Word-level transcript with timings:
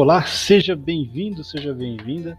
Olá, 0.00 0.24
seja 0.24 0.76
bem-vindo, 0.76 1.42
seja 1.42 1.74
bem-vinda 1.74 2.38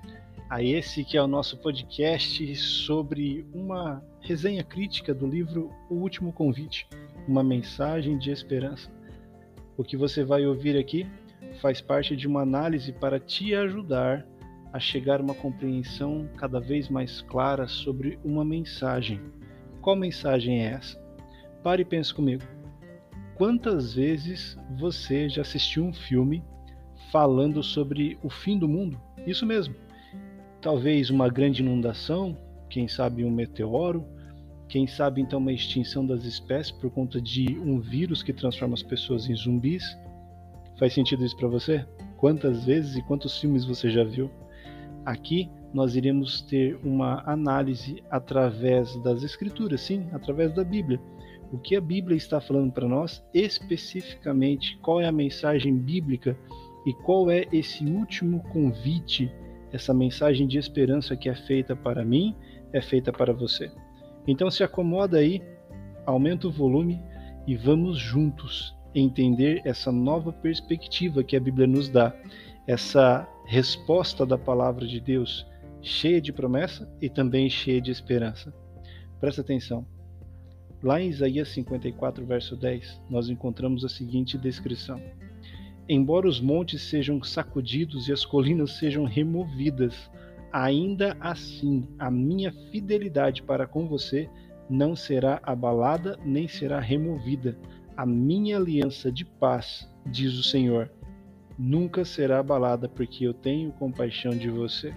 a 0.49 0.63
esse 0.63 1.03
que 1.03 1.17
é 1.17 1.21
o 1.21 1.27
nosso 1.27 1.57
podcast 1.57 2.55
sobre 2.55 3.45
uma 3.53 4.01
resenha 4.21 4.63
crítica 4.63 5.13
do 5.13 5.27
livro 5.27 5.69
O 5.89 5.95
Último 5.95 6.31
Convite, 6.31 6.87
uma 7.27 7.43
mensagem 7.43 8.17
de 8.17 8.31
esperança. 8.31 8.89
O 9.75 9.83
que 9.83 9.97
você 9.97 10.23
vai 10.23 10.45
ouvir 10.45 10.77
aqui 10.77 11.05
faz 11.59 11.81
parte 11.81 12.15
de 12.15 12.27
uma 12.27 12.43
análise 12.43 12.93
para 12.93 13.19
te 13.19 13.53
ajudar 13.53 14.25
a 14.71 14.79
chegar 14.79 15.19
a 15.19 15.23
uma 15.23 15.35
compreensão 15.35 16.29
cada 16.37 16.61
vez 16.61 16.87
mais 16.87 17.19
clara 17.19 17.67
sobre 17.67 18.17
uma 18.23 18.45
mensagem. 18.45 19.19
Qual 19.81 19.97
mensagem 19.97 20.61
é 20.61 20.75
essa? 20.75 20.97
Pare 21.61 21.81
e 21.81 21.85
pense 21.85 22.13
comigo. 22.13 22.43
Quantas 23.35 23.95
vezes 23.95 24.57
você 24.77 25.27
já 25.27 25.41
assistiu 25.41 25.83
um 25.83 25.91
filme 25.93 26.41
falando 27.11 27.61
sobre 27.63 28.17
o 28.23 28.29
fim 28.29 28.57
do 28.57 28.67
mundo. 28.67 28.99
Isso 29.25 29.45
mesmo. 29.45 29.75
Talvez 30.61 31.09
uma 31.09 31.29
grande 31.29 31.61
inundação, 31.61 32.37
quem 32.69 32.87
sabe 32.87 33.23
um 33.23 33.31
meteoro, 33.31 34.05
quem 34.67 34.85
sabe 34.85 35.21
então 35.21 35.39
uma 35.39 35.51
extinção 35.51 36.05
das 36.05 36.25
espécies 36.25 36.71
por 36.71 36.91
conta 36.91 37.19
de 37.19 37.57
um 37.57 37.79
vírus 37.79 38.21
que 38.21 38.33
transforma 38.33 38.75
as 38.75 38.83
pessoas 38.83 39.27
em 39.27 39.35
zumbis. 39.35 39.83
Faz 40.77 40.93
sentido 40.93 41.25
isso 41.25 41.35
para 41.35 41.47
você? 41.47 41.85
Quantas 42.17 42.65
vezes 42.65 42.95
e 42.95 43.01
quantos 43.01 43.39
filmes 43.39 43.65
você 43.65 43.89
já 43.89 44.03
viu? 44.03 44.29
Aqui 45.05 45.49
nós 45.73 45.95
iremos 45.95 46.41
ter 46.41 46.79
uma 46.83 47.23
análise 47.25 48.03
através 48.09 48.95
das 49.01 49.23
escrituras, 49.23 49.81
sim, 49.81 50.07
através 50.11 50.53
da 50.53 50.63
Bíblia. 50.63 50.99
O 51.51 51.57
que 51.57 51.75
a 51.75 51.81
Bíblia 51.81 52.15
está 52.15 52.39
falando 52.39 52.71
para 52.71 52.87
nós 52.87 53.23
especificamente, 53.33 54.77
qual 54.81 55.01
é 55.01 55.07
a 55.07 55.11
mensagem 55.11 55.75
bíblica 55.75 56.37
e 56.89 56.93
qual 56.93 57.29
é 57.29 57.45
esse 57.53 57.85
último 57.85 58.41
convite, 58.45 59.31
essa 59.71 59.93
mensagem 59.93 60.47
de 60.47 60.57
esperança 60.57 61.15
que 61.15 61.29
é 61.29 61.35
feita 61.35 61.75
para 61.75 62.03
mim, 62.03 62.35
é 62.73 62.81
feita 62.81 63.13
para 63.13 63.31
você? 63.31 63.71
Então 64.27 64.49
se 64.49 64.63
acomoda 64.63 65.19
aí, 65.19 65.39
aumenta 66.03 66.47
o 66.47 66.51
volume 66.51 66.99
e 67.45 67.55
vamos 67.55 67.99
juntos 67.99 68.75
entender 68.95 69.61
essa 69.65 69.91
nova 69.91 70.33
perspectiva 70.33 71.23
que 71.23 71.37
a 71.37 71.39
Bíblia 71.39 71.67
nos 71.67 71.89
dá, 71.89 72.11
essa 72.65 73.29
resposta 73.45 74.25
da 74.25 74.35
palavra 74.35 74.87
de 74.87 74.99
Deus, 74.99 75.45
cheia 75.83 76.19
de 76.19 76.33
promessa 76.33 76.91
e 76.99 77.07
também 77.07 77.51
cheia 77.51 77.79
de 77.79 77.91
esperança. 77.91 78.51
Presta 79.19 79.41
atenção. 79.41 79.85
Lá 80.81 80.99
em 80.99 81.09
Isaías 81.09 81.49
54, 81.49 82.25
verso 82.25 82.55
10, 82.55 82.99
nós 83.11 83.29
encontramos 83.29 83.85
a 83.85 83.89
seguinte 83.89 84.39
descrição: 84.39 84.99
Embora 85.89 86.27
os 86.27 86.39
montes 86.39 86.83
sejam 86.83 87.23
sacudidos 87.23 88.07
e 88.07 88.13
as 88.13 88.23
colinas 88.23 88.77
sejam 88.77 89.05
removidas, 89.05 90.09
ainda 90.53 91.17
assim 91.19 91.87
a 91.97 92.11
minha 92.11 92.51
fidelidade 92.71 93.41
para 93.41 93.65
com 93.65 93.87
você 93.87 94.29
não 94.69 94.95
será 94.95 95.41
abalada 95.41 96.19
nem 96.23 96.47
será 96.47 96.79
removida. 96.79 97.57
A 97.97 98.05
minha 98.05 98.57
aliança 98.57 99.11
de 99.11 99.25
paz, 99.25 99.91
diz 100.05 100.37
o 100.37 100.43
Senhor, 100.43 100.91
nunca 101.57 102.05
será 102.05 102.39
abalada, 102.39 102.87
porque 102.87 103.25
eu 103.25 103.33
tenho 103.33 103.71
compaixão 103.71 104.31
de 104.31 104.49
você. 104.49 104.93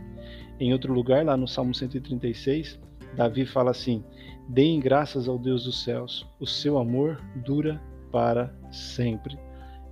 Em 0.61 0.75
outro 0.75 0.93
lugar, 0.93 1.25
lá 1.25 1.39
no 1.39 1.49
Salmo 1.49 1.75
136, 1.75 2.79
Davi 3.17 3.47
fala 3.47 3.71
assim: 3.71 4.05
Deem 4.47 4.79
graças 4.79 5.27
ao 5.27 5.39
Deus 5.39 5.65
dos 5.65 5.83
céus, 5.83 6.29
o 6.39 6.47
seu 6.47 6.79
amor 6.79 7.19
dura 7.35 7.81
para 8.13 8.55
sempre. 8.71 9.39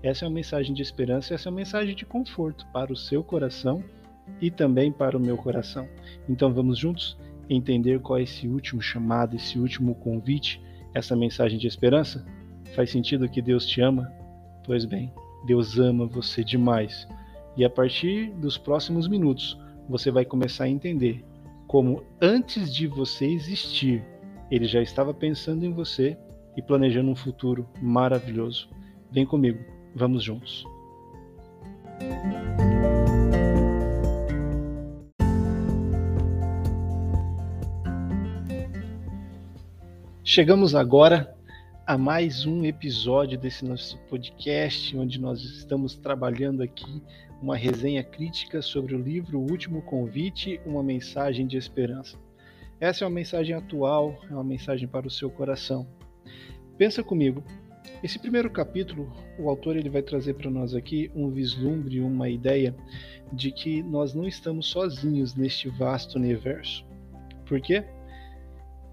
Essa 0.03 0.25
é 0.25 0.29
uma 0.29 0.35
mensagem 0.35 0.75
de 0.75 0.83
esperança, 0.83 1.35
essa 1.35 1.49
é 1.49 1.51
uma 1.51 1.57
mensagem 1.57 1.95
de 1.95 2.07
conforto 2.07 2.67
para 2.73 2.93
o 2.93 2.97
seu 2.97 3.23
coração 3.23 3.85
e 4.41 4.51
também 4.51 4.91
para 4.91 5.17
o 5.17 5.21
meu 5.21 5.37
coração. 5.37 5.87
Então 6.29 6.53
vamos 6.53 6.79
juntos 6.79 7.19
entender 7.49 8.01
qual 8.01 8.19
é 8.19 8.23
esse 8.23 8.49
último 8.49 8.81
chamado, 8.81 9.37
esse 9.37 9.59
último 9.59 9.95
convite, 9.95 10.63
essa 10.95 11.15
mensagem 11.17 11.59
de 11.59 11.67
esperança? 11.67 12.25
Faz 12.75 12.91
sentido 12.91 13.29
que 13.29 13.43
Deus 13.43 13.67
te 13.67 13.81
ama? 13.81 14.11
Pois 14.65 14.85
bem, 14.85 15.13
Deus 15.47 15.79
ama 15.79 16.07
você 16.07 16.45
demais. 16.45 17.07
E 17.57 17.65
a 17.65 17.71
partir 17.71 18.31
dos 18.35 18.57
próximos 18.57 19.09
minutos, 19.09 19.59
você 19.89 20.11
vai 20.11 20.25
começar 20.25 20.65
a 20.65 20.69
entender 20.69 21.25
como 21.67 22.03
antes 22.21 22.75
de 22.75 22.87
você 22.87 23.27
existir, 23.27 24.05
ele 24.51 24.67
já 24.67 24.81
estava 24.81 25.13
pensando 25.13 25.65
em 25.65 25.73
você 25.73 26.17
e 26.57 26.63
planejando 26.63 27.11
um 27.11 27.17
futuro 27.17 27.69
maravilhoso. 27.81 28.69
Vem 29.13 29.27
comigo. 29.27 29.80
Vamos 29.95 30.23
juntos. 30.23 30.65
Chegamos 40.23 40.77
agora 40.77 41.35
a 41.85 41.99
mais 41.99 42.47
um 42.47 42.65
episódio 42.65 43.37
desse 43.37 43.65
nosso 43.65 43.99
podcast, 44.09 44.97
onde 44.97 45.21
nós 45.21 45.43
estamos 45.43 45.97
trabalhando 45.97 46.63
aqui 46.63 47.03
uma 47.43 47.57
resenha 47.57 48.05
crítica 48.05 48.63
sobre 48.63 48.95
o 48.95 49.03
livro 49.03 49.41
O 49.41 49.51
Último 49.51 49.83
Convite, 49.83 50.61
uma 50.65 50.85
mensagem 50.85 51.49
de 51.49 51.57
esperança. 51.57 52.17
Essa 52.79 53.05
é 53.05 53.09
uma 53.09 53.15
mensagem 53.15 53.57
atual, 53.57 54.17
é 54.31 54.33
uma 54.33 54.45
mensagem 54.45 54.87
para 54.87 55.07
o 55.07 55.11
seu 55.11 55.29
coração. 55.31 55.85
Pensa 56.79 57.03
comigo, 57.03 57.43
esse 58.03 58.19
primeiro 58.19 58.51
capítulo, 58.51 59.13
o 59.39 59.49
autor 59.49 59.77
ele 59.77 59.91
vai 59.91 60.01
trazer 60.01 60.35
para 60.35 60.51
nós 60.51 60.75
aqui 60.75 61.11
um 61.15 61.31
vislumbre, 61.31 62.01
uma 62.01 62.31
ideia 62.31 62.75
de 63.33 63.53
que 63.53 63.83
nós 63.83 64.15
não 64.15 64.27
estamos 64.27 64.69
sozinhos 64.69 65.35
neste 65.35 65.69
vasto 65.69 66.17
universo. 66.17 66.85
Por 67.45 67.61
quê? 67.61 67.85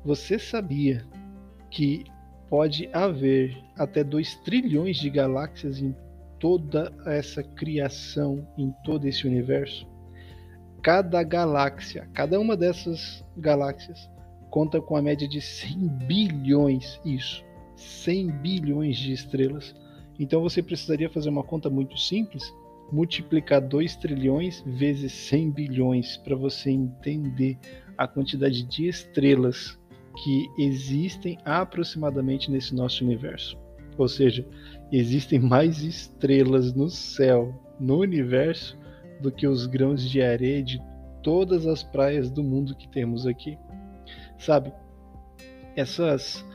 Você 0.04 0.38
sabia 0.38 1.06
que 1.72 2.04
pode 2.50 2.90
haver 2.92 3.58
até 3.78 4.04
2 4.04 4.36
trilhões 4.42 4.98
de 4.98 5.10
galáxias 5.10 5.82
em 5.82 5.96
toda 6.40 6.94
essa 7.06 7.42
criação, 7.42 8.46
em 8.58 8.74
todo 8.84 9.08
esse 9.08 9.26
universo? 9.26 9.88
Cada 10.84 11.24
galáxia, 11.24 12.10
cada 12.14 12.40
uma 12.40 12.58
dessas 12.58 13.24
galáxias, 13.38 14.10
conta 14.50 14.82
com 14.82 14.96
a 14.96 15.02
média 15.02 15.28
de 15.28 15.42
100 15.42 15.88
bilhões, 16.08 17.00
isso, 17.04 17.44
100 17.78 18.32
bilhões 18.42 18.98
de 18.98 19.14
estrelas. 19.14 19.76
Então 20.20 20.42
você 20.42 20.62
precisaria 20.62 21.10
fazer 21.10 21.30
uma 21.30 21.44
conta 21.44 21.70
muito 21.70 21.98
simples, 21.98 22.54
multiplicar 22.92 23.62
2 23.62 23.96
trilhões 23.98 24.64
vezes 24.66 25.12
100 25.14 25.52
bilhões 25.52 26.18
para 26.18 26.36
você 26.36 26.72
entender 26.72 27.58
a 27.98 28.08
quantidade 28.08 28.64
de 28.64 28.88
estrelas 28.88 29.78
que 30.24 30.48
existem 30.58 31.38
aproximadamente 31.46 32.50
nesse 32.50 32.74
nosso 32.74 33.04
universo. 33.04 33.58
Ou 33.98 34.08
seja, 34.08 34.48
existem 34.92 35.40
mais 35.40 35.84
estrelas 35.84 36.74
no 36.74 36.90
céu, 36.90 37.54
no 37.80 38.00
universo, 38.00 38.78
do 39.22 39.32
que 39.32 39.48
os 39.48 39.66
grãos 39.66 40.08
de 40.08 40.22
areia 40.22 40.64
de 40.64 40.80
todas 41.24 41.68
as 41.68 41.84
praias 41.84 42.30
do 42.30 42.44
mundo 42.44 42.76
que 42.76 42.88
temos 42.88 43.26
aqui. 43.26 43.58
Sabe, 44.38 44.72
essas 45.76 46.46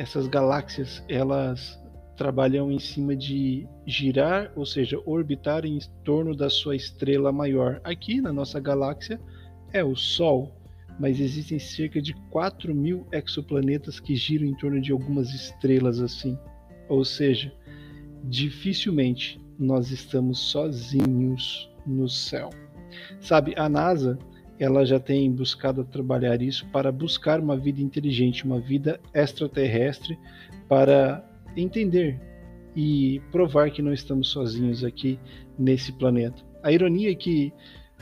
essas 0.00 0.26
galáxias 0.26 1.04
elas 1.10 1.78
trabalham 2.16 2.72
em 2.72 2.78
cima 2.78 3.14
de 3.14 3.68
girar, 3.86 4.50
ou 4.56 4.64
seja, 4.64 4.98
orbitar 5.04 5.66
em 5.66 5.78
torno 6.02 6.34
da 6.34 6.48
sua 6.48 6.74
estrela 6.74 7.30
maior. 7.30 7.82
Aqui 7.84 8.18
na 8.18 8.32
nossa 8.32 8.58
galáxia 8.58 9.20
é 9.74 9.84
o 9.84 9.94
Sol, 9.94 10.56
mas 10.98 11.20
existem 11.20 11.58
cerca 11.58 12.00
de 12.00 12.14
4 12.30 12.74
mil 12.74 13.06
exoplanetas 13.12 14.00
que 14.00 14.16
giram 14.16 14.46
em 14.46 14.54
torno 14.54 14.80
de 14.80 14.90
algumas 14.90 15.34
estrelas 15.34 16.00
assim. 16.00 16.38
Ou 16.88 17.04
seja, 17.04 17.52
dificilmente 18.24 19.38
nós 19.58 19.90
estamos 19.90 20.38
sozinhos 20.38 21.70
no 21.86 22.08
céu. 22.08 22.48
Sabe, 23.20 23.52
a 23.54 23.68
NASA 23.68 24.18
ela 24.60 24.84
já 24.84 25.00
tem 25.00 25.32
buscado 25.32 25.82
trabalhar 25.84 26.42
isso 26.42 26.66
para 26.66 26.92
buscar 26.92 27.40
uma 27.40 27.56
vida 27.56 27.80
inteligente, 27.80 28.44
uma 28.44 28.60
vida 28.60 29.00
extraterrestre, 29.14 30.18
para 30.68 31.24
entender 31.56 32.20
e 32.76 33.22
provar 33.32 33.70
que 33.70 33.80
não 33.80 33.90
estamos 33.90 34.28
sozinhos 34.28 34.84
aqui 34.84 35.18
nesse 35.58 35.90
planeta. 35.92 36.42
A 36.62 36.70
ironia 36.70 37.10
é 37.10 37.14
que, 37.14 37.50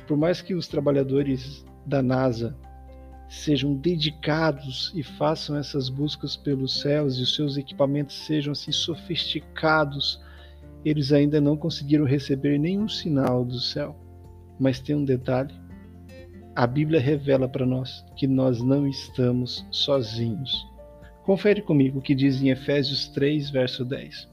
por 0.08 0.16
mais 0.16 0.42
que 0.42 0.52
os 0.52 0.66
trabalhadores 0.66 1.64
da 1.86 2.02
NASA 2.02 2.56
sejam 3.28 3.74
dedicados 3.74 4.92
e 4.96 5.02
façam 5.02 5.56
essas 5.56 5.88
buscas 5.88 6.36
pelos 6.36 6.80
céus 6.80 7.18
e 7.18 7.22
os 7.22 7.36
seus 7.36 7.56
equipamentos 7.56 8.16
sejam 8.26 8.50
assim 8.50 8.72
sofisticados, 8.72 10.20
eles 10.84 11.12
ainda 11.12 11.40
não 11.40 11.56
conseguiram 11.56 12.04
receber 12.04 12.58
nenhum 12.58 12.88
sinal 12.88 13.44
do 13.44 13.60
céu. 13.60 13.96
Mas 14.58 14.80
tem 14.80 14.96
um 14.96 15.04
detalhe: 15.04 15.54
a 16.58 16.66
Bíblia 16.66 16.98
revela 16.98 17.48
para 17.48 17.64
nós 17.64 18.04
que 18.16 18.26
nós 18.26 18.60
não 18.60 18.88
estamos 18.88 19.64
sozinhos. 19.70 20.66
Confere 21.22 21.62
comigo 21.62 22.00
o 22.00 22.02
que 22.02 22.16
diz 22.16 22.42
em 22.42 22.50
Efésios 22.50 23.06
3, 23.06 23.48
verso 23.48 23.84
10. 23.84 24.28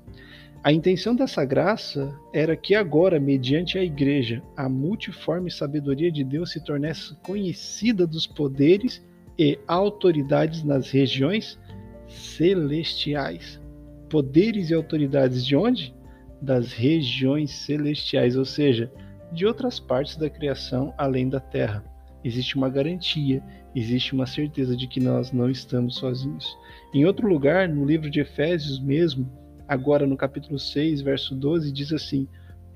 A 0.64 0.74
intenção 0.74 1.16
dessa 1.16 1.46
graça 1.46 2.12
era 2.34 2.58
que 2.58 2.74
agora, 2.74 3.20
mediante 3.20 3.78
a 3.78 3.84
igreja, 3.84 4.42
a 4.58 4.68
multiforme 4.68 5.52
sabedoria 5.52 6.12
de 6.12 6.24
Deus 6.24 6.52
se 6.52 6.60
tornasse 6.64 7.16
conhecida 7.18 8.08
dos 8.08 8.26
poderes 8.26 9.06
e 9.38 9.60
autoridades 9.68 10.64
nas 10.64 10.90
regiões 10.90 11.60
celestiais. 12.08 13.62
Poderes 14.10 14.72
e 14.72 14.74
autoridades 14.74 15.46
de 15.46 15.56
onde? 15.56 15.94
Das 16.42 16.74
regiões 16.74 17.52
celestiais, 17.52 18.36
ou 18.36 18.46
seja, 18.46 18.92
de 19.32 19.46
outras 19.46 19.80
partes 19.80 20.16
da 20.16 20.28
criação 20.28 20.92
além 20.98 21.30
da 21.30 21.40
terra. 21.40 21.94
Existe 22.26 22.56
uma 22.56 22.70
garantia, 22.70 23.44
existe 23.76 24.16
uma 24.16 24.26
certeza 24.26 24.76
de 24.76 24.88
que 24.88 25.00
nós 25.00 25.32
não 25.32 25.48
estamos 25.48 25.98
sozinhos. 25.98 26.58
Em 26.92 27.06
outro 27.06 27.28
lugar, 27.28 27.70
no 27.70 27.86
livro 27.86 28.10
de 28.10 28.20
Efésios 28.20 28.80
mesmo, 28.80 29.32
agora 29.68 30.08
no 30.08 30.18
capítulo 30.18 30.58
6, 30.58 31.02
verso 31.02 31.36
12, 31.36 31.72
diz 31.72 31.94
assim: 31.94 32.28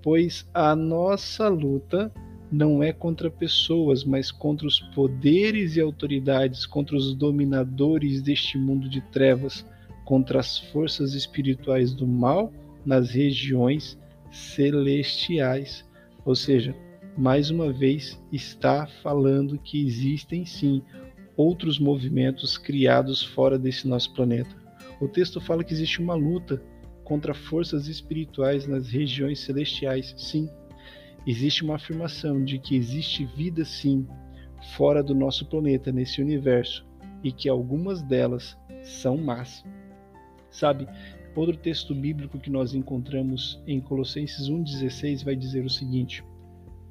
Pois 0.03 0.47
a 0.53 0.75
nossa 0.75 1.47
luta 1.47 2.13
não 2.51 2.83
é 2.83 2.93
contra 2.93 3.31
pessoas, 3.31 4.03
mas 4.03 4.29
contra 4.29 4.67
os 4.67 4.79
poderes 4.93 5.75
e 5.75 5.81
autoridades, 5.81 6.67
contra 6.67 6.95
os 6.95 7.15
dominadores 7.15 8.21
deste 8.21 8.55
mundo 8.55 8.87
de 8.87 9.01
trevas, 9.01 9.65
contra 10.05 10.39
as 10.39 10.59
forças 10.59 11.15
espirituais 11.15 11.91
do 11.91 12.05
mal 12.05 12.53
nas 12.85 13.09
regiões 13.09 13.97
celestiais. 14.31 15.83
Ou 16.23 16.35
seja, 16.35 16.75
mais 17.19 17.49
uma 17.49 17.69
vez 17.69 18.17
está 18.31 18.87
falando 18.87 19.59
que 19.59 19.85
existem 19.85 20.45
sim 20.45 20.81
outros 21.35 21.77
movimentos 21.77 22.57
criados 22.57 23.21
fora 23.21 23.59
desse 23.59 23.85
nosso 23.85 24.13
planeta. 24.13 24.55
O 25.01 25.07
texto 25.07 25.41
fala 25.41 25.61
que 25.61 25.73
existe 25.73 26.01
uma 26.01 26.13
luta 26.13 26.63
contra 27.03 27.33
forças 27.33 27.87
espirituais 27.87 28.65
nas 28.65 28.87
regiões 28.87 29.41
celestiais. 29.41 30.15
Sim, 30.17 30.49
existe 31.27 31.61
uma 31.61 31.75
afirmação 31.75 32.41
de 32.41 32.57
que 32.57 32.77
existe 32.77 33.25
vida 33.25 33.65
sim 33.65 34.07
fora 34.77 35.03
do 35.03 35.13
nosso 35.13 35.45
planeta, 35.45 35.91
nesse 35.91 36.21
universo, 36.21 36.87
e 37.21 37.33
que 37.33 37.49
algumas 37.49 38.01
delas 38.01 38.57
são 38.81 39.17
más. 39.17 39.65
Sabe, 40.49 40.87
outro 41.35 41.57
texto 41.57 41.93
bíblico 41.93 42.39
que 42.39 42.49
nós 42.49 42.73
encontramos 42.73 43.61
em 43.67 43.81
Colossenses 43.81 44.49
1,16 44.49 45.25
vai 45.25 45.35
dizer 45.35 45.65
o 45.65 45.69
seguinte: 45.69 46.23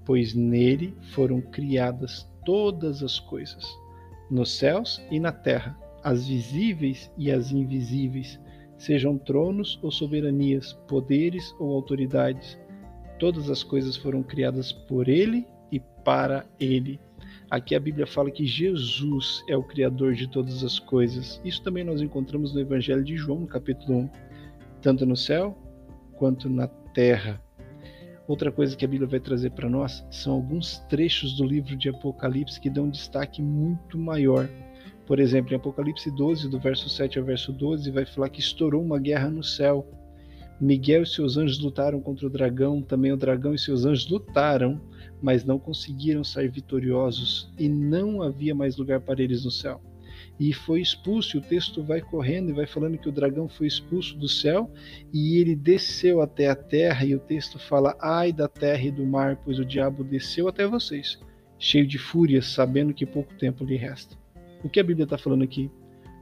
Pois 0.08 0.34
nele 0.34 0.96
foram 1.14 1.40
criadas 1.40 2.28
todas 2.44 3.00
as 3.00 3.20
coisas, 3.20 3.64
nos 4.28 4.50
céus 4.58 5.00
e 5.08 5.20
na 5.20 5.30
terra, 5.30 5.78
as 6.02 6.26
visíveis 6.26 7.08
e 7.16 7.30
as 7.30 7.52
invisíveis, 7.52 8.40
sejam 8.76 9.16
tronos 9.16 9.78
ou 9.80 9.92
soberanias, 9.92 10.72
poderes 10.88 11.54
ou 11.60 11.72
autoridades 11.72 12.58
Todas 13.18 13.50
as 13.50 13.64
coisas 13.64 13.96
foram 13.96 14.22
criadas 14.22 14.70
por 14.70 15.08
ele 15.08 15.44
e 15.72 15.80
para 16.04 16.46
ele. 16.60 17.00
Aqui 17.50 17.74
a 17.74 17.80
Bíblia 17.80 18.06
fala 18.06 18.30
que 18.30 18.46
Jesus 18.46 19.42
é 19.48 19.56
o 19.56 19.62
criador 19.62 20.14
de 20.14 20.28
todas 20.28 20.62
as 20.62 20.78
coisas. 20.78 21.40
Isso 21.44 21.62
também 21.62 21.82
nós 21.82 22.00
encontramos 22.00 22.54
no 22.54 22.60
Evangelho 22.60 23.02
de 23.02 23.16
João, 23.16 23.40
no 23.40 23.46
capítulo 23.46 23.98
1, 23.98 24.10
tanto 24.80 25.04
no 25.04 25.16
céu 25.16 25.58
quanto 26.12 26.48
na 26.48 26.68
terra. 26.68 27.42
Outra 28.28 28.52
coisa 28.52 28.76
que 28.76 28.84
a 28.84 28.88
Bíblia 28.88 29.08
vai 29.08 29.18
trazer 29.18 29.50
para 29.50 29.68
nós 29.68 30.06
são 30.10 30.34
alguns 30.34 30.78
trechos 30.88 31.36
do 31.36 31.44
livro 31.44 31.74
de 31.74 31.88
Apocalipse 31.88 32.60
que 32.60 32.70
dão 32.70 32.84
um 32.84 32.90
destaque 32.90 33.42
muito 33.42 33.98
maior. 33.98 34.48
Por 35.06 35.18
exemplo, 35.18 35.52
em 35.52 35.56
Apocalipse 35.56 36.10
12, 36.10 36.48
do 36.48 36.60
verso 36.60 36.88
7 36.88 37.18
ao 37.18 37.24
verso 37.24 37.52
12, 37.52 37.90
vai 37.90 38.04
falar 38.04 38.28
que 38.28 38.40
estourou 38.40 38.82
uma 38.82 38.98
guerra 39.00 39.30
no 39.30 39.42
céu 39.42 39.88
Miguel 40.60 41.04
e 41.04 41.06
seus 41.06 41.36
anjos 41.36 41.60
lutaram 41.60 42.00
contra 42.00 42.26
o 42.26 42.30
dragão, 42.30 42.82
também 42.82 43.12
o 43.12 43.16
dragão 43.16 43.54
e 43.54 43.58
seus 43.58 43.84
anjos 43.84 44.08
lutaram, 44.08 44.80
mas 45.22 45.44
não 45.44 45.58
conseguiram 45.58 46.24
sair 46.24 46.48
vitoriosos, 46.48 47.52
e 47.56 47.68
não 47.68 48.22
havia 48.22 48.54
mais 48.54 48.76
lugar 48.76 49.00
para 49.00 49.22
eles 49.22 49.44
no 49.44 49.52
céu. 49.52 49.80
E 50.38 50.52
foi 50.52 50.80
expulso, 50.80 51.36
e 51.36 51.40
o 51.40 51.42
texto 51.42 51.82
vai 51.82 52.00
correndo 52.00 52.50
e 52.50 52.52
vai 52.52 52.66
falando 52.66 52.96
que 52.96 53.08
o 53.08 53.12
dragão 53.12 53.48
foi 53.48 53.66
expulso 53.66 54.16
do 54.16 54.28
céu 54.28 54.70
e 55.12 55.36
ele 55.38 55.56
desceu 55.56 56.20
até 56.20 56.48
a 56.48 56.54
terra, 56.54 57.04
e 57.04 57.14
o 57.14 57.18
texto 57.18 57.58
fala: 57.58 57.96
Ai 58.00 58.32
da 58.32 58.46
terra 58.46 58.82
e 58.82 58.90
do 58.90 59.04
mar, 59.04 59.36
pois 59.44 59.58
o 59.58 59.64
diabo 59.64 60.04
desceu 60.04 60.46
até 60.46 60.66
vocês, 60.66 61.18
cheio 61.58 61.86
de 61.86 61.98
fúria, 61.98 62.40
sabendo 62.40 62.94
que 62.94 63.04
pouco 63.04 63.34
tempo 63.34 63.64
lhe 63.64 63.76
resta. 63.76 64.16
O 64.62 64.68
que 64.68 64.78
a 64.78 64.84
Bíblia 64.84 65.04
está 65.04 65.18
falando 65.18 65.42
aqui? 65.42 65.70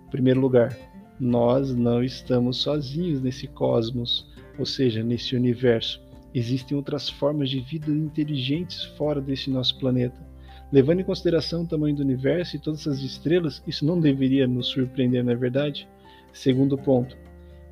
Em 0.06 0.10
primeiro 0.10 0.40
lugar, 0.40 0.74
nós 1.20 1.74
não 1.74 2.02
estamos 2.02 2.58
sozinhos 2.58 3.20
nesse 3.20 3.46
cosmos, 3.46 4.30
ou 4.58 4.64
seja, 4.64 5.02
nesse 5.02 5.34
universo. 5.36 6.02
Existem 6.34 6.76
outras 6.76 7.08
formas 7.08 7.48
de 7.48 7.60
vida 7.60 7.90
inteligentes 7.90 8.84
fora 8.84 9.20
desse 9.20 9.50
nosso 9.50 9.78
planeta. 9.78 10.16
Levando 10.72 11.00
em 11.00 11.04
consideração 11.04 11.62
o 11.62 11.66
tamanho 11.66 11.94
do 11.94 12.02
universo 12.02 12.56
e 12.56 12.58
todas 12.58 12.80
essas 12.80 13.00
estrelas, 13.00 13.62
isso 13.66 13.84
não 13.84 14.00
deveria 14.00 14.46
nos 14.46 14.66
surpreender, 14.68 15.22
não 15.24 15.32
é 15.32 15.36
verdade? 15.36 15.88
Segundo 16.32 16.76
ponto, 16.76 17.16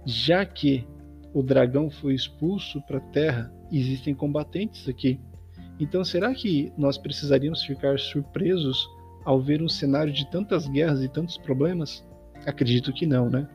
já 0.06 0.44
que 0.44 0.86
o 1.32 1.42
dragão 1.42 1.90
foi 1.90 2.14
expulso 2.14 2.80
para 2.82 2.98
a 2.98 3.00
Terra, 3.00 3.52
existem 3.72 4.14
combatentes 4.14 4.88
aqui. 4.88 5.20
Então, 5.80 6.04
será 6.04 6.32
que 6.32 6.72
nós 6.78 6.96
precisaríamos 6.96 7.64
ficar 7.64 7.98
surpresos 7.98 8.88
ao 9.24 9.40
ver 9.40 9.60
um 9.60 9.68
cenário 9.68 10.12
de 10.12 10.30
tantas 10.30 10.68
guerras 10.68 11.02
e 11.02 11.08
tantos 11.08 11.36
problemas? 11.36 12.06
Acredito 12.46 12.92
que 12.92 13.06
não, 13.06 13.28
né? 13.28 13.48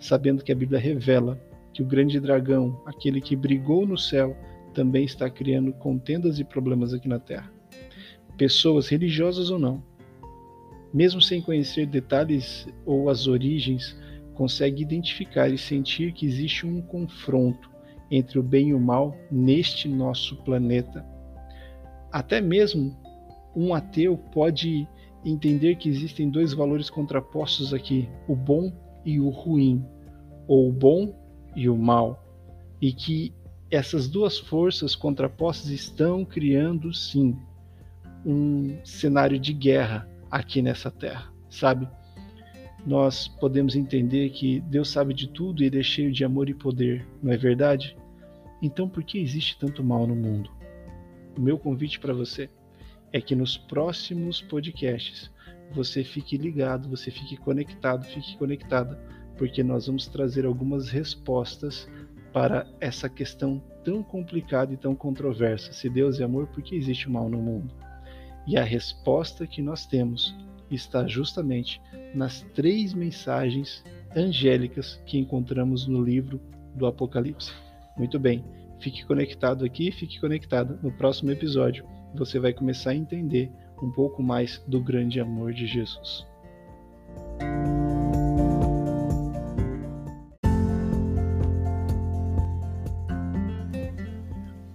Sabendo 0.00 0.42
que 0.42 0.52
a 0.52 0.56
Bíblia 0.56 0.80
revela 0.80 1.38
que 1.74 1.82
o 1.82 1.86
grande 1.86 2.18
dragão, 2.18 2.80
aquele 2.86 3.20
que 3.20 3.36
brigou 3.36 3.86
no 3.86 3.98
céu, 3.98 4.34
também 4.72 5.04
está 5.04 5.28
criando 5.28 5.72
contendas 5.74 6.38
e 6.38 6.44
problemas 6.44 6.94
aqui 6.94 7.08
na 7.08 7.18
terra. 7.18 7.55
Pessoas 8.36 8.88
religiosas 8.88 9.50
ou 9.50 9.58
não, 9.58 9.82
mesmo 10.92 11.20
sem 11.20 11.40
conhecer 11.40 11.86
detalhes 11.86 12.66
ou 12.84 13.08
as 13.08 13.26
origens, 13.26 13.96
consegue 14.34 14.82
identificar 14.82 15.48
e 15.48 15.58
sentir 15.58 16.12
que 16.12 16.26
existe 16.26 16.66
um 16.66 16.80
confronto 16.80 17.70
entre 18.10 18.38
o 18.38 18.42
bem 18.42 18.68
e 18.68 18.74
o 18.74 18.80
mal 18.80 19.16
neste 19.30 19.88
nosso 19.88 20.36
planeta. 20.36 21.04
Até 22.12 22.40
mesmo 22.40 22.96
um 23.54 23.74
ateu 23.74 24.16
pode 24.16 24.86
entender 25.24 25.76
que 25.76 25.88
existem 25.88 26.30
dois 26.30 26.52
valores 26.52 26.88
contrapostos 26.88 27.74
aqui, 27.74 28.08
o 28.28 28.36
bom 28.36 28.72
e 29.04 29.18
o 29.18 29.28
ruim, 29.28 29.84
ou 30.46 30.68
o 30.68 30.72
bom 30.72 31.14
e 31.56 31.68
o 31.68 31.76
mal, 31.76 32.22
e 32.80 32.92
que 32.92 33.34
essas 33.70 34.08
duas 34.08 34.38
forças 34.38 34.94
contrapostas 34.94 35.70
estão 35.70 36.24
criando 36.24 36.92
sim 36.94 37.36
um 38.26 38.84
cenário 38.84 39.38
de 39.38 39.52
guerra 39.52 40.08
aqui 40.28 40.60
nessa 40.60 40.90
terra, 40.90 41.32
sabe? 41.48 41.88
Nós 42.84 43.28
podemos 43.28 43.76
entender 43.76 44.30
que 44.30 44.60
Deus 44.62 44.90
sabe 44.90 45.14
de 45.14 45.28
tudo 45.28 45.62
e 45.62 45.66
ele 45.66 45.78
é 45.78 45.82
cheio 45.82 46.12
de 46.12 46.24
amor 46.24 46.48
e 46.48 46.54
poder, 46.54 47.06
não 47.22 47.32
é 47.32 47.36
verdade? 47.36 47.96
Então 48.60 48.88
por 48.88 49.04
que 49.04 49.18
existe 49.18 49.56
tanto 49.58 49.84
mal 49.84 50.06
no 50.08 50.16
mundo? 50.16 50.50
O 51.38 51.40
meu 51.40 51.56
convite 51.56 52.00
para 52.00 52.12
você 52.12 52.50
é 53.12 53.20
que 53.20 53.36
nos 53.36 53.56
próximos 53.56 54.42
podcasts 54.42 55.30
você 55.72 56.02
fique 56.02 56.36
ligado, 56.36 56.88
você 56.88 57.10
fique 57.10 57.36
conectado, 57.36 58.04
fique 58.06 58.36
conectada, 58.36 58.98
porque 59.38 59.62
nós 59.62 59.86
vamos 59.86 60.08
trazer 60.08 60.44
algumas 60.46 60.88
respostas 60.88 61.88
para 62.32 62.66
essa 62.80 63.08
questão 63.08 63.62
tão 63.84 64.02
complicada 64.02 64.72
e 64.72 64.76
tão 64.76 64.94
controversa. 64.94 65.72
Se 65.72 65.88
Deus 65.88 66.20
é 66.20 66.24
amor, 66.24 66.48
por 66.48 66.62
que 66.62 66.74
existe 66.74 67.08
mal 67.08 67.28
no 67.28 67.38
mundo? 67.38 67.85
E 68.46 68.56
a 68.56 68.62
resposta 68.62 69.44
que 69.44 69.60
nós 69.60 69.86
temos 69.86 70.32
está 70.70 71.04
justamente 71.06 71.82
nas 72.14 72.42
três 72.54 72.94
mensagens 72.94 73.82
angélicas 74.14 75.02
que 75.04 75.18
encontramos 75.18 75.88
no 75.88 76.00
livro 76.00 76.40
do 76.72 76.86
Apocalipse. 76.86 77.52
Muito 77.98 78.20
bem, 78.20 78.44
fique 78.78 79.04
conectado 79.04 79.64
aqui, 79.64 79.90
fique 79.90 80.20
conectada. 80.20 80.78
No 80.80 80.92
próximo 80.92 81.32
episódio 81.32 81.84
você 82.14 82.38
vai 82.38 82.52
começar 82.52 82.90
a 82.90 82.94
entender 82.94 83.50
um 83.82 83.90
pouco 83.90 84.22
mais 84.22 84.62
do 84.68 84.80
grande 84.80 85.18
amor 85.18 85.52
de 85.52 85.66
Jesus. 85.66 86.24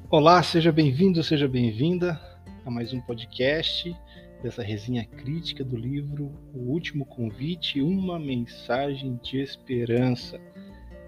Olá, 0.10 0.44
seja 0.44 0.74
bem-vindo, 0.74 1.24
seja 1.24 1.48
bem-vinda 1.48 2.31
a 2.66 2.72
mais 2.72 2.94
um 2.94 3.02
podcast 3.02 3.96
dessa 4.42 4.62
resenha 4.62 5.06
crítica 5.06 5.64
do 5.64 5.76
livro 5.76 6.32
O 6.54 6.72
Último 6.72 7.06
Convite, 7.06 7.82
uma 7.82 8.20
mensagem 8.20 9.20
de 9.22 9.40
esperança. 9.40 10.40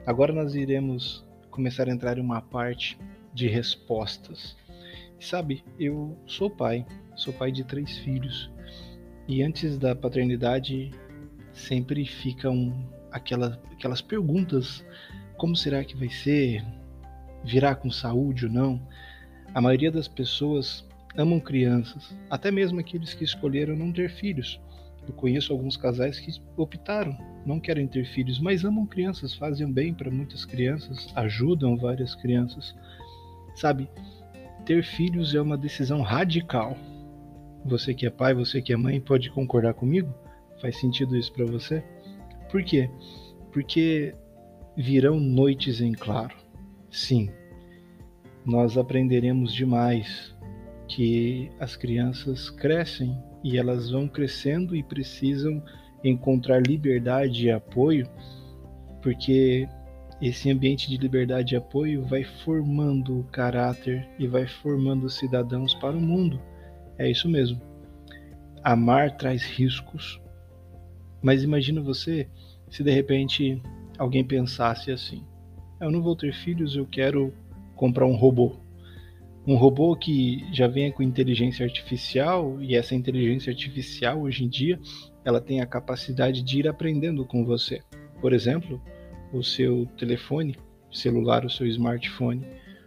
Agora 0.05 0.33
nós 0.33 0.55
iremos 0.55 1.25
começar 1.51 1.88
a 1.88 1.91
entrar 1.91 2.17
em 2.17 2.22
uma 2.22 2.41
parte 2.41 2.98
de 3.33 3.48
respostas. 3.48 4.55
Sabe, 5.19 5.63
eu 5.79 6.17
sou 6.25 6.50
pai, 6.50 6.86
sou 7.15 7.33
pai 7.33 7.51
de 7.51 7.63
três 7.63 7.98
filhos 8.00 8.51
e 9.27 9.43
antes 9.43 9.77
da 9.77 9.95
paternidade 9.95 10.91
sempre 11.51 12.05
ficam 12.05 12.74
aquela, 13.12 13.62
aquelas 13.72 14.01
perguntas: 14.01 14.86
como 15.38 15.55
será 15.55 15.83
que 15.83 15.95
vai 15.95 16.10
ser? 16.10 16.63
virá 17.43 17.75
com 17.75 17.91
saúde 17.91 18.45
ou 18.45 18.51
não. 18.51 18.81
A 19.53 19.62
maioria 19.62 19.91
das 19.91 20.07
pessoas 20.07 20.88
amam 21.15 21.39
crianças, 21.39 22.15
até 22.29 22.51
mesmo 22.51 22.79
aqueles 22.79 23.13
que 23.13 23.24
escolheram 23.24 23.75
não 23.75 23.91
ter 23.91 24.10
filhos. 24.10 24.60
Eu 25.08 25.13
conheço 25.13 25.51
alguns 25.51 25.75
casais 25.75 26.20
que 26.20 26.32
optaram, 26.55 27.17
não 27.46 27.60
querem 27.60 27.88
ter 27.88 28.05
filhos, 28.05 28.39
mas 28.39 28.63
amam 28.63 28.86
crianças, 28.86 29.34
fazem 29.34 29.72
bem 29.72 29.93
para 29.93 30.10
muitas 30.10 30.46
crianças, 30.46 31.12
ajudam 31.15 31.75
várias 31.75 32.15
crianças. 32.15 32.74
Sabe, 33.55 33.89
ter 34.65 34.84
filhos 34.84 35.36
é 35.36 35.41
uma 35.41 35.58
decisão 35.58 36.01
radical. 36.01 36.77
Você 37.65 37.93
que 37.93 38.05
é 38.05 38.10
pai, 38.10 38.34
você 38.34 38.62
que 38.62 38.74
é 38.74 38.77
mãe, 38.77 39.00
pode 39.00 39.29
concordar 39.29 39.74
comigo? 39.74 40.13
Faz 40.62 40.79
sentido 40.79 41.17
isso 41.17 41.32
para 41.34 41.46
você? 41.46 41.84
Por 42.50 42.63
quê? 42.63 42.89
Porque 43.51 44.15
virão 44.77 45.20
noites 45.20 45.82
em 45.82 45.91
claro. 45.91 46.36
Sim, 46.89 47.29
nós 48.46 48.77
aprenderemos 48.77 49.53
demais 49.53 50.32
que 50.87 51.51
as 51.59 51.75
crianças 51.75 52.49
crescem 52.49 53.17
e 53.43 53.57
elas 53.57 53.89
vão 53.89 54.07
crescendo 54.07 54.75
e 54.75 54.83
precisam 54.83 55.63
encontrar 56.03 56.61
liberdade 56.61 57.47
e 57.47 57.51
apoio, 57.51 58.07
porque 59.01 59.67
esse 60.21 60.49
ambiente 60.49 60.89
de 60.89 60.97
liberdade 60.97 61.53
e 61.53 61.57
apoio 61.57 62.03
vai 62.05 62.23
formando 62.23 63.19
o 63.19 63.23
caráter 63.25 64.07
e 64.17 64.27
vai 64.27 64.47
formando 64.47 65.05
os 65.05 65.15
cidadãos 65.15 65.73
para 65.75 65.95
o 65.95 66.01
mundo. 66.01 66.41
É 66.97 67.09
isso 67.09 67.27
mesmo. 67.27 67.61
Amar 68.63 69.17
traz 69.17 69.43
riscos. 69.43 70.21
Mas 71.21 71.43
imagina 71.43 71.81
você 71.81 72.27
se 72.69 72.83
de 72.83 72.91
repente 72.91 73.61
alguém 73.97 74.23
pensasse 74.23 74.91
assim: 74.91 75.23
eu 75.79 75.91
não 75.91 76.01
vou 76.01 76.15
ter 76.15 76.33
filhos, 76.33 76.75
eu 76.75 76.85
quero 76.85 77.33
comprar 77.75 78.05
um 78.05 78.15
robô. 78.15 78.62
Um 79.45 79.55
robô 79.55 79.95
que 79.95 80.45
já 80.53 80.67
venha 80.67 80.91
com 80.91 81.03
inteligência 81.03 81.65
artificial 81.65 82.62
e 82.62 82.75
essa 82.75 82.95
inteligência 82.95 83.51
artificial 83.51 84.21
hoje 84.21 84.45
em 84.45 84.50
dia 84.50 84.79
ela 85.25 85.41
tem 85.41 85.59
a 85.59 85.65
capacidade 85.65 86.41
de 86.41 86.59
ir 86.59 86.67
aprendendo 86.67 87.25
com 87.25 87.45
você. 87.45 87.81
Por 88.21 88.31
exemplo, 88.31 88.81
o 89.33 89.43
seu 89.43 89.85
telefone 89.97 90.55
celular, 90.91 91.45
o 91.45 91.50
seu 91.50 91.67
smartphone, 91.67 92.45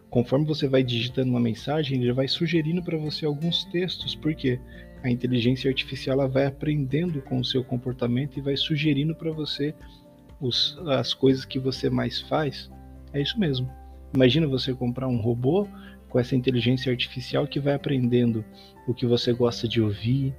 conforme 0.08 0.46
você 0.46 0.66
vai 0.66 0.82
digitando 0.82 1.30
uma 1.30 1.40
mensagem, 1.40 2.00
ele 2.02 2.12
vai 2.12 2.28
sugerindo 2.28 2.82
para 2.82 2.96
você 2.96 3.26
alguns 3.26 3.64
textos, 3.66 4.14
porque 4.14 4.58
a 5.02 5.10
inteligência 5.10 5.68
artificial 5.68 6.20
ela 6.20 6.28
vai 6.28 6.46
aprendendo 6.46 7.20
com 7.20 7.38
o 7.38 7.44
seu 7.44 7.62
comportamento 7.62 8.38
e 8.38 8.42
vai 8.42 8.56
sugerindo 8.56 9.14
para 9.14 9.30
você 9.30 9.74
os, 10.40 10.78
as 10.86 11.12
coisas 11.12 11.44
que 11.44 11.58
você 11.58 11.90
mais 11.90 12.20
faz. 12.22 12.70
É 13.12 13.20
isso 13.20 13.38
mesmo. 13.38 13.68
Imagina 14.14 14.46
você 14.46 14.72
comprar 14.72 15.08
um 15.08 15.20
robô 15.20 15.68
com 16.16 16.20
essa 16.20 16.34
inteligência 16.34 16.90
artificial 16.90 17.46
que 17.46 17.60
vai 17.60 17.74
aprendendo 17.74 18.42
o 18.88 18.94
que 18.94 19.04
você 19.04 19.34
gosta 19.34 19.68
de 19.68 19.82
ouvir, 19.82 20.34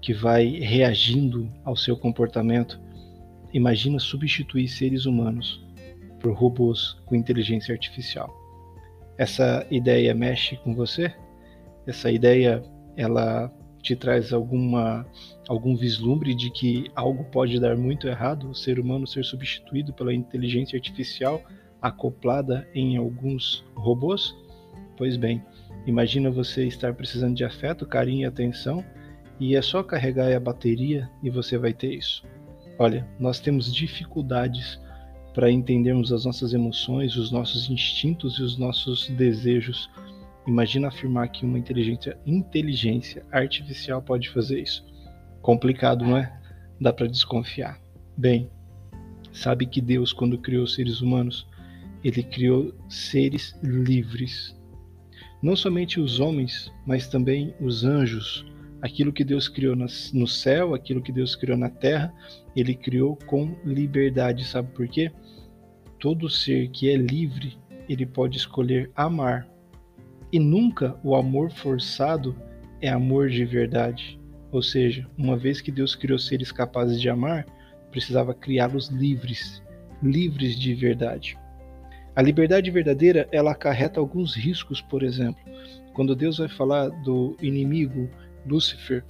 que 0.00 0.14
vai 0.14 0.46
reagindo 0.46 1.52
ao 1.66 1.76
seu 1.76 1.98
comportamento. 1.98 2.80
Imagina 3.52 3.98
substituir 3.98 4.66
seres 4.68 5.04
humanos 5.04 5.62
por 6.18 6.32
robôs 6.32 6.96
com 7.04 7.14
inteligência 7.14 7.74
artificial. 7.74 8.34
Essa 9.18 9.66
ideia 9.70 10.14
mexe 10.14 10.56
com 10.56 10.74
você? 10.74 11.12
Essa 11.86 12.10
ideia 12.10 12.62
ela 12.96 13.52
te 13.82 13.94
traz 13.94 14.32
alguma 14.32 15.06
algum 15.46 15.76
vislumbre 15.76 16.34
de 16.34 16.50
que 16.50 16.90
algo 16.94 17.24
pode 17.24 17.60
dar 17.60 17.76
muito 17.76 18.08
errado, 18.08 18.48
o 18.48 18.54
ser 18.54 18.80
humano 18.80 19.06
ser 19.06 19.26
substituído 19.26 19.92
pela 19.92 20.14
inteligência 20.14 20.78
artificial 20.78 21.42
acoplada 21.82 22.66
em 22.74 22.96
alguns 22.96 23.62
robôs? 23.74 24.34
Pois 24.98 25.16
bem, 25.16 25.40
imagina 25.86 26.28
você 26.28 26.66
estar 26.66 26.92
precisando 26.92 27.36
de 27.36 27.44
afeto, 27.44 27.86
carinho 27.86 28.22
e 28.22 28.24
atenção 28.24 28.84
e 29.38 29.54
é 29.54 29.62
só 29.62 29.80
carregar 29.80 30.34
a 30.34 30.40
bateria 30.40 31.08
e 31.22 31.30
você 31.30 31.56
vai 31.56 31.72
ter 31.72 31.94
isso. 31.94 32.24
Olha, 32.76 33.08
nós 33.16 33.38
temos 33.38 33.72
dificuldades 33.72 34.80
para 35.32 35.52
entendermos 35.52 36.12
as 36.12 36.24
nossas 36.24 36.52
emoções, 36.52 37.16
os 37.16 37.30
nossos 37.30 37.70
instintos 37.70 38.40
e 38.40 38.42
os 38.42 38.58
nossos 38.58 39.08
desejos. 39.10 39.88
Imagina 40.48 40.88
afirmar 40.88 41.28
que 41.28 41.44
uma 41.44 41.60
inteligência, 41.60 42.18
inteligência 42.26 43.24
artificial 43.30 44.02
pode 44.02 44.28
fazer 44.30 44.60
isso. 44.60 44.84
Complicado, 45.40 46.04
não 46.04 46.16
é? 46.16 46.36
Dá 46.80 46.92
para 46.92 47.06
desconfiar. 47.06 47.80
Bem, 48.16 48.50
sabe 49.32 49.64
que 49.64 49.80
Deus, 49.80 50.12
quando 50.12 50.38
criou 50.38 50.64
os 50.64 50.74
seres 50.74 51.00
humanos, 51.00 51.46
ele 52.02 52.24
criou 52.24 52.74
seres 52.88 53.56
livres. 53.62 54.57
Não 55.42 55.54
somente 55.54 56.00
os 56.00 56.18
homens, 56.18 56.72
mas 56.84 57.06
também 57.06 57.54
os 57.60 57.84
anjos. 57.84 58.44
Aquilo 58.82 59.12
que 59.12 59.24
Deus 59.24 59.48
criou 59.48 59.76
no 59.76 60.26
céu, 60.26 60.74
aquilo 60.74 61.02
que 61.02 61.12
Deus 61.12 61.36
criou 61.36 61.56
na 61.56 61.68
terra, 61.68 62.12
ele 62.56 62.74
criou 62.74 63.16
com 63.26 63.56
liberdade. 63.64 64.44
Sabe 64.44 64.72
por 64.72 64.88
quê? 64.88 65.10
Todo 65.98 66.28
ser 66.28 66.68
que 66.70 66.88
é 66.88 66.96
livre, 66.96 67.58
ele 67.88 68.06
pode 68.06 68.36
escolher 68.36 68.90
amar. 68.94 69.48
E 70.32 70.38
nunca 70.38 70.98
o 71.02 71.14
amor 71.14 71.50
forçado 71.50 72.36
é 72.80 72.88
amor 72.88 73.30
de 73.30 73.44
verdade. 73.44 74.20
Ou 74.50 74.62
seja, 74.62 75.06
uma 75.16 75.36
vez 75.36 75.60
que 75.60 75.70
Deus 75.70 75.94
criou 75.94 76.18
seres 76.18 76.50
capazes 76.50 77.00
de 77.00 77.08
amar, 77.08 77.46
precisava 77.90 78.34
criá-los 78.34 78.88
livres, 78.88 79.62
livres 80.02 80.58
de 80.58 80.74
verdade. 80.74 81.38
A 82.18 82.20
liberdade 82.20 82.68
verdadeira, 82.68 83.28
ela 83.30 83.52
acarreta 83.52 84.00
alguns 84.00 84.34
riscos, 84.34 84.80
por 84.80 85.04
exemplo. 85.04 85.40
Quando 85.94 86.16
Deus 86.16 86.38
vai 86.38 86.48
falar 86.48 86.88
do 86.88 87.36
inimigo 87.40 88.10
Lúcifer, 88.44 89.04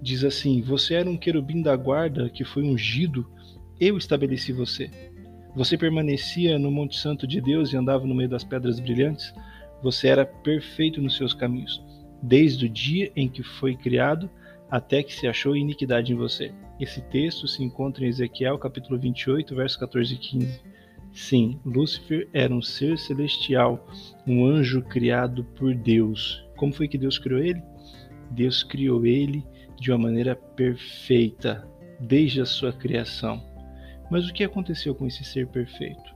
diz 0.00 0.22
assim: 0.22 0.62
Você 0.62 0.94
era 0.94 1.10
um 1.10 1.16
querubim 1.16 1.60
da 1.60 1.74
guarda 1.74 2.30
que 2.30 2.44
foi 2.44 2.62
ungido, 2.62 3.28
eu 3.80 3.98
estabeleci 3.98 4.52
você. 4.52 4.88
Você 5.56 5.76
permanecia 5.76 6.56
no 6.56 6.70
Monte 6.70 7.00
Santo 7.00 7.26
de 7.26 7.40
Deus 7.40 7.72
e 7.72 7.76
andava 7.76 8.06
no 8.06 8.14
meio 8.14 8.28
das 8.28 8.44
pedras 8.44 8.78
brilhantes. 8.78 9.34
Você 9.82 10.06
era 10.06 10.24
perfeito 10.24 11.02
nos 11.02 11.16
seus 11.16 11.34
caminhos, 11.34 11.82
desde 12.22 12.66
o 12.66 12.68
dia 12.68 13.10
em 13.16 13.28
que 13.28 13.42
foi 13.42 13.74
criado 13.74 14.30
até 14.70 15.02
que 15.02 15.12
se 15.12 15.26
achou 15.26 15.56
iniquidade 15.56 16.12
em 16.12 16.16
você. 16.16 16.52
Esse 16.78 17.00
texto 17.00 17.48
se 17.48 17.60
encontra 17.64 18.04
em 18.04 18.08
Ezequiel 18.08 18.56
capítulo 18.56 19.00
28, 19.00 19.52
versos 19.52 19.76
14 19.76 20.14
e 20.14 20.16
15. 20.16 20.69
Sim, 21.12 21.58
Lúcifer 21.64 22.28
era 22.32 22.54
um 22.54 22.62
ser 22.62 22.96
celestial, 22.98 23.84
um 24.26 24.46
anjo 24.46 24.82
criado 24.82 25.44
por 25.56 25.74
Deus. 25.74 26.44
Como 26.56 26.72
foi 26.72 26.86
que 26.86 26.98
Deus 26.98 27.18
criou 27.18 27.40
ele? 27.40 27.62
Deus 28.30 28.62
criou 28.62 29.04
ele 29.04 29.44
de 29.78 29.90
uma 29.90 29.98
maneira 29.98 30.36
perfeita, 30.36 31.66
desde 31.98 32.40
a 32.40 32.46
sua 32.46 32.72
criação. 32.72 33.42
Mas 34.10 34.28
o 34.28 34.32
que 34.32 34.44
aconteceu 34.44 34.94
com 34.94 35.06
esse 35.06 35.24
ser 35.24 35.48
perfeito? 35.48 36.14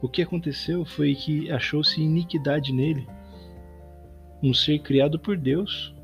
O 0.00 0.08
que 0.08 0.22
aconteceu 0.22 0.84
foi 0.84 1.14
que 1.14 1.50
achou-se 1.50 2.00
iniquidade 2.00 2.72
nele. 2.72 3.06
Um 4.42 4.52
ser 4.52 4.78
criado 4.80 5.18
por 5.18 5.36
Deus 5.36 5.94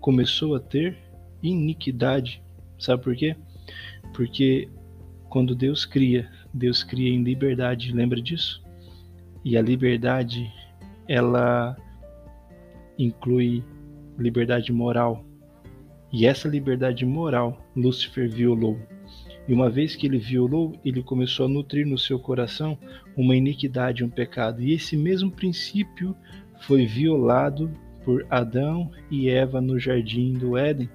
começou 0.00 0.54
a 0.54 0.60
ter 0.60 0.96
iniquidade. 1.42 2.42
Sabe 2.78 3.02
por 3.02 3.16
quê? 3.16 3.36
Porque 4.14 4.68
quando 5.28 5.54
Deus 5.54 5.84
cria, 5.84 6.30
Deus 6.56 6.82
cria 6.82 7.10
em 7.10 7.22
liberdade, 7.22 7.92
lembra 7.92 8.20
disso? 8.20 8.62
E 9.44 9.56
a 9.56 9.62
liberdade, 9.62 10.50
ela 11.06 11.76
inclui 12.98 13.62
liberdade 14.18 14.72
moral. 14.72 15.24
E 16.10 16.26
essa 16.26 16.48
liberdade 16.48 17.04
moral, 17.04 17.62
Lúcifer 17.76 18.28
violou. 18.28 18.78
E 19.46 19.52
uma 19.52 19.68
vez 19.68 19.94
que 19.94 20.06
ele 20.06 20.18
violou, 20.18 20.80
ele 20.84 21.02
começou 21.02 21.46
a 21.46 21.48
nutrir 21.48 21.86
no 21.86 21.98
seu 21.98 22.18
coração 22.18 22.78
uma 23.16 23.36
iniquidade, 23.36 24.02
um 24.02 24.08
pecado. 24.08 24.62
E 24.62 24.72
esse 24.72 24.96
mesmo 24.96 25.30
princípio 25.30 26.16
foi 26.62 26.86
violado 26.86 27.70
por 28.02 28.26
Adão 28.30 28.90
e 29.10 29.28
Eva 29.28 29.60
no 29.60 29.78
jardim 29.78 30.32
do 30.32 30.56
Éden. 30.56 30.88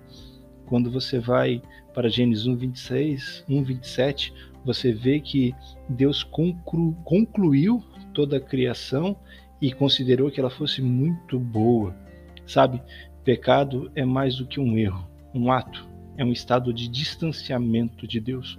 Quando 0.66 0.90
você 0.90 1.20
vai 1.20 1.62
para 1.94 2.10
Gênesis 2.10 2.48
1, 2.48 2.56
26, 2.56 3.46
1, 3.48 3.64
27, 3.64 4.34
você 4.64 4.92
vê 4.92 5.20
que 5.20 5.56
Deus 5.90 6.24
conclu, 6.24 6.94
concluiu 7.04 7.84
toda 8.14 8.38
a 8.38 8.42
criação 8.42 9.16
e 9.62 9.72
considerou 9.72 10.30
que 10.30 10.40
ela 10.40 10.50
fosse 10.50 10.82
muito 10.82 11.40
boa. 11.40 11.96
Sabe, 12.46 12.82
pecado 13.24 13.92
é 13.96 14.04
mais 14.04 14.36
do 14.36 14.46
que 14.46 14.60
um 14.60 14.78
erro, 14.78 15.08
um 15.34 15.52
ato, 15.52 15.88
é 16.18 16.26
um 16.26 16.32
estado 16.32 16.74
de 16.74 16.88
distanciamento 16.88 18.08
de 18.08 18.20
Deus. 18.20 18.58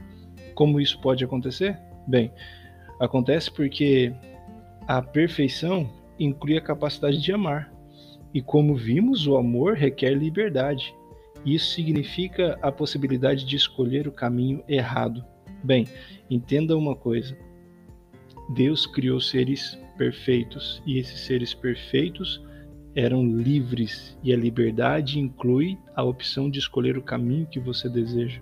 Como 0.55 0.81
isso 0.81 1.01
pode 1.01 1.25
acontecer? 1.25 1.79
Bem, 2.07 2.33
acontece 2.99 3.51
porque 3.51 4.13
a 4.87 5.01
perfeição 5.03 5.91
inclui 6.19 6.57
a 6.57 6.63
capacidade 6.63 7.21
de 7.21 7.33
amar. 7.33 7.73
E 8.35 8.41
como 8.41 8.75
vimos, 8.75 9.27
o 9.27 9.37
amor 9.37 9.75
requer 9.75 10.15
liberdade. 10.15 10.95
Isso 11.45 11.75
significa 11.75 12.59
a 12.63 12.71
possibilidade 12.71 13.45
de 13.45 13.57
escolher 13.57 14.07
o 14.07 14.13
caminho 14.13 14.63
errado. 14.69 15.25
Bem, 15.63 15.87
entenda 16.31 16.77
uma 16.77 16.95
coisa: 16.95 17.37
Deus 18.55 18.87
criou 18.87 19.21
seres 19.21 19.79
perfeitos, 19.97 20.83
e 20.87 20.99
esses 20.99 21.21
seres 21.21 21.55
perfeitos 21.55 22.43
eram 22.95 23.25
livres, 23.25 24.19
e 24.23 24.33
a 24.33 24.37
liberdade 24.37 25.19
inclui 25.19 25.79
a 25.95 26.03
opção 26.03 26.51
de 26.51 26.59
escolher 26.59 26.99
o 26.99 27.03
caminho 27.03 27.47
que 27.47 27.61
você 27.61 27.89
deseja. 27.89 28.41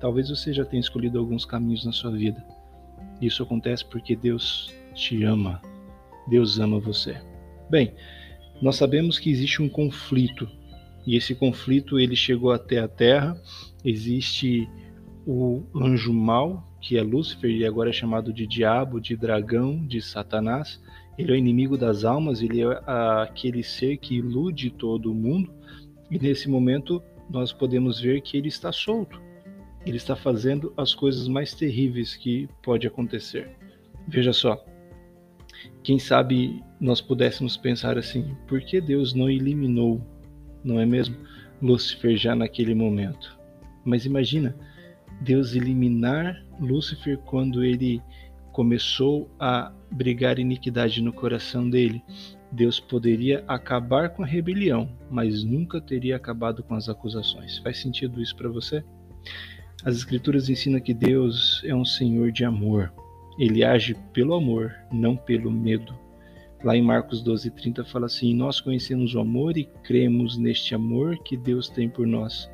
Talvez 0.00 0.30
você 0.30 0.52
já 0.52 0.64
tenha 0.64 0.80
escolhido 0.80 1.18
alguns 1.18 1.44
caminhos 1.44 1.84
na 1.84 1.92
sua 1.92 2.12
vida. 2.12 2.44
Isso 3.20 3.42
acontece 3.42 3.84
porque 3.84 4.14
Deus 4.14 4.72
te 4.94 5.24
ama. 5.24 5.60
Deus 6.28 6.60
ama 6.60 6.78
você. 6.78 7.20
Bem, 7.68 7.94
nós 8.62 8.76
sabemos 8.76 9.18
que 9.18 9.30
existe 9.30 9.60
um 9.60 9.68
conflito 9.68 10.48
e 11.06 11.16
esse 11.16 11.34
conflito 11.34 11.98
ele 11.98 12.14
chegou 12.14 12.52
até 12.52 12.78
a 12.78 12.86
Terra. 12.86 13.40
Existe 13.84 14.68
o 15.30 15.62
anjo 15.76 16.10
mau, 16.10 16.64
que 16.80 16.96
é 16.96 17.02
Lúcifer 17.02 17.50
e 17.50 17.66
agora 17.66 17.90
é 17.90 17.92
chamado 17.92 18.32
de 18.32 18.46
diabo, 18.46 18.98
de 18.98 19.14
dragão, 19.14 19.86
de 19.86 20.00
Satanás. 20.00 20.82
Ele 21.18 21.32
é 21.32 21.34
o 21.34 21.38
inimigo 21.38 21.76
das 21.76 22.02
almas, 22.02 22.40
ele 22.40 22.62
é 22.62 22.82
aquele 22.86 23.62
ser 23.62 23.98
que 23.98 24.16
ilude 24.16 24.70
todo 24.70 25.12
mundo. 25.12 25.52
E 26.10 26.18
nesse 26.18 26.48
momento 26.48 27.02
nós 27.28 27.52
podemos 27.52 28.00
ver 28.00 28.22
que 28.22 28.38
ele 28.38 28.48
está 28.48 28.72
solto. 28.72 29.20
Ele 29.84 29.98
está 29.98 30.16
fazendo 30.16 30.72
as 30.78 30.94
coisas 30.94 31.28
mais 31.28 31.52
terríveis 31.52 32.16
que 32.16 32.48
pode 32.62 32.86
acontecer. 32.86 33.50
Veja 34.06 34.32
só. 34.32 34.64
Quem 35.82 35.98
sabe 35.98 36.64
nós 36.80 37.02
pudéssemos 37.02 37.54
pensar 37.54 37.98
assim: 37.98 38.34
por 38.46 38.62
que 38.62 38.80
Deus 38.80 39.12
não 39.12 39.28
eliminou, 39.28 40.00
não 40.64 40.80
é 40.80 40.86
mesmo, 40.86 41.16
Lúcifer 41.60 42.16
já 42.16 42.34
naquele 42.34 42.74
momento? 42.74 43.38
Mas 43.84 44.06
imagina 44.06 44.56
Deus 45.20 45.54
eliminar 45.54 46.44
Lúcifer 46.60 47.18
quando 47.18 47.64
ele 47.64 48.02
começou 48.52 49.30
a 49.38 49.72
brigar 49.90 50.38
iniquidade 50.38 51.02
no 51.02 51.12
coração 51.12 51.68
dele. 51.68 52.02
Deus 52.50 52.80
poderia 52.80 53.44
acabar 53.46 54.10
com 54.10 54.22
a 54.22 54.26
rebelião, 54.26 54.88
mas 55.10 55.44
nunca 55.44 55.80
teria 55.80 56.16
acabado 56.16 56.62
com 56.62 56.74
as 56.74 56.88
acusações. 56.88 57.58
Faz 57.58 57.78
sentido 57.78 58.22
isso 58.22 58.34
para 58.34 58.48
você? 58.48 58.82
As 59.84 59.96
Escrituras 59.96 60.48
ensinam 60.48 60.80
que 60.80 60.94
Deus 60.94 61.62
é 61.64 61.74
um 61.74 61.84
Senhor 61.84 62.32
de 62.32 62.44
amor. 62.44 62.92
Ele 63.38 63.62
age 63.62 63.94
pelo 64.12 64.34
amor, 64.34 64.74
não 64.90 65.16
pelo 65.16 65.52
medo. 65.52 65.94
Lá 66.64 66.76
em 66.76 66.82
Marcos 66.82 67.22
12:30 67.22 67.84
fala 67.84 68.06
assim: 68.06 68.34
Nós 68.34 68.60
conhecemos 68.60 69.14
o 69.14 69.20
amor 69.20 69.56
e 69.56 69.64
cremos 69.84 70.36
neste 70.36 70.74
amor 70.74 71.16
que 71.22 71.36
Deus 71.36 71.68
tem 71.68 71.88
por 71.88 72.06
nós. 72.06 72.50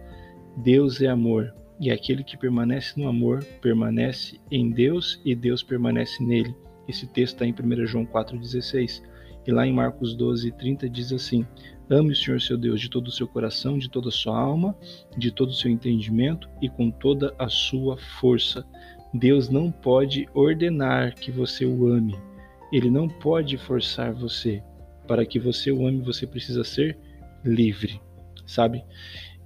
Deus 0.59 1.01
é 1.01 1.07
amor, 1.07 1.55
e 1.81 1.91
aquele 1.91 2.23
que 2.23 2.37
permanece 2.37 2.99
no 3.01 3.09
amor 3.09 3.45
permanece 3.61 4.41
em 4.51 4.71
Deus 4.71 5.21
e 5.25 5.35
Deus 5.35 5.63
permanece 5.63 6.23
nele. 6.23 6.55
Esse 6.89 7.07
texto 7.07 7.43
está 7.43 7.47
em 7.47 7.53
1 7.53 7.87
João 7.87 8.07
4,16. 8.07 9.03
E 9.47 9.53
lá 9.53 9.67
em 9.67 9.73
Marcos 9.73 10.17
12:30 10.17 10.89
diz 10.89 11.13
assim: 11.13 11.47
Ame 11.91 12.13
o 12.13 12.17
Senhor 12.17 12.41
seu 12.41 12.57
Deus 12.57 12.81
de 12.81 12.89
todo 12.89 13.09
o 13.09 13.13
seu 13.13 13.29
coração, 13.29 13.79
de 13.79 13.91
toda 13.91 14.09
a 14.09 14.13
sua 14.13 14.39
alma, 14.39 14.77
de 15.17 15.31
todo 15.31 15.51
o 15.51 15.55
seu 15.55 15.71
entendimento 15.71 16.49
e 16.63 16.69
com 16.69 16.91
toda 16.91 17.35
a 17.39 17.49
sua 17.49 17.99
força. 18.21 18.65
Deus 19.13 19.49
não 19.49 19.71
pode 19.71 20.27
ordenar 20.35 21.15
que 21.15 21.31
você 21.31 21.65
o 21.65 21.87
ame. 21.87 22.17
Ele 22.73 22.91
não 22.91 23.07
pode 23.07 23.57
forçar 23.57 24.13
você. 24.13 24.63
Para 25.07 25.27
que 25.27 25.39
você 25.39 25.71
o 25.71 25.87
ame, 25.87 26.01
você 26.01 26.27
precisa 26.27 26.65
ser 26.65 26.99
livre, 27.45 28.01
sabe? 28.47 28.83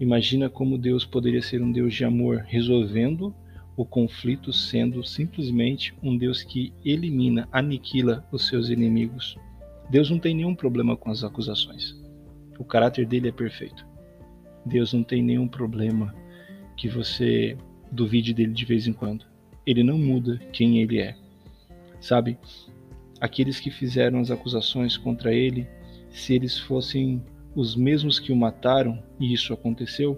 Imagina 0.00 0.48
como 0.48 0.78
Deus 0.78 1.04
poderia 1.04 1.42
ser 1.42 1.62
um 1.62 1.72
Deus 1.72 1.94
de 1.94 2.04
amor, 2.04 2.44
resolvendo 2.46 3.34
o 3.76 3.84
conflito, 3.84 4.52
sendo 4.52 5.04
simplesmente 5.04 5.94
um 6.02 6.16
Deus 6.16 6.42
que 6.42 6.72
elimina, 6.84 7.48
aniquila 7.52 8.26
os 8.32 8.46
seus 8.46 8.68
inimigos. 8.68 9.36
Deus 9.90 10.10
não 10.10 10.18
tem 10.18 10.34
nenhum 10.34 10.54
problema 10.54 10.96
com 10.96 11.10
as 11.10 11.24
acusações. 11.24 11.96
O 12.58 12.64
caráter 12.64 13.06
dele 13.06 13.28
é 13.28 13.32
perfeito. 13.32 13.86
Deus 14.66 14.92
não 14.92 15.02
tem 15.02 15.22
nenhum 15.22 15.48
problema 15.48 16.14
que 16.76 16.88
você 16.88 17.56
duvide 17.90 18.34
dele 18.34 18.52
de 18.52 18.64
vez 18.64 18.86
em 18.86 18.92
quando 18.92 19.24
ele 19.68 19.82
não 19.82 19.98
muda 19.98 20.38
quem 20.50 20.80
ele 20.80 20.98
é. 20.98 21.14
Sabe? 22.00 22.38
Aqueles 23.20 23.60
que 23.60 23.70
fizeram 23.70 24.18
as 24.18 24.30
acusações 24.30 24.96
contra 24.96 25.34
ele, 25.34 25.68
se 26.08 26.32
eles 26.32 26.58
fossem 26.58 27.22
os 27.54 27.74
mesmos 27.74 28.18
que 28.18 28.32
o 28.32 28.36
mataram, 28.36 29.02
e 29.18 29.32
isso 29.32 29.52
aconteceu, 29.52 30.16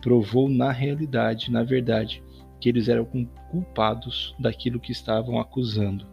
provou 0.00 0.48
na 0.48 0.72
realidade, 0.72 1.50
na 1.50 1.62
verdade, 1.62 2.22
que 2.60 2.68
eles 2.68 2.88
eram 2.88 3.04
culpados 3.50 4.34
daquilo 4.38 4.80
que 4.80 4.92
estavam 4.92 5.38
acusando. 5.38 6.06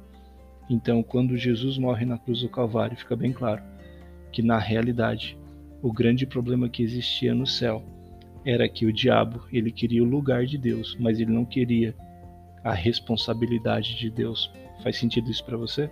Então, 0.70 1.02
quando 1.02 1.38
Jesus 1.38 1.78
morre 1.78 2.06
na 2.06 2.18
cruz 2.18 2.42
do 2.42 2.50
Calvário, 2.50 2.98
fica 2.98 3.16
bem 3.16 3.32
claro 3.32 3.64
que 4.32 4.42
na 4.42 4.60
realidade 4.60 5.38
o 5.82 5.92
grande 5.92 6.26
problema 6.26 6.70
que 6.70 6.84
existia 6.84 7.34
no 7.34 7.46
céu 7.46 7.84
era 8.46 8.68
que 8.68 8.86
o 8.86 8.94
diabo, 8.94 9.46
ele 9.52 9.72
queria 9.72 10.04
o 10.04 10.08
lugar 10.08 10.46
de 10.46 10.58
Deus, 10.58 10.96
mas 11.00 11.20
ele 11.20 11.32
não 11.32 11.46
queria 11.46 11.96
a 12.64 12.74
responsabilidade 12.74 13.98
de 13.98 14.10
Deus. 14.10 14.52
Faz 14.84 14.98
sentido 14.98 15.30
isso 15.30 15.44
para 15.44 15.58
você? 15.58 15.90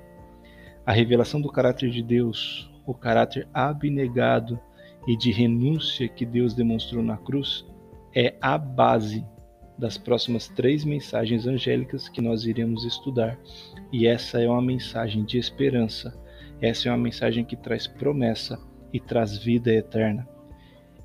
A 0.85 0.91
revelação 0.91 1.41
do 1.41 1.51
caráter 1.51 1.89
de 1.89 2.01
Deus, 2.01 2.69
o 2.85 2.93
caráter 2.93 3.47
abnegado 3.53 4.59
e 5.07 5.15
de 5.15 5.31
renúncia 5.31 6.07
que 6.07 6.25
Deus 6.25 6.53
demonstrou 6.53 7.03
na 7.03 7.17
cruz, 7.17 7.65
é 8.15 8.35
a 8.41 8.57
base 8.57 9.25
das 9.77 9.97
próximas 9.97 10.47
três 10.47 10.85
mensagens 10.85 11.45
angélicas 11.45 12.07
que 12.07 12.21
nós 12.21 12.45
iremos 12.45 12.85
estudar. 12.85 13.37
E 13.91 14.07
essa 14.07 14.41
é 14.41 14.47
uma 14.47 14.61
mensagem 14.61 15.23
de 15.23 15.37
esperança, 15.37 16.17
essa 16.61 16.87
é 16.87 16.91
uma 16.91 16.97
mensagem 16.97 17.43
que 17.43 17.55
traz 17.55 17.85
promessa 17.85 18.59
e 18.93 18.99
traz 18.99 19.37
vida 19.37 19.73
eterna. 19.73 20.27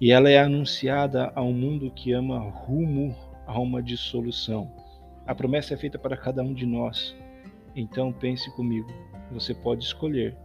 E 0.01 0.13
ela 0.13 0.31
é 0.31 0.39
anunciada 0.39 1.33
a 1.35 1.43
um 1.43 1.53
mundo 1.53 1.91
que 1.91 2.13
ama 2.13 2.39
rumo 2.39 3.15
a 3.47 3.59
uma 3.59 3.83
dissolução. 3.83 4.73
A 5.27 5.35
promessa 5.35 5.75
é 5.75 5.77
feita 5.77 5.99
para 5.99 6.17
cada 6.17 6.43
um 6.43 6.55
de 6.55 6.65
nós. 6.65 7.15
Então 7.75 8.13
pense 8.13 8.51
comigo: 8.53 8.89
você 9.31 9.53
pode 9.53 9.85
escolher 9.85 10.37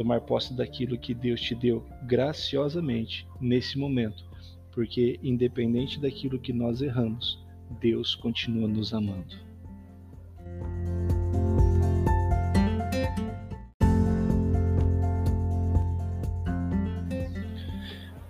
tomar 0.00 0.22
posse 0.22 0.54
daquilo 0.54 0.96
que 0.96 1.12
Deus 1.12 1.42
te 1.42 1.54
deu 1.54 1.84
graciosamente 2.04 3.28
nesse 3.38 3.78
momento, 3.78 4.24
porque 4.72 5.20
independente 5.22 6.00
daquilo 6.00 6.38
que 6.38 6.54
nós 6.54 6.80
erramos, 6.80 7.38
Deus 7.82 8.14
continua 8.14 8.66
nos 8.66 8.94
amando. 8.94 9.36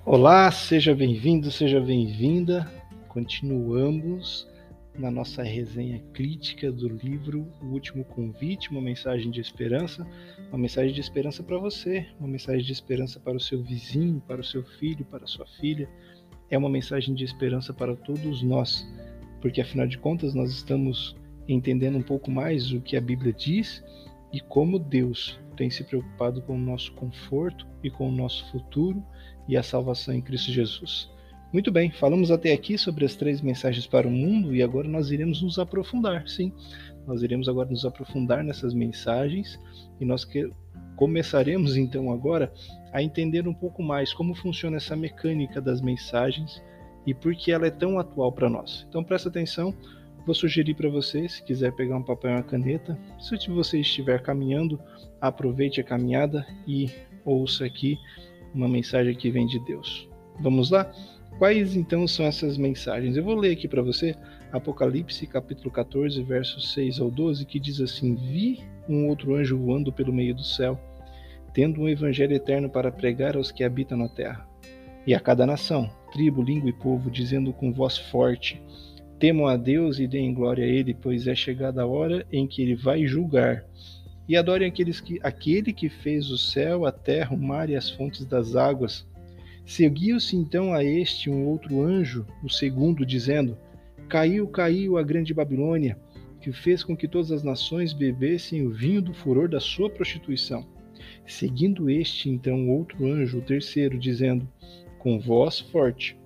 Olá, 0.05 0.51
seja 0.51 0.93
bem-vindo, 0.93 1.53
seja 1.53 1.81
bem-vinda. 1.81 2.69
Continuamos 3.07 4.50
na 5.01 5.11
nossa 5.11 5.43
resenha 5.43 5.99
crítica 6.13 6.71
do 6.71 6.87
livro 6.89 7.51
O 7.63 7.67
Último 7.67 8.05
Convite, 8.05 8.71
uma 8.71 8.83
mensagem 8.83 9.31
de 9.31 9.41
esperança, 9.41 10.07
uma 10.51 10.59
mensagem 10.59 10.93
de 10.93 11.01
esperança 11.01 11.43
para 11.43 11.57
você, 11.57 12.07
uma 12.19 12.29
mensagem 12.29 12.63
de 12.63 12.73
esperança 12.73 13.19
para 13.19 13.37
o 13.37 13.41
seu 13.41 13.63
vizinho, 13.63 14.23
para 14.29 14.43
o 14.43 14.45
seu 14.45 14.63
filho, 14.63 15.05
para 15.07 15.25
a 15.25 15.27
sua 15.27 15.47
filha. 15.59 15.89
É 16.51 16.59
uma 16.59 16.69
mensagem 16.69 17.15
de 17.15 17.25
esperança 17.25 17.73
para 17.73 17.97
todos 17.97 18.43
nós, 18.43 18.87
porque 19.41 19.63
afinal 19.63 19.87
de 19.87 19.97
contas 19.97 20.35
nós 20.35 20.51
estamos 20.51 21.17
entendendo 21.49 21.97
um 21.97 22.03
pouco 22.03 22.31
mais 22.31 22.71
o 22.71 22.81
que 22.81 22.97
a 22.97 23.01
Bíblia 23.01 23.33
diz 23.33 23.83
e 24.31 24.39
como 24.39 24.79
Deus 24.79 25.41
tem 25.57 25.71
se 25.71 25.83
preocupado 25.83 26.43
com 26.43 26.55
o 26.55 26.61
nosso 26.61 26.93
conforto 26.93 27.67
e 27.83 27.91
com 27.91 28.09
o 28.09 28.13
nosso 28.13 28.51
futuro 28.51 29.03
e 29.49 29.57
a 29.57 29.63
salvação 29.63 30.15
em 30.15 30.21
Cristo 30.21 30.53
Jesus. 30.53 31.11
Muito 31.53 31.73
bem, 31.73 31.91
falamos 31.91 32.31
até 32.31 32.53
aqui 32.53 32.79
sobre 32.79 33.05
as 33.05 33.17
três 33.17 33.41
mensagens 33.41 33.85
para 33.85 34.07
o 34.07 34.11
mundo 34.11 34.55
e 34.55 34.63
agora 34.63 34.87
nós 34.87 35.11
iremos 35.11 35.43
nos 35.43 35.59
aprofundar, 35.59 36.29
sim. 36.29 36.53
Nós 37.09 37.25
iremos 37.25 37.49
agora 37.49 37.69
nos 37.69 37.85
aprofundar 37.85 38.45
nessas 38.45 38.73
mensagens 38.73 39.59
e 40.01 40.05
nós 40.05 40.25
que 40.25 40.49
começaremos 40.95 41.77
então 41.77 42.13
agora 42.13 42.53
a 42.93 43.03
entender 43.03 43.49
um 43.49 43.55
pouco 43.55 43.83
mais 43.83 44.13
como 44.13 44.33
funciona 44.33 44.77
essa 44.77 44.95
mecânica 44.95 45.61
das 45.61 45.81
mensagens 45.81 46.63
e 47.05 47.13
por 47.13 47.35
que 47.35 47.51
ela 47.51 47.67
é 47.67 47.71
tão 47.71 47.99
atual 47.99 48.31
para 48.31 48.49
nós. 48.49 48.87
Então 48.89 49.03
presta 49.03 49.29
atenção, 49.29 49.75
vou 50.25 50.37
sugerir 50.37 50.75
para 50.75 50.89
você, 50.89 51.29
se 51.29 51.43
quiser 51.43 51.73
pegar 51.73 51.97
um 51.97 52.05
papel 52.05 52.31
e 52.31 52.35
uma 52.35 52.43
caneta, 52.45 52.97
se 53.19 53.51
você 53.51 53.81
estiver 53.81 54.23
caminhando, 54.23 54.79
aproveite 55.21 55.81
a 55.81 55.85
caminhada 55.85 56.47
e 56.65 56.89
ouça 57.25 57.65
aqui 57.65 57.99
uma 58.55 58.69
mensagem 58.69 59.17
que 59.17 59.33
vem 59.33 59.49
de 59.49 59.59
Deus. 59.65 60.09
Vamos 60.39 60.71
lá? 60.71 60.89
Quais 61.41 61.75
então 61.75 62.07
são 62.07 62.27
essas 62.27 62.59
mensagens? 62.59 63.17
Eu 63.17 63.25
vou 63.25 63.35
ler 63.35 63.53
aqui 63.53 63.67
para 63.67 63.81
você 63.81 64.15
Apocalipse 64.53 65.27
capítulo 65.27 65.71
14, 65.71 66.23
versos 66.23 66.71
6 66.75 67.01
ao 67.01 67.11
12, 67.11 67.47
que 67.47 67.59
diz 67.59 67.81
assim: 67.81 68.15
Vi 68.15 68.61
um 68.87 69.09
outro 69.09 69.35
anjo 69.35 69.57
voando 69.57 69.91
pelo 69.91 70.13
meio 70.13 70.35
do 70.35 70.45
céu, 70.45 70.79
tendo 71.55 71.81
um 71.81 71.89
evangelho 71.89 72.35
eterno 72.35 72.69
para 72.69 72.93
pregar 72.93 73.39
aos 73.39 73.51
que 73.51 73.65
habitam 73.65 73.97
na 73.97 74.07
terra, 74.07 74.47
e 75.07 75.15
a 75.15 75.19
cada 75.19 75.47
nação, 75.47 75.89
tribo, 76.13 76.43
língua 76.43 76.69
e 76.69 76.75
povo, 76.75 77.11
dizendo 77.11 77.55
com 77.55 77.73
voz 77.73 77.97
forte: 77.97 78.61
Temam 79.19 79.47
a 79.47 79.57
Deus 79.57 79.99
e 79.99 80.07
deem 80.07 80.35
glória 80.35 80.67
a 80.67 80.69
Ele, 80.69 80.93
pois 80.93 81.27
é 81.27 81.35
chegada 81.35 81.81
a 81.81 81.87
hora 81.87 82.27
em 82.31 82.47
que 82.47 82.61
Ele 82.61 82.75
vai 82.75 83.07
julgar 83.07 83.65
e 84.31 84.37
adorem 84.37 84.69
aqueles 84.69 85.01
que, 85.01 85.19
aquele 85.23 85.73
que 85.73 85.89
fez 85.89 86.31
o 86.31 86.39
céu, 86.39 86.85
a 86.87 86.93
terra, 86.93 87.35
o 87.35 87.37
mar 87.37 87.69
e 87.71 87.75
as 87.75 87.91
fontes 87.91 88.25
das 88.25 88.55
águas. 88.55 89.05
Seguiu-se 89.71 90.35
então 90.35 90.73
a 90.73 90.83
este 90.83 91.31
um 91.31 91.47
outro 91.47 91.81
anjo, 91.81 92.27
o 92.43 92.51
segundo, 92.51 93.07
dizendo: 93.07 93.57
Caiu, 94.09 94.49
caiu 94.49 94.99
a 94.99 95.03
grande 95.05 95.33
Babilônia, 95.33 95.97
que 96.41 96.51
fez 96.51 96.83
com 96.83 96.97
que 96.97 97.07
todas 97.07 97.31
as 97.31 97.45
nações 97.45 97.93
bebessem 97.93 98.67
o 98.67 98.71
vinho 98.73 99.01
do 99.01 99.15
furor 99.15 99.49
da 99.49 99.61
sua 99.61 99.89
prostituição. 99.89 100.67
Seguindo 101.25 101.89
este 101.89 102.29
então 102.29 102.69
outro 102.69 103.07
anjo, 103.07 103.39
o 103.39 103.43
terceiro, 103.43 103.97
dizendo: 103.97 104.49
Com 104.99 105.21
voz 105.21 105.61
forte: 105.61 106.19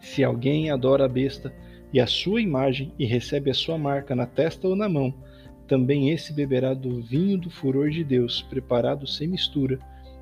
Se 0.00 0.22
alguém 0.22 0.70
adora 0.70 1.06
a 1.06 1.08
besta 1.08 1.52
e 1.92 1.98
a 1.98 2.06
sua 2.06 2.40
imagem 2.40 2.92
e 2.96 3.04
recebe 3.04 3.50
a 3.50 3.54
sua 3.54 3.76
marca 3.76 4.14
na 4.14 4.26
testa 4.26 4.68
ou 4.68 4.76
na 4.76 4.88
mão, 4.88 5.12
também 5.66 6.10
esse 6.10 6.32
beberá 6.32 6.72
do 6.72 7.02
vinho 7.02 7.36
do 7.36 7.50
furor 7.50 7.90
de 7.90 8.04
Deus, 8.04 8.42
preparado 8.42 9.08
sem 9.08 9.26
mistura, 9.26 9.76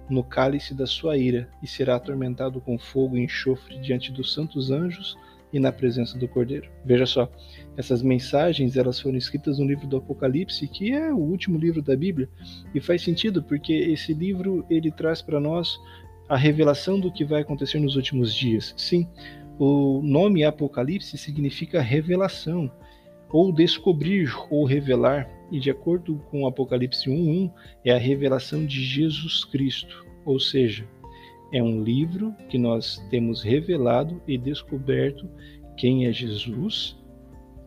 no 0.08 0.22
cálice 0.22 0.74
da 0.74 0.86
sua 0.86 1.16
ira, 1.16 1.48
e 1.62 1.66
será 1.66 1.96
atormentado 1.96 2.60
com 2.60 2.78
fogo 2.78 3.16
e 3.16 3.24
enxofre 3.24 3.78
diante 3.78 4.12
dos 4.12 4.32
santos 4.32 4.70
anjos 4.70 5.16
e 5.52 5.60
na 5.60 5.70
presença 5.70 6.18
do 6.18 6.26
Cordeiro. 6.26 6.70
Veja 6.84 7.04
só, 7.04 7.30
essas 7.76 8.02
mensagens 8.02 8.76
elas 8.76 8.98
foram 8.98 9.18
escritas 9.18 9.58
no 9.58 9.66
livro 9.66 9.86
do 9.86 9.98
Apocalipse, 9.98 10.66
que 10.66 10.92
é 10.92 11.12
o 11.12 11.18
último 11.18 11.58
livro 11.58 11.82
da 11.82 11.94
Bíblia, 11.94 12.28
e 12.74 12.80
faz 12.80 13.02
sentido 13.02 13.42
porque 13.42 13.72
esse 13.72 14.14
livro 14.14 14.64
ele 14.70 14.90
traz 14.90 15.20
para 15.20 15.38
nós 15.38 15.78
a 16.28 16.36
revelação 16.36 16.98
do 16.98 17.12
que 17.12 17.24
vai 17.24 17.42
acontecer 17.42 17.78
nos 17.78 17.96
últimos 17.96 18.34
dias. 18.34 18.72
Sim, 18.76 19.06
o 19.58 20.00
nome 20.02 20.44
Apocalipse 20.44 21.18
significa 21.18 21.80
revelação 21.80 22.70
ou 23.30 23.52
descobrir 23.52 24.32
ou 24.50 24.64
revelar, 24.64 25.28
e 25.52 25.60
de 25.60 25.70
acordo 25.70 26.16
com 26.30 26.46
Apocalipse 26.46 27.10
1:1, 27.10 27.52
é 27.84 27.92
a 27.92 27.98
revelação 27.98 28.64
de 28.64 28.82
Jesus 28.82 29.44
Cristo, 29.44 30.06
ou 30.24 30.40
seja, 30.40 30.88
é 31.52 31.62
um 31.62 31.84
livro 31.84 32.34
que 32.48 32.56
nós 32.56 32.96
temos 33.10 33.42
revelado 33.42 34.20
e 34.26 34.38
descoberto 34.38 35.28
quem 35.76 36.06
é 36.06 36.12
Jesus. 36.12 36.96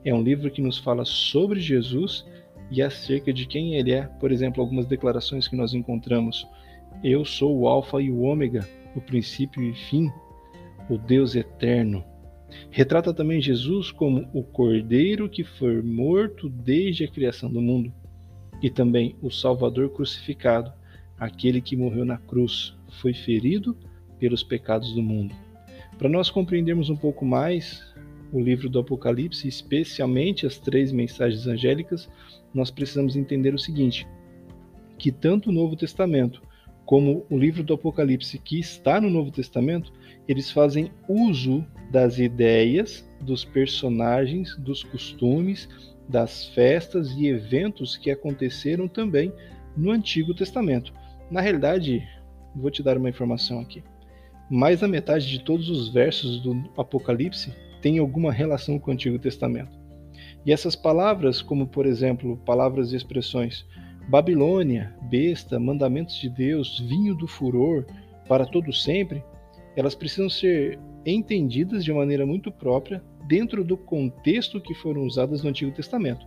É 0.04 0.12
um 0.12 0.24
livro 0.24 0.50
que 0.50 0.62
nos 0.62 0.80
fala 0.80 1.06
sobre 1.06 1.60
Jesus 1.60 2.26
e 2.71 2.82
acerca 2.82 3.32
de 3.32 3.45
quem 3.45 3.76
ele 3.76 3.91
é. 3.91 4.04
Por 4.19 4.32
exemplo, 4.32 4.63
algumas 4.63 4.88
declarações 4.88 5.48
que 5.48 5.56
nós 5.56 5.76
encontramos: 5.76 6.48
Eu 7.04 7.24
sou 7.24 7.56
o 7.56 7.67
Alfa 7.67 8.02
e 8.02 8.10
o 8.10 8.21
Ômega, 8.21 8.67
o 8.95 9.02
princípio 9.02 9.62
e 9.62 9.76
fim, 9.76 10.10
o 10.89 10.98
Deus 10.98 11.36
eterno. 11.36 12.04
Retrata 12.70 13.14
também 13.14 13.42
Jesus 13.42 13.92
como 13.92 14.28
o 14.34 14.44
Cordeiro 14.44 15.30
que 15.30 15.44
foi 15.44 15.82
morto 15.82 16.50
desde 16.50 17.04
a 17.04 17.08
criação 17.08 17.50
do 17.52 17.62
mundo, 17.62 17.92
e 18.62 18.70
também 18.70 19.16
o 19.22 19.30
Salvador 19.30 19.90
crucificado, 19.90 20.72
aquele 21.18 21.62
que 21.62 21.76
morreu 21.76 22.06
na 22.06 22.18
cruz, 22.18 22.76
foi 23.02 23.14
ferido 23.14 23.78
pelos 24.20 24.44
pecados 24.44 24.94
do 24.94 25.02
mundo. 25.02 25.36
Para 25.98 26.10
nós 26.10 26.30
compreendermos 26.30 26.90
um 26.90 26.96
pouco 26.96 27.26
mais 27.26 27.94
o 28.32 28.40
livro 28.40 28.70
do 28.70 28.80
Apocalipse, 28.80 29.48
especialmente 29.48 30.46
as 30.46 30.58
três 30.58 30.92
mensagens 30.92 31.48
angélicas, 31.48 32.10
nós 32.54 32.70
precisamos 32.70 33.16
entender 33.16 33.54
o 33.54 33.60
seguinte: 33.60 34.08
que 34.98 35.12
tanto 35.12 35.50
o 35.50 35.54
Novo 35.54 35.76
Testamento 35.76 36.42
como 36.86 37.26
o 37.30 37.38
livro 37.38 37.64
do 37.64 37.74
Apocalipse, 37.74 38.38
que 38.38 38.60
está 38.60 39.02
no 39.02 39.10
Novo 39.10 39.32
Testamento, 39.32 39.92
eles 40.28 40.52
fazem 40.52 40.92
uso 41.08 41.66
das 41.92 42.18
ideias, 42.18 43.08
dos 43.22 43.46
personagens, 43.46 44.56
dos 44.58 44.84
costumes, 44.84 45.70
das 46.08 46.46
festas 46.48 47.12
e 47.12 47.28
eventos 47.28 47.98
que 47.98 48.12
aconteceram 48.12 48.88
também 48.88 49.32
no 49.76 49.92
Antigo 49.92 50.34
Testamento. 50.34 50.94
Na 51.30 51.42
realidade, 51.42 52.08
vou 52.56 52.70
te 52.70 52.84
dar 52.84 52.98
uma 52.98 53.10
informação 53.10 53.60
aqui. 53.60 53.84
Mais 54.50 54.82
da 54.82 54.88
metade 54.88 55.28
de 55.28 55.40
todos 55.40 55.70
os 55.70 55.90
versos 55.90 56.40
do 56.42 56.70
Apocalipse 56.78 57.52
tem 57.82 57.98
alguma 57.98 58.32
relação 58.32 58.78
com 58.78 58.92
o 58.92 58.94
Antigo 58.94 59.18
Testamento. 59.18 59.78
E 60.46 60.52
essas 60.52 60.76
palavras, 60.76 61.42
como 61.42 61.68
por 61.68 61.86
exemplo, 61.86 62.38
palavras 62.46 62.94
e 62.94 62.96
expressões 62.96 63.66
Babilônia, 64.08 64.96
besta, 65.10 65.60
mandamentos 65.60 66.16
de 66.20 66.30
Deus, 66.30 66.80
vinho 66.80 67.16
do 67.16 67.28
furor, 67.28 67.86
para 68.28 68.46
todo 68.46 68.72
sempre, 68.72 69.24
elas 69.76 69.96
precisam 69.96 70.30
ser 70.30 70.80
entendidas 71.06 71.84
de 71.84 71.94
maneira 71.94 72.26
muito 72.26 72.52
própria 72.52 73.04
dentro 73.28 73.64
do 73.64 73.78
contexto 73.78 74.62
que 74.62 74.74
foram 74.74 75.04
usadas 75.04 75.44
no 75.44 75.50
Antigo 75.50 75.72
Testamento. 75.72 76.26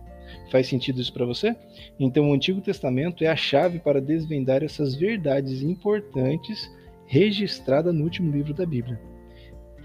Faz 0.51 0.67
sentido 0.67 1.01
isso 1.01 1.13
para 1.13 1.25
você? 1.25 1.55
Então, 1.99 2.29
o 2.29 2.33
Antigo 2.33 2.61
Testamento 2.61 3.23
é 3.23 3.27
a 3.27 3.35
chave 3.35 3.79
para 3.79 4.01
desvendar 4.01 4.63
essas 4.63 4.95
verdades 4.95 5.61
importantes 5.61 6.69
registradas 7.05 7.93
no 7.93 8.03
último 8.03 8.31
livro 8.31 8.53
da 8.53 8.65
Bíblia. 8.65 8.99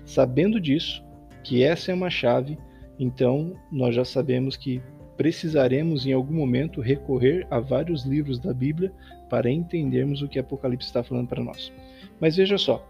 Sabendo 0.04 0.60
disso, 0.60 1.02
que 1.42 1.62
essa 1.62 1.90
é 1.90 1.94
uma 1.94 2.10
chave, 2.10 2.58
então 2.98 3.54
nós 3.72 3.94
já 3.94 4.04
sabemos 4.04 4.56
que 4.56 4.82
precisaremos 5.16 6.06
em 6.06 6.12
algum 6.12 6.34
momento 6.34 6.80
recorrer 6.80 7.46
a 7.50 7.60
vários 7.60 8.04
livros 8.04 8.38
da 8.38 8.52
Bíblia 8.52 8.92
para 9.30 9.50
entendermos 9.50 10.20
o 10.20 10.28
que 10.28 10.38
Apocalipse 10.38 10.88
está 10.88 11.02
falando 11.02 11.28
para 11.28 11.42
nós. 11.42 11.72
Mas 12.20 12.36
veja 12.36 12.58
só, 12.58 12.86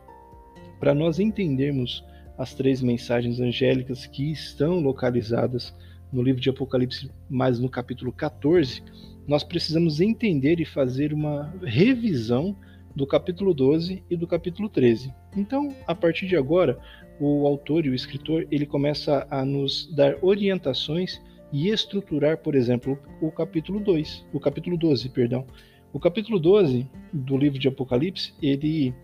para 0.79 0.95
nós 0.95 1.19
entendermos 1.19 2.05
as 2.37 2.55
três 2.55 2.83
mensagens 2.83 3.41
angélicas 3.41 4.07
que 4.07 4.31
estão 4.31 4.81
localizadas 4.81 5.75
no 6.13 6.23
livro 6.23 6.41
de 6.41 6.51
Apocalipse, 6.51 7.11
mas 7.29 7.59
no 7.59 7.69
capítulo 7.69 8.13
14, 8.13 8.83
nós 9.27 9.43
precisamos 9.43 10.01
entender 10.01 10.61
e 10.61 10.65
fazer 10.65 11.13
uma 11.13 11.53
revisão 11.63 12.57
do 12.95 13.07
capítulo 13.07 13.53
12 13.53 14.05
e 14.09 14.17
do 14.17 14.27
capítulo 14.27 14.69
13. 14.69 15.13
Então, 15.37 15.75
a 15.87 15.95
partir 15.95 16.27
de 16.27 16.37
agora, 16.37 16.79
o 17.19 17.47
autor 17.47 17.85
e 17.85 17.91
o 17.91 17.95
escritor, 17.95 18.47
ele 18.51 18.67
começa 18.67 19.27
a 19.31 19.45
nos 19.45 19.93
dar 19.95 20.17
orientações 20.23 21.21
e 21.53 21.69
estruturar, 21.69 22.39
por 22.39 22.55
exemplo, 22.55 22.99
o 23.21 23.31
capítulo 23.31 23.81
2, 23.81 24.27
o 24.33 24.41
capítulo 24.41 24.77
12, 24.77 25.09
perdão. 25.09 25.47
O 25.93 26.01
capítulo 26.01 26.39
12 26.39 26.89
do 27.13 27.37
livro 27.37 27.59
de 27.59 27.69
Apocalipse, 27.69 28.35
ele 28.43 28.95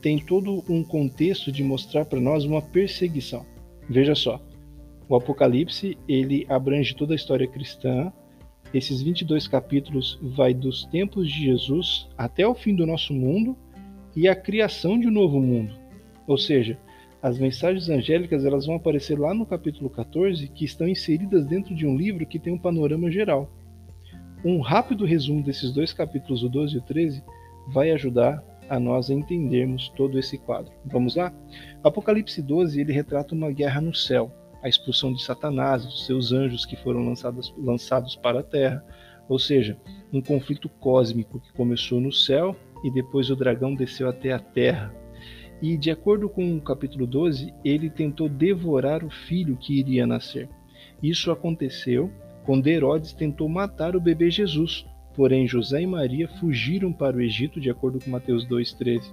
tem 0.00 0.18
todo 0.18 0.64
um 0.68 0.82
contexto 0.82 1.50
de 1.50 1.62
mostrar 1.62 2.04
para 2.04 2.20
nós 2.20 2.44
uma 2.44 2.62
perseguição. 2.62 3.44
Veja 3.88 4.14
só, 4.14 4.40
o 5.08 5.16
Apocalipse, 5.16 5.96
ele 6.06 6.46
abrange 6.48 6.94
toda 6.94 7.14
a 7.14 7.16
história 7.16 7.46
cristã. 7.46 8.12
Esses 8.74 9.00
22 9.00 9.48
capítulos 9.48 10.18
vai 10.20 10.52
dos 10.52 10.84
tempos 10.84 11.30
de 11.30 11.44
Jesus 11.44 12.08
até 12.16 12.46
o 12.46 12.54
fim 12.54 12.74
do 12.74 12.86
nosso 12.86 13.14
mundo 13.14 13.56
e 14.14 14.28
a 14.28 14.36
criação 14.36 15.00
de 15.00 15.08
um 15.08 15.10
novo 15.10 15.40
mundo. 15.40 15.74
Ou 16.26 16.36
seja, 16.36 16.78
as 17.22 17.38
mensagens 17.38 17.88
angélicas 17.88 18.44
elas 18.44 18.66
vão 18.66 18.76
aparecer 18.76 19.18
lá 19.18 19.32
no 19.32 19.46
capítulo 19.46 19.88
14, 19.88 20.46
que 20.48 20.64
estão 20.64 20.86
inseridas 20.86 21.46
dentro 21.46 21.74
de 21.74 21.86
um 21.86 21.96
livro 21.96 22.26
que 22.26 22.38
tem 22.38 22.52
um 22.52 22.58
panorama 22.58 23.10
geral. 23.10 23.50
Um 24.44 24.60
rápido 24.60 25.04
resumo 25.04 25.42
desses 25.42 25.72
dois 25.72 25.92
capítulos, 25.92 26.44
o 26.44 26.48
12 26.48 26.74
e 26.74 26.78
o 26.78 26.82
13, 26.82 27.22
vai 27.66 27.90
ajudar 27.90 28.44
a 28.68 28.78
nós 28.78 29.10
entendermos 29.10 29.88
todo 29.90 30.18
esse 30.18 30.38
quadro. 30.38 30.72
Vamos 30.84 31.16
lá? 31.16 31.32
Apocalipse 31.82 32.42
12 32.42 32.80
ele 32.80 32.92
retrata 32.92 33.34
uma 33.34 33.50
guerra 33.50 33.80
no 33.80 33.94
céu, 33.94 34.32
a 34.62 34.68
expulsão 34.68 35.12
de 35.12 35.22
Satanás, 35.22 35.84
dos 35.84 36.06
seus 36.06 36.32
anjos 36.32 36.66
que 36.66 36.76
foram 36.76 37.04
lançados, 37.04 37.54
lançados 37.56 38.16
para 38.16 38.40
a 38.40 38.42
terra, 38.42 38.84
ou 39.28 39.38
seja, 39.38 39.78
um 40.12 40.20
conflito 40.20 40.68
cósmico 40.68 41.40
que 41.40 41.52
começou 41.52 42.00
no 42.00 42.12
céu 42.12 42.56
e 42.82 42.90
depois 42.90 43.30
o 43.30 43.36
dragão 43.36 43.74
desceu 43.74 44.08
até 44.08 44.32
a 44.32 44.38
terra. 44.38 44.94
E 45.60 45.76
de 45.76 45.90
acordo 45.90 46.28
com 46.28 46.56
o 46.56 46.60
capítulo 46.60 47.06
12, 47.06 47.52
ele 47.64 47.90
tentou 47.90 48.28
devorar 48.28 49.04
o 49.04 49.10
filho 49.10 49.56
que 49.56 49.78
iria 49.78 50.06
nascer. 50.06 50.48
Isso 51.02 51.30
aconteceu 51.30 52.10
quando 52.44 52.68
Herodes 52.68 53.12
tentou 53.12 53.48
matar 53.48 53.94
o 53.94 54.00
bebê 54.00 54.30
Jesus, 54.30 54.86
porém 55.18 55.48
José 55.48 55.82
e 55.82 55.86
Maria 55.86 56.28
fugiram 56.28 56.92
para 56.92 57.16
o 57.16 57.20
Egito, 57.20 57.60
de 57.60 57.68
acordo 57.68 57.98
com 57.98 58.08
Mateus 58.08 58.46
2:13. 58.46 59.12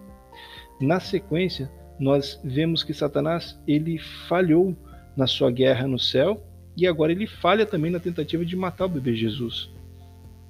Na 0.80 1.00
sequência, 1.00 1.68
nós 2.00 2.40
vemos 2.44 2.84
que 2.84 2.94
Satanás 2.94 3.60
ele 3.68 3.98
falhou 3.98 4.78
na 5.18 5.26
sua 5.26 5.50
guerra 5.50 5.88
no 5.88 5.98
céu 5.98 6.46
e 6.78 6.86
agora 6.86 7.12
ele 7.12 7.26
falha 7.26 7.66
também 7.66 7.90
na 7.90 8.00
tentativa 8.00 8.46
de 8.46 8.56
matar 8.56 8.86
o 8.86 8.90
bebê 8.90 9.16
Jesus. 9.16 9.72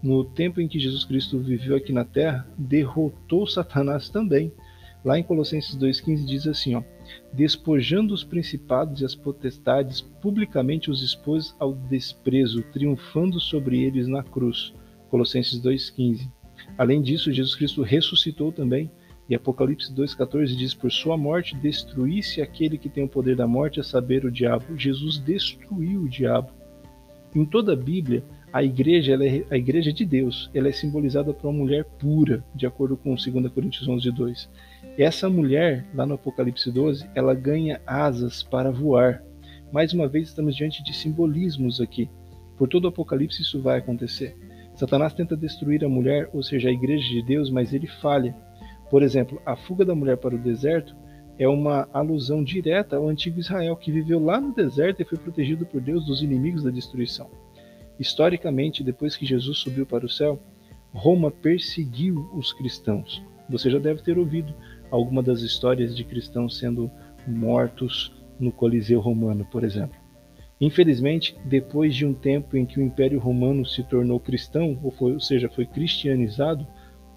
No 0.03 0.25
tempo 0.25 0.59
em 0.59 0.67
que 0.67 0.77
Jesus 0.77 1.05
Cristo 1.05 1.39
viveu 1.39 1.77
aqui 1.77 1.93
na 1.93 2.03
terra, 2.03 2.45
derrotou 2.57 3.47
Satanás 3.47 4.09
também. 4.09 4.51
Lá 5.05 5.17
em 5.17 5.23
Colossenses 5.23 5.77
2,15 5.77 6.25
diz 6.25 6.47
assim: 6.47 6.75
ó, 6.75 6.83
despojando 7.31 8.13
os 8.13 8.25
principados 8.25 8.99
e 8.99 9.05
as 9.05 9.15
potestades, 9.15 10.01
publicamente 10.01 10.91
os 10.91 11.01
expôs 11.01 11.55
ao 11.57 11.73
desprezo, 11.73 12.61
triunfando 12.73 13.39
sobre 13.39 13.81
eles 13.83 14.05
na 14.05 14.21
cruz. 14.21 14.73
Colossenses 15.09 15.61
2,15. 15.61 16.29
Além 16.77 17.01
disso, 17.01 17.31
Jesus 17.31 17.55
Cristo 17.55 17.81
ressuscitou 17.81 18.51
também 18.51 18.89
e 19.27 19.33
Apocalipse 19.33 19.93
2,14 19.93 20.55
diz: 20.55 20.73
Por 20.73 20.91
sua 20.91 21.17
morte 21.17 21.55
destruísse 21.55 22.41
aquele 22.41 22.77
que 22.77 22.89
tem 22.89 23.03
o 23.03 23.09
poder 23.09 23.35
da 23.35 23.47
morte, 23.47 23.79
a 23.79 23.83
saber, 23.83 24.25
o 24.25 24.31
diabo. 24.31 24.77
Jesus 24.77 25.17
destruiu 25.17 26.01
o 26.01 26.09
diabo. 26.09 26.51
Em 27.35 27.43
toda 27.43 27.73
a 27.73 27.75
Bíblia, 27.75 28.23
a 28.53 28.63
igreja, 28.63 29.15
é, 29.15 29.43
a 29.49 29.57
igreja 29.57 29.91
de 29.91 30.05
Deus, 30.05 30.49
ela 30.53 30.69
é 30.69 30.71
simbolizada 30.71 31.33
por 31.33 31.49
uma 31.49 31.57
mulher 31.57 31.83
pura, 31.83 32.43
de 32.53 32.65
acordo 32.65 32.95
com 32.95 33.15
2 33.15 33.51
Coríntios 33.51 33.87
11, 33.87 34.11
2. 34.11 34.49
Essa 34.97 35.29
mulher, 35.29 35.85
lá 35.93 36.05
no 36.05 36.13
Apocalipse 36.13 36.71
12, 36.71 37.05
ela 37.13 37.33
ganha 37.33 37.81
asas 37.85 38.43
para 38.43 38.71
voar. 38.71 39.21
Mais 39.73 39.91
uma 39.91 40.07
vez, 40.07 40.29
estamos 40.29 40.55
diante 40.55 40.83
de 40.83 40.95
simbolismos 40.95 41.81
aqui. 41.81 42.09
Por 42.57 42.69
todo 42.69 42.85
o 42.85 42.87
Apocalipse, 42.87 43.41
isso 43.41 43.59
vai 43.59 43.79
acontecer. 43.79 44.37
Satanás 44.75 45.13
tenta 45.13 45.37
destruir 45.37 45.83
a 45.85 45.89
mulher, 45.89 46.29
ou 46.33 46.43
seja, 46.43 46.69
a 46.69 46.71
igreja 46.71 47.07
de 47.07 47.21
Deus, 47.21 47.49
mas 47.49 47.73
ele 47.73 47.87
falha. 47.87 48.35
Por 48.89 49.01
exemplo, 49.01 49.41
a 49.45 49.55
fuga 49.55 49.85
da 49.85 49.95
mulher 49.95 50.17
para 50.17 50.35
o 50.35 50.39
deserto 50.39 50.95
é 51.37 51.47
uma 51.47 51.87
alusão 51.93 52.43
direta 52.43 52.97
ao 52.97 53.07
antigo 53.07 53.39
Israel, 53.39 53.75
que 53.75 53.91
viveu 53.91 54.23
lá 54.23 54.39
no 54.39 54.53
deserto 54.53 55.01
e 55.01 55.05
foi 55.05 55.17
protegido 55.17 55.65
por 55.65 55.81
Deus 55.81 56.05
dos 56.05 56.21
inimigos 56.21 56.63
da 56.63 56.69
destruição. 56.69 57.29
Historicamente, 57.99 58.83
depois 58.83 59.15
que 59.15 59.25
Jesus 59.25 59.59
subiu 59.59 59.85
para 59.85 60.05
o 60.05 60.09
céu, 60.09 60.39
Roma 60.93 61.31
perseguiu 61.31 62.29
os 62.33 62.53
cristãos. 62.53 63.23
Você 63.49 63.69
já 63.69 63.79
deve 63.79 64.01
ter 64.01 64.17
ouvido 64.17 64.53
alguma 64.91 65.21
das 65.23 65.41
histórias 65.41 65.95
de 65.95 66.03
cristãos 66.03 66.57
sendo 66.57 66.89
mortos 67.27 68.13
no 68.39 68.51
Coliseu 68.51 68.99
Romano, 68.99 69.45
por 69.45 69.63
exemplo. 69.63 70.04
Infelizmente, 70.59 71.37
depois 71.43 71.93
de 71.93 72.05
um 72.05 72.13
tempo 72.13 72.55
em 72.55 72.65
que 72.65 72.79
o 72.79 72.83
Império 72.83 73.19
Romano 73.19 73.65
se 73.65 73.83
tornou 73.83 74.19
cristão, 74.19 74.79
ou, 74.81 74.91
foi, 74.91 75.13
ou 75.13 75.19
seja, 75.19 75.49
foi 75.49 75.65
cristianizado, 75.65 76.65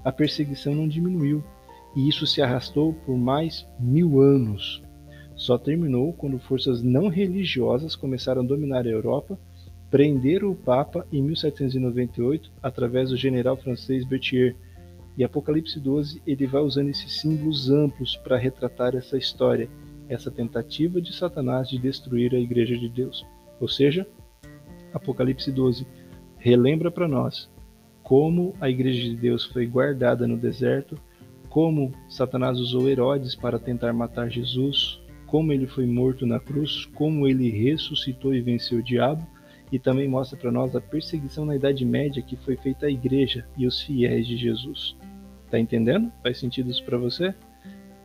a 0.04 0.10
perseguição 0.10 0.74
não 0.74 0.88
diminuiu, 0.88 1.42
e 1.94 2.08
isso 2.08 2.26
se 2.26 2.42
arrastou 2.42 2.92
por 2.92 3.16
mais 3.16 3.66
mil 3.78 4.20
anos. 4.20 4.82
Só 5.36 5.56
terminou 5.56 6.12
quando 6.12 6.38
forças 6.38 6.82
não 6.82 7.08
religiosas 7.08 7.94
começaram 7.94 8.42
a 8.42 8.44
dominar 8.44 8.86
a 8.86 8.90
Europa, 8.90 9.38
prenderam 9.88 10.50
o 10.50 10.56
Papa 10.56 11.06
em 11.12 11.22
1798 11.22 12.50
através 12.60 13.10
do 13.10 13.16
general 13.16 13.56
francês 13.56 14.04
Berthier. 14.04 14.56
E 15.16 15.24
Apocalipse 15.24 15.80
12 15.80 16.22
ele 16.26 16.46
vai 16.46 16.62
usando 16.62 16.90
esses 16.90 17.20
símbolos 17.20 17.70
amplos 17.70 18.16
para 18.16 18.36
retratar 18.36 18.94
essa 18.94 19.16
história, 19.16 19.68
essa 20.08 20.30
tentativa 20.30 21.00
de 21.00 21.12
Satanás 21.12 21.68
de 21.68 21.78
destruir 21.78 22.34
a 22.34 22.38
Igreja 22.38 22.76
de 22.76 22.88
Deus. 22.88 23.26
Ou 23.60 23.68
seja, 23.68 24.06
Apocalipse 24.92 25.50
12 25.52 25.86
relembra 26.38 26.90
para 26.90 27.08
nós 27.08 27.50
como 28.02 28.54
a 28.60 28.70
Igreja 28.70 29.02
de 29.02 29.16
Deus 29.16 29.44
foi 29.44 29.66
guardada 29.66 30.26
no 30.26 30.36
deserto 30.36 30.98
como 31.48 31.92
Satanás 32.08 32.58
usou 32.58 32.88
Herodes 32.88 33.34
para 33.34 33.58
tentar 33.58 33.92
matar 33.92 34.30
Jesus, 34.30 35.00
como 35.26 35.52
ele 35.52 35.66
foi 35.66 35.86
morto 35.86 36.26
na 36.26 36.38
cruz, 36.38 36.84
como 36.94 37.26
ele 37.26 37.50
ressuscitou 37.50 38.34
e 38.34 38.40
venceu 38.40 38.78
o 38.78 38.82
diabo, 38.82 39.26
e 39.70 39.78
também 39.78 40.08
mostra 40.08 40.38
para 40.38 40.52
nós 40.52 40.74
a 40.74 40.80
perseguição 40.80 41.44
na 41.44 41.56
Idade 41.56 41.84
Média 41.84 42.22
que 42.22 42.36
foi 42.36 42.56
feita 42.56 42.86
à 42.86 42.90
igreja 42.90 43.46
e 43.56 43.66
os 43.66 43.82
fiéis 43.82 44.26
de 44.26 44.36
Jesus. 44.36 44.96
Tá 45.50 45.58
entendendo? 45.58 46.12
Faz 46.22 46.38
sentido 46.38 46.70
isso 46.70 46.84
para 46.84 46.96
você? 46.96 47.34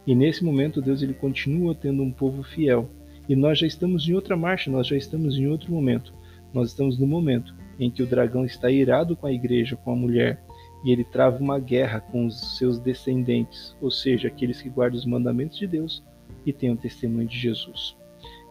E 0.06 0.14
nesse 0.14 0.44
momento 0.44 0.82
Deus 0.82 1.02
ele 1.02 1.14
continua 1.14 1.74
tendo 1.74 2.04
um 2.04 2.12
povo 2.12 2.44
fiel. 2.44 2.90
E 3.28 3.36
nós 3.36 3.60
já 3.60 3.68
estamos 3.68 4.08
em 4.08 4.14
outra 4.14 4.36
marcha, 4.36 4.70
nós 4.70 4.88
já 4.88 4.98
estamos 4.98 5.38
em 5.38 5.48
outro 5.48 5.72
momento. 5.72 6.14
Nós 6.54 6.70
estamos 6.70 7.00
no 7.00 7.08
momento 7.08 7.56
em 7.80 7.90
que 7.90 8.04
o 8.04 8.08
dragão 8.08 8.46
está 8.46 8.70
irado 8.70 9.16
com 9.16 9.26
a 9.26 9.34
igreja, 9.34 9.76
com 9.76 9.92
a 9.92 9.96
mulher, 9.96 10.44
e 10.84 10.92
ele 10.92 11.04
trava 11.04 11.42
uma 11.42 11.58
guerra 11.58 12.02
com 12.02 12.26
os 12.26 12.58
seus 12.58 12.78
descendentes, 12.78 13.76
ou 13.82 13.90
seja, 13.90 14.28
aqueles 14.28 14.62
que 14.62 14.70
guardam 14.70 15.00
os 15.00 15.06
mandamentos 15.06 15.58
de 15.58 15.66
Deus 15.66 16.04
e 16.46 16.52
têm 16.52 16.72
o 16.72 16.78
testemunho 16.78 17.28
de 17.28 17.40
Jesus. 17.40 17.96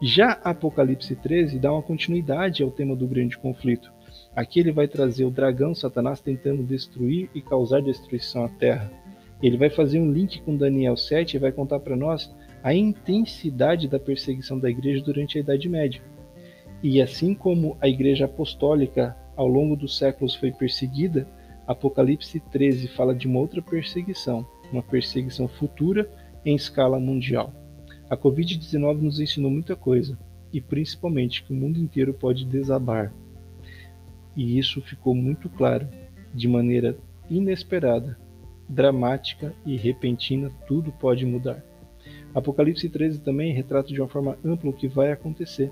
Já 0.00 0.32
Apocalipse 0.42 1.14
13 1.14 1.58
dá 1.58 1.72
uma 1.72 1.82
continuidade 1.82 2.62
ao 2.62 2.70
tema 2.70 2.96
do 2.96 3.06
grande 3.06 3.38
conflito. 3.38 3.92
Aqui 4.34 4.60
ele 4.60 4.72
vai 4.72 4.88
trazer 4.88 5.24
o 5.24 5.30
dragão 5.30 5.74
Satanás 5.74 6.20
tentando 6.20 6.62
destruir 6.62 7.28
e 7.34 7.40
causar 7.40 7.82
destruição 7.82 8.44
à 8.44 8.48
terra. 8.48 8.90
Ele 9.42 9.56
vai 9.56 9.68
fazer 9.68 9.98
um 9.98 10.12
link 10.12 10.40
com 10.42 10.56
Daniel 10.56 10.96
7 10.96 11.34
e 11.36 11.40
vai 11.40 11.50
contar 11.50 11.80
para 11.80 11.96
nós 11.96 12.32
a 12.62 12.72
intensidade 12.72 13.88
da 13.88 13.98
perseguição 13.98 14.58
da 14.58 14.70
igreja 14.70 15.02
durante 15.02 15.36
a 15.36 15.40
Idade 15.40 15.68
Média. 15.68 16.00
E 16.82 17.02
assim 17.02 17.34
como 17.34 17.76
a 17.80 17.88
igreja 17.88 18.26
apostólica 18.26 19.16
ao 19.36 19.48
longo 19.48 19.76
dos 19.76 19.98
séculos 19.98 20.34
foi 20.34 20.52
perseguida, 20.52 21.26
Apocalipse 21.66 22.38
13 22.38 22.88
fala 22.88 23.14
de 23.14 23.26
uma 23.26 23.40
outra 23.40 23.62
perseguição, 23.62 24.46
uma 24.72 24.82
perseguição 24.82 25.48
futura 25.48 26.10
em 26.44 26.54
escala 26.54 26.98
mundial. 26.98 27.52
A 28.10 28.16
Covid-19 28.16 29.00
nos 29.00 29.20
ensinou 29.20 29.50
muita 29.50 29.74
coisa, 29.74 30.18
e 30.52 30.60
principalmente 30.60 31.42
que 31.42 31.52
o 31.52 31.56
mundo 31.56 31.78
inteiro 31.78 32.12
pode 32.12 32.44
desabar. 32.44 33.12
E 34.36 34.58
isso 34.58 34.80
ficou 34.82 35.14
muito 35.14 35.48
claro, 35.48 35.88
de 36.34 36.48
maneira 36.48 36.96
inesperada, 37.30 38.18
dramática 38.72 39.54
e 39.66 39.76
repentina, 39.76 40.50
tudo 40.66 40.90
pode 40.92 41.26
mudar. 41.26 41.62
Apocalipse 42.34 42.88
13 42.88 43.20
também 43.20 43.52
retrata 43.52 43.88
de 43.88 44.00
uma 44.00 44.08
forma 44.08 44.38
ampla 44.44 44.70
o 44.70 44.72
que 44.72 44.88
vai 44.88 45.12
acontecer. 45.12 45.70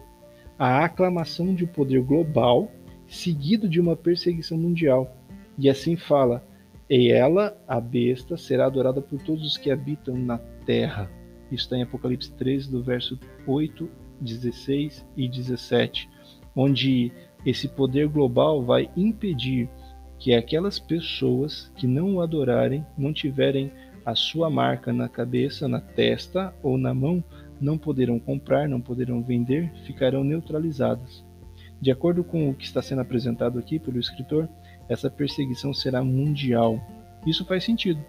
A 0.59 0.85
aclamação 0.85 1.55
de 1.55 1.65
um 1.65 1.69
poder 1.69 2.03
global 2.03 2.71
seguido 3.09 3.69
de 3.69 3.81
uma 3.81 3.97
perseguição 3.97 4.59
mundial 4.59 5.17
e 5.59 5.69
assim 5.71 5.97
fala: 5.97 6.45
E 6.89 7.11
ela, 7.11 7.57
a 7.67 7.81
besta, 7.81 8.37
será 8.37 8.67
adorada 8.67 9.01
por 9.01 9.21
todos 9.23 9.45
os 9.45 9.57
que 9.57 9.71
habitam 9.71 10.17
na 10.17 10.39
terra. 10.67 11.11
Isso 11.51 11.65
está 11.65 11.77
em 11.77 11.83
Apocalipse 11.83 12.31
13, 12.33 12.71
do 12.71 12.83
verso 12.83 13.19
8, 13.47 13.89
16 14.21 15.07
e 15.17 15.27
17, 15.27 16.09
onde 16.55 17.11
esse 17.45 17.67
poder 17.67 18.07
global 18.09 18.63
vai 18.63 18.91
impedir 18.95 19.69
que 20.21 20.35
aquelas 20.35 20.79
pessoas 20.79 21.73
que 21.75 21.87
não 21.87 22.17
o 22.17 22.21
adorarem, 22.21 22.85
não 22.97 23.11
tiverem 23.11 23.73
a 24.05 24.15
sua 24.15 24.51
marca 24.51 24.93
na 24.93 25.09
cabeça, 25.09 25.67
na 25.67 25.81
testa 25.81 26.55
ou 26.63 26.77
na 26.77 26.93
mão, 26.93 27.25
não 27.59 27.79
poderão 27.79 28.21
comprar, 28.21 28.69
não 28.69 28.81
poderão 28.81 29.23
vender, 29.23 29.73
ficarão 29.87 30.23
neutralizadas. 30.23 31.25
De 31.81 31.91
acordo 31.91 32.23
com 32.23 32.51
o 32.51 32.55
que 32.55 32.65
está 32.65 32.83
sendo 32.83 33.01
apresentado 33.01 33.59
aqui 33.59 33.79
pelo 33.79 33.99
escritor, 33.99 34.47
essa 34.89 35.11
perseguição 35.11 35.73
será 35.73 36.05
mundial. 36.05 36.79
Isso 37.27 37.45
faz 37.47 37.65
sentido, 37.65 38.05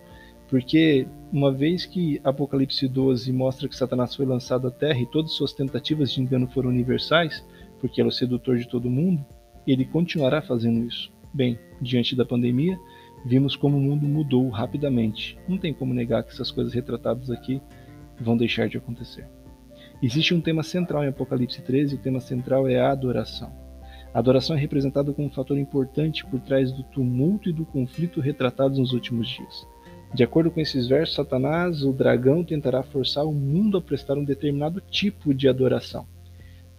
porque 0.49 1.07
uma 1.31 1.51
vez 1.51 1.85
que 1.85 2.19
Apocalipse 2.25 2.89
12 2.89 3.31
mostra 3.31 3.69
que 3.69 3.75
Satanás 3.75 4.13
foi 4.13 4.25
lançado 4.25 4.67
à 4.67 4.71
terra 4.71 4.99
e 4.99 5.05
todas 5.05 5.31
suas 5.31 5.53
tentativas 5.53 6.11
de 6.11 6.21
engano 6.21 6.47
foram 6.47 6.69
universais, 6.69 7.41
porque 7.79 8.01
ele 8.01 8.09
é 8.09 8.11
o 8.11 8.13
sedutor 8.13 8.57
de 8.57 8.67
todo 8.67 8.89
mundo, 8.89 9.25
ele 9.65 9.85
continuará 9.85 10.41
fazendo 10.41 10.85
isso. 10.85 11.09
Bem, 11.33 11.57
diante 11.81 12.15
da 12.15 12.25
pandemia, 12.25 12.79
vimos 13.25 13.55
como 13.55 13.77
o 13.77 13.81
mundo 13.81 14.07
mudou 14.07 14.49
rapidamente. 14.49 15.37
Não 15.47 15.57
tem 15.57 15.73
como 15.73 15.93
negar 15.93 16.23
que 16.23 16.31
essas 16.31 16.51
coisas 16.51 16.73
retratadas 16.73 17.29
aqui 17.29 17.61
vão 18.19 18.35
deixar 18.35 18.67
de 18.67 18.77
acontecer. 18.77 19.27
Existe 20.03 20.33
um 20.33 20.41
tema 20.41 20.63
central 20.63 21.03
em 21.03 21.07
Apocalipse 21.07 21.61
13, 21.61 21.95
e 21.95 21.97
o 21.97 22.01
tema 22.01 22.19
central 22.19 22.67
é 22.67 22.79
a 22.79 22.91
adoração. 22.91 23.51
A 24.13 24.19
adoração 24.19 24.57
é 24.57 24.59
representada 24.59 25.13
como 25.13 25.27
um 25.27 25.31
fator 25.31 25.57
importante 25.57 26.25
por 26.25 26.39
trás 26.41 26.71
do 26.71 26.83
tumulto 26.83 27.49
e 27.49 27.53
do 27.53 27.65
conflito 27.65 28.19
retratados 28.19 28.77
nos 28.77 28.91
últimos 28.91 29.29
dias. 29.29 29.65
De 30.13 30.23
acordo 30.23 30.51
com 30.51 30.59
esses 30.59 30.87
versos, 30.87 31.15
Satanás, 31.15 31.83
o 31.83 31.93
dragão, 31.93 32.43
tentará 32.43 32.83
forçar 32.83 33.25
o 33.25 33.31
mundo 33.31 33.77
a 33.77 33.81
prestar 33.81 34.17
um 34.17 34.25
determinado 34.25 34.81
tipo 34.81 35.33
de 35.33 35.47
adoração. 35.47 36.05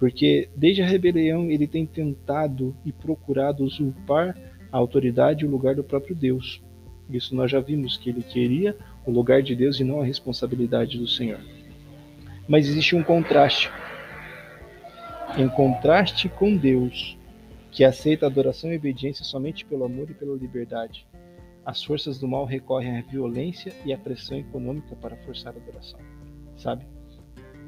Porque 0.02 0.48
desde 0.56 0.82
a 0.82 0.84
rebelião 0.84 1.48
ele 1.48 1.64
tem 1.64 1.86
tentado 1.86 2.74
e 2.84 2.90
procurado 2.90 3.62
usurpar 3.62 4.36
a 4.72 4.76
autoridade 4.76 5.44
e 5.44 5.46
o 5.46 5.50
lugar 5.50 5.76
do 5.76 5.84
próprio 5.84 6.12
Deus. 6.12 6.60
Isso 7.08 7.36
nós 7.36 7.52
já 7.52 7.60
vimos 7.60 7.96
que 7.96 8.10
ele 8.10 8.20
queria 8.20 8.76
o 9.06 9.12
lugar 9.12 9.44
de 9.44 9.54
Deus 9.54 9.78
e 9.78 9.84
não 9.84 10.00
a 10.00 10.04
responsabilidade 10.04 10.98
do 10.98 11.06
Senhor. 11.06 11.38
Mas 12.48 12.66
existe 12.66 12.96
um 12.96 13.02
contraste. 13.04 13.70
Em 15.38 15.48
contraste 15.48 16.28
com 16.28 16.56
Deus, 16.56 17.16
que 17.70 17.84
aceita 17.84 18.26
adoração 18.26 18.72
e 18.72 18.76
obediência 18.78 19.24
somente 19.24 19.64
pelo 19.64 19.84
amor 19.84 20.10
e 20.10 20.14
pela 20.14 20.36
liberdade. 20.36 21.06
As 21.64 21.80
forças 21.80 22.18
do 22.18 22.26
mal 22.26 22.44
recorrem 22.44 22.98
à 22.98 23.02
violência 23.02 23.72
e 23.84 23.92
à 23.92 23.98
pressão 23.98 24.36
econômica 24.36 24.96
para 24.96 25.16
forçar 25.18 25.54
a 25.54 25.58
adoração. 25.58 26.00
Sabe? 26.56 26.84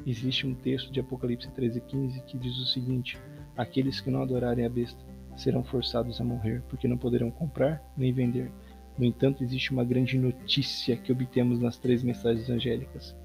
Existe 0.06 0.46
um 0.46 0.54
texto 0.54 0.92
de 0.92 1.00
Apocalipse 1.00 1.48
13:15 1.50 2.22
que 2.26 2.38
diz 2.38 2.58
o 2.58 2.66
seguinte: 2.66 3.18
Aqueles 3.56 4.00
que 4.00 4.10
não 4.10 4.22
adorarem 4.22 4.66
a 4.66 4.68
besta 4.68 5.02
serão 5.36 5.64
forçados 5.64 6.20
a 6.20 6.24
morrer, 6.24 6.62
porque 6.68 6.86
não 6.86 6.98
poderão 6.98 7.30
comprar 7.30 7.82
nem 7.96 8.12
vender. 8.12 8.52
No 8.98 9.04
entanto, 9.04 9.42
existe 9.42 9.72
uma 9.72 9.84
grande 9.84 10.18
notícia 10.18 10.96
que 10.96 11.10
obtemos 11.10 11.58
nas 11.58 11.76
três 11.76 12.02
mensagens 12.02 12.48
angélicas. 12.48 13.16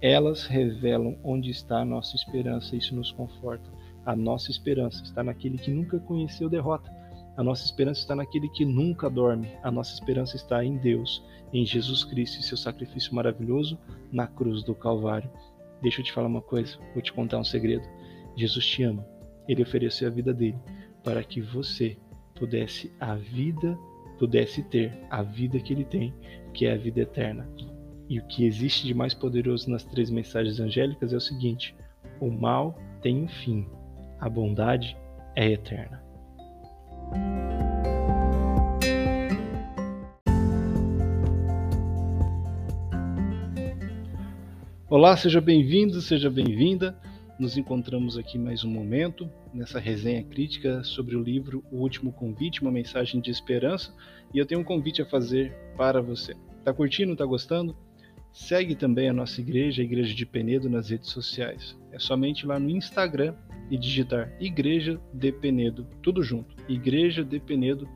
Elas 0.00 0.46
revelam 0.46 1.18
onde 1.24 1.50
está 1.50 1.80
a 1.80 1.84
nossa 1.84 2.14
esperança, 2.14 2.76
isso 2.76 2.94
nos 2.94 3.10
conforta. 3.10 3.68
A 4.04 4.14
nossa 4.14 4.50
esperança 4.50 5.02
está 5.02 5.24
naquele 5.24 5.58
que 5.58 5.70
nunca 5.70 5.98
conheceu 5.98 6.48
derrota. 6.48 6.94
A 7.36 7.42
nossa 7.42 7.64
esperança 7.64 8.00
está 8.00 8.14
naquele 8.14 8.48
que 8.50 8.64
nunca 8.64 9.10
dorme. 9.10 9.48
A 9.62 9.70
nossa 9.70 9.92
esperança 9.92 10.36
está 10.36 10.64
em 10.64 10.76
Deus, 10.76 11.24
em 11.52 11.66
Jesus 11.66 12.04
Cristo 12.04 12.40
e 12.40 12.42
seu 12.42 12.56
sacrifício 12.56 13.14
maravilhoso 13.14 13.78
na 14.12 14.26
cruz 14.26 14.62
do 14.62 14.74
Calvário. 14.74 15.30
Deixa 15.82 16.00
eu 16.00 16.04
te 16.04 16.12
falar 16.12 16.28
uma 16.28 16.42
coisa, 16.42 16.78
vou 16.92 17.02
te 17.02 17.12
contar 17.12 17.38
um 17.38 17.44
segredo. 17.44 17.86
Jesus 18.36 18.66
te 18.66 18.82
ama. 18.82 19.06
Ele 19.48 19.62
ofereceu 19.62 20.08
a 20.08 20.10
vida 20.10 20.32
dele 20.32 20.58
para 21.02 21.22
que 21.22 21.40
você 21.40 21.96
pudesse 22.34 22.92
a 23.00 23.14
vida, 23.14 23.78
pudesse 24.18 24.62
ter 24.62 24.92
a 25.10 25.22
vida 25.22 25.58
que 25.58 25.72
ele 25.72 25.84
tem, 25.84 26.14
que 26.52 26.66
é 26.66 26.72
a 26.72 26.76
vida 26.76 27.00
eterna. 27.00 27.48
E 28.08 28.18
o 28.18 28.26
que 28.26 28.44
existe 28.44 28.86
de 28.86 28.94
mais 28.94 29.14
poderoso 29.14 29.70
nas 29.70 29.84
três 29.84 30.10
mensagens 30.10 30.60
angélicas 30.60 31.12
é 31.12 31.16
o 31.16 31.20
seguinte: 31.20 31.74
o 32.20 32.30
mal 32.30 32.78
tem 33.02 33.22
um 33.22 33.28
fim, 33.28 33.66
a 34.20 34.28
bondade 34.28 34.96
é 35.34 35.50
eterna. 35.50 36.02
Olá, 44.88 45.16
seja 45.16 45.40
bem-vindo, 45.40 46.00
seja 46.00 46.30
bem-vinda. 46.30 46.96
Nos 47.40 47.58
encontramos 47.58 48.16
aqui 48.16 48.38
mais 48.38 48.62
um 48.62 48.70
momento 48.70 49.28
nessa 49.52 49.80
resenha 49.80 50.22
crítica 50.22 50.84
sobre 50.84 51.16
o 51.16 51.20
livro 51.20 51.64
O 51.72 51.78
Último 51.78 52.12
Convite, 52.12 52.62
uma 52.62 52.70
mensagem 52.70 53.20
de 53.20 53.28
esperança, 53.28 53.92
e 54.32 54.38
eu 54.38 54.46
tenho 54.46 54.60
um 54.60 54.64
convite 54.64 55.02
a 55.02 55.04
fazer 55.04 55.52
para 55.76 56.00
você. 56.00 56.36
Tá 56.62 56.72
curtindo, 56.72 57.16
tá 57.16 57.24
gostando? 57.24 57.76
Segue 58.32 58.76
também 58.76 59.08
a 59.08 59.12
nossa 59.12 59.40
igreja, 59.40 59.82
a 59.82 59.84
Igreja 59.84 60.14
de 60.14 60.24
Penedo, 60.24 60.70
nas 60.70 60.88
redes 60.88 61.10
sociais. 61.10 61.76
É 61.90 61.98
somente 61.98 62.46
lá 62.46 62.56
no 62.56 62.70
Instagram 62.70 63.34
e 63.68 63.76
digitar 63.76 64.32
Igreja 64.38 65.00
de 65.12 65.32
Penedo, 65.32 65.84
tudo 66.00 66.22
junto, 66.22 66.54
Igreja 66.68 67.24
de 67.24 67.40
Penedo, 67.40 67.88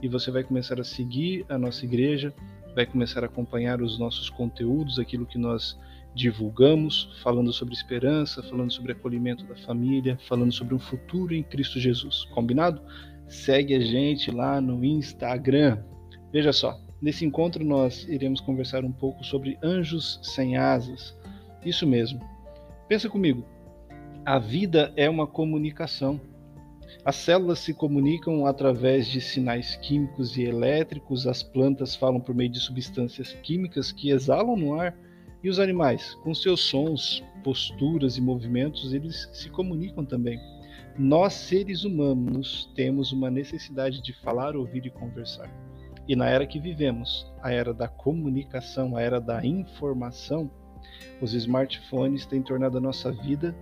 e 0.00 0.08
você 0.08 0.30
vai 0.30 0.42
começar 0.42 0.80
a 0.80 0.84
seguir 0.84 1.44
a 1.46 1.58
nossa 1.58 1.84
igreja, 1.84 2.32
vai 2.74 2.86
começar 2.86 3.22
a 3.22 3.26
acompanhar 3.26 3.82
os 3.82 3.98
nossos 3.98 4.30
conteúdos, 4.30 4.98
aquilo 4.98 5.26
que 5.26 5.36
nós 5.36 5.76
divulgamos, 6.18 7.16
falando 7.22 7.52
sobre 7.52 7.74
esperança, 7.74 8.42
falando 8.42 8.72
sobre 8.72 8.92
acolhimento 8.92 9.44
da 9.44 9.54
família, 9.56 10.18
falando 10.28 10.52
sobre 10.52 10.74
um 10.74 10.78
futuro 10.78 11.34
em 11.34 11.42
Cristo 11.42 11.78
Jesus. 11.78 12.24
Combinado? 12.34 12.82
Segue 13.28 13.74
a 13.74 13.80
gente 13.80 14.30
lá 14.30 14.60
no 14.60 14.84
Instagram. 14.84 15.82
Veja 16.32 16.52
só, 16.52 16.78
Nesse 17.00 17.24
encontro, 17.24 17.64
nós 17.64 18.04
iremos 18.08 18.40
conversar 18.40 18.84
um 18.84 18.90
pouco 18.90 19.22
sobre 19.24 19.56
anjos 19.62 20.18
sem 20.22 20.56
asas. 20.56 21.16
Isso 21.64 21.86
mesmo. 21.86 22.20
Pensa 22.88 23.08
comigo. 23.08 23.44
A 24.24 24.38
vida 24.38 24.92
é 24.96 25.08
uma 25.08 25.26
comunicação. 25.26 26.20
As 27.04 27.14
células 27.14 27.60
se 27.60 27.72
comunicam 27.72 28.46
através 28.46 29.06
de 29.06 29.20
sinais 29.20 29.76
químicos 29.76 30.36
e 30.36 30.42
elétricos, 30.42 31.26
as 31.26 31.42
plantas 31.42 31.94
falam 31.94 32.20
por 32.20 32.34
meio 32.34 32.50
de 32.50 32.58
substâncias 32.58 33.32
químicas 33.42 33.92
que 33.92 34.10
exalam 34.10 34.56
no 34.56 34.74
ar, 34.74 34.96
e 35.42 35.48
os 35.48 35.58
animais, 35.58 36.14
com 36.22 36.34
seus 36.34 36.60
sons, 36.60 37.22
posturas 37.44 38.16
e 38.16 38.20
movimentos, 38.20 38.92
eles 38.92 39.28
se 39.32 39.48
comunicam 39.48 40.04
também. 40.04 40.38
Nós, 40.98 41.34
seres 41.34 41.84
humanos, 41.84 42.70
temos 42.74 43.12
uma 43.12 43.30
necessidade 43.30 44.02
de 44.02 44.12
falar, 44.12 44.56
ouvir 44.56 44.84
e 44.84 44.90
conversar. 44.90 45.48
E 46.08 46.16
na 46.16 46.26
era 46.26 46.46
que 46.46 46.58
vivemos, 46.58 47.30
a 47.42 47.52
era 47.52 47.72
da 47.72 47.86
comunicação, 47.86 48.96
a 48.96 49.02
era 49.02 49.20
da 49.20 49.44
informação, 49.44 50.50
os 51.20 51.34
smartphones 51.34 52.26
têm 52.26 52.42
tornado 52.42 52.78
a 52.78 52.80
nossa 52.80 53.12
vida 53.12 53.54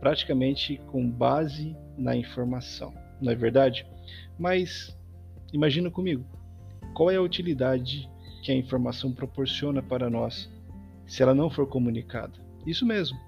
praticamente 0.00 0.80
com 0.86 1.10
base 1.10 1.76
na 1.96 2.16
informação, 2.16 2.94
não 3.20 3.32
é 3.32 3.34
verdade? 3.34 3.84
Mas 4.38 4.96
imagina 5.52 5.90
comigo, 5.90 6.24
qual 6.94 7.10
é 7.10 7.16
a 7.16 7.22
utilidade 7.22 8.08
que 8.42 8.52
a 8.52 8.54
informação 8.54 9.12
proporciona 9.12 9.82
para 9.82 10.08
nós 10.08 10.48
se 11.08 11.22
ela 11.22 11.34
não 11.34 11.50
for 11.50 11.66
comunicada? 11.66 12.34
Isso 12.64 12.86
mesmo. 12.86 13.18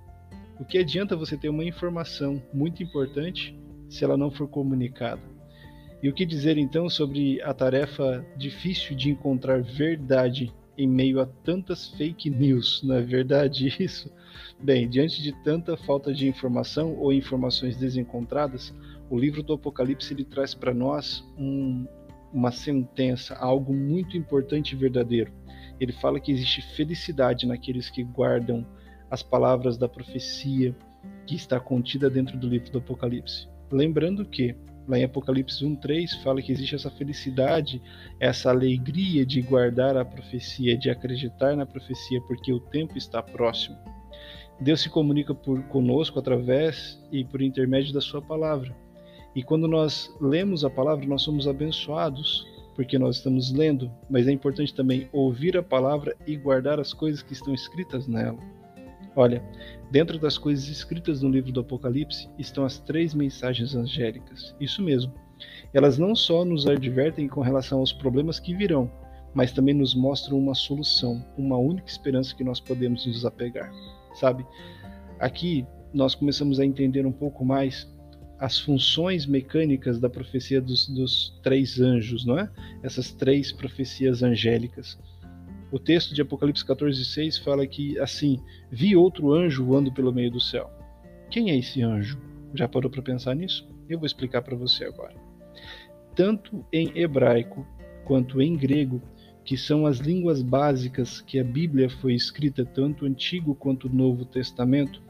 O 0.61 0.65
que 0.65 0.79
adianta 0.79 1.17
você 1.17 1.37
ter 1.37 1.49
uma 1.49 1.65
informação 1.65 2.41
muito 2.53 2.83
importante 2.83 3.59
se 3.89 4.05
ela 4.05 4.17
não 4.17 4.31
for 4.31 4.47
comunicada? 4.47 5.23
E 6.03 6.09
o 6.09 6.15
que 6.15 6.25
dizer 6.25 6.57
então 6.57 6.89
sobre 6.89 7.43
a 7.43 7.53
tarefa 7.53 8.25
difícil 8.37 8.95
de 8.95 9.11
encontrar 9.11 9.63
verdade 9.63 10.53
em 10.77 10.87
meio 10.87 11.21
a 11.21 11.27
tantas 11.27 11.89
fake 11.89 12.31
news, 12.31 12.83
não 12.85 12.95
é 12.97 13.03
verdade 13.03 13.75
isso? 13.81 14.11
Bem, 14.63 14.89
diante 14.89 15.23
de 15.23 15.33
tanta 15.43 15.77
falta 15.77 16.13
de 16.13 16.29
informação 16.29 16.95
ou 16.99 17.13
informações 17.13 17.77
desencontradas, 17.77 18.75
o 19.11 19.19
livro 19.19 19.43
do 19.43 19.55
Apocalipse 19.55 20.13
ele 20.13 20.25
traz 20.25 20.55
para 20.55 20.73
nós 20.73 21.25
um, 21.39 21.87
uma 22.33 22.53
sentença, 22.53 23.35
algo 23.35 23.75
muito 23.75 24.17
importante 24.17 24.73
e 24.73 24.77
verdadeiro. 24.77 25.33
Ele 25.81 25.93
fala 25.93 26.21
que 26.21 26.31
existe 26.31 26.63
felicidade 26.77 27.47
naqueles 27.47 27.91
que 27.91 28.05
guardam 28.05 28.67
as 29.11 29.23
palavras 29.23 29.77
da 29.77 29.89
profecia 29.89 30.77
que 31.27 31.35
está 31.35 31.59
contida 31.59 32.11
dentro 32.11 32.39
do 32.39 32.47
livro 32.47 32.71
do 32.71 32.79
Apocalipse. 32.79 33.49
Lembrando 33.73 34.25
que 34.25 34.55
Lá 34.91 34.99
em 34.99 35.05
Apocalipse 35.05 35.65
1:3 35.65 36.21
fala 36.21 36.43
que 36.43 36.51
existe 36.51 36.75
essa 36.75 36.91
felicidade, 36.91 37.81
essa 38.19 38.51
alegria 38.51 39.25
de 39.25 39.41
guardar 39.41 39.97
a 39.97 40.05
profecia, 40.05 40.77
de 40.77 40.91
acreditar 40.91 41.55
na 41.55 41.65
profecia, 41.65 42.21
porque 42.23 42.53
o 42.53 42.59
tempo 42.59 42.99
está 42.99 43.23
próximo. 43.23 43.77
Deus 44.61 44.81
se 44.81 44.91
comunica 44.91 45.33
por 45.33 45.63
conosco 45.69 46.19
através 46.19 47.01
e 47.13 47.25
por 47.25 47.41
intermédio 47.41 47.95
da 47.95 48.01
sua 48.01 48.21
palavra. 48.21 48.77
E 49.35 49.45
quando 49.45 49.69
nós 49.69 50.13
lemos 50.21 50.65
a 50.65 50.71
palavra, 50.71 51.07
nós 51.07 51.23
somos 51.23 51.47
abençoados, 51.47 52.45
porque 52.75 52.99
nós 52.99 53.17
estamos 53.17 53.53
lendo, 53.53 53.91
mas 54.09 54.27
é 54.27 54.33
importante 54.33 54.75
também 54.75 55.09
ouvir 55.13 55.57
a 55.57 55.63
palavra 55.63 56.17
e 56.27 56.37
guardar 56.37 56.81
as 56.81 56.93
coisas 56.93 57.23
que 57.23 57.33
estão 57.33 57.53
escritas 57.53 58.07
nela. 58.07 58.39
Olha, 59.17 59.43
dentro 59.91 60.19
das 60.19 60.39
coisas 60.39 60.69
escritas 60.69 61.23
no 61.23 61.29
livro 61.29 61.51
do 61.51 61.61
Apocalipse 61.61 62.29
estão 62.39 62.65
as 62.65 62.79
três 62.79 63.13
mensagens 63.13 63.75
angélicas. 63.75 64.55
Isso 64.61 64.83
mesmo. 64.83 65.13
Elas 65.73 65.99
não 65.99 66.15
só 66.15 66.45
nos 66.45 66.67
advertem 66.67 67.29
com 67.29 67.41
relação 67.41 67.81
aos 67.81 67.93
problemas 67.93 68.39
que 68.39 68.55
virão, 68.55 68.91
mas 69.35 69.53
também 69.53 69.75
nos 69.75 69.95
mostram 69.95 70.39
uma 70.39 70.55
solução, 70.55 71.25
uma 71.37 71.57
única 71.57 71.89
esperança 71.89 72.35
que 72.35 72.45
nós 72.45 72.61
podemos 72.61 73.07
nos 73.07 73.25
apegar. 73.25 73.73
Sabe? 74.15 74.47
Aqui 75.19 75.67
nós 75.93 76.15
começamos 76.15 76.61
a 76.61 76.65
entender 76.65 77.05
um 77.07 77.13
pouco 77.13 77.45
mais 77.45 77.89
as 78.41 78.59
funções 78.59 79.27
mecânicas 79.27 80.01
da 80.01 80.09
profecia 80.09 80.63
dos, 80.63 80.89
dos 80.89 81.39
três 81.43 81.79
anjos, 81.79 82.25
não 82.25 82.39
é? 82.39 82.51
Essas 82.83 83.13
três 83.13 83.53
profecias 83.53 84.23
angélicas. 84.23 84.99
O 85.71 85.79
texto 85.79 86.15
de 86.15 86.23
Apocalipse 86.23 86.65
14:6 86.65 87.39
fala 87.39 87.67
que 87.67 87.99
assim, 87.99 88.41
vi 88.71 88.97
outro 88.97 89.33
anjo 89.33 89.65
voando 89.65 89.93
pelo 89.93 90.13
meio 90.13 90.31
do 90.31 90.41
céu. 90.41 90.71
Quem 91.31 91.51
é 91.51 91.57
esse 91.59 91.83
anjo? 91.83 92.19
Já 92.55 92.67
parou 92.67 92.91
para 92.91 93.03
pensar 93.03 93.37
nisso? 93.37 93.69
Eu 93.89 93.99
vou 93.99 94.07
explicar 94.07 94.41
para 94.41 94.57
você 94.57 94.85
agora. 94.85 95.15
Tanto 96.17 96.65
em 96.73 96.99
hebraico 96.99 97.67
quanto 98.05 98.41
em 98.41 98.57
grego, 98.57 99.03
que 99.45 99.57
são 99.57 99.87
as 99.87 99.99
línguas 99.99 100.43
básicas 100.43 101.21
que 101.21 101.39
a 101.39 101.45
Bíblia 101.45 101.91
foi 101.91 102.15
escrita 102.15 102.65
tanto 102.65 103.05
o 103.05 103.09
Antigo 103.09 103.55
quanto 103.55 103.87
o 103.87 103.95
Novo 103.95 104.25
Testamento, 104.25 105.03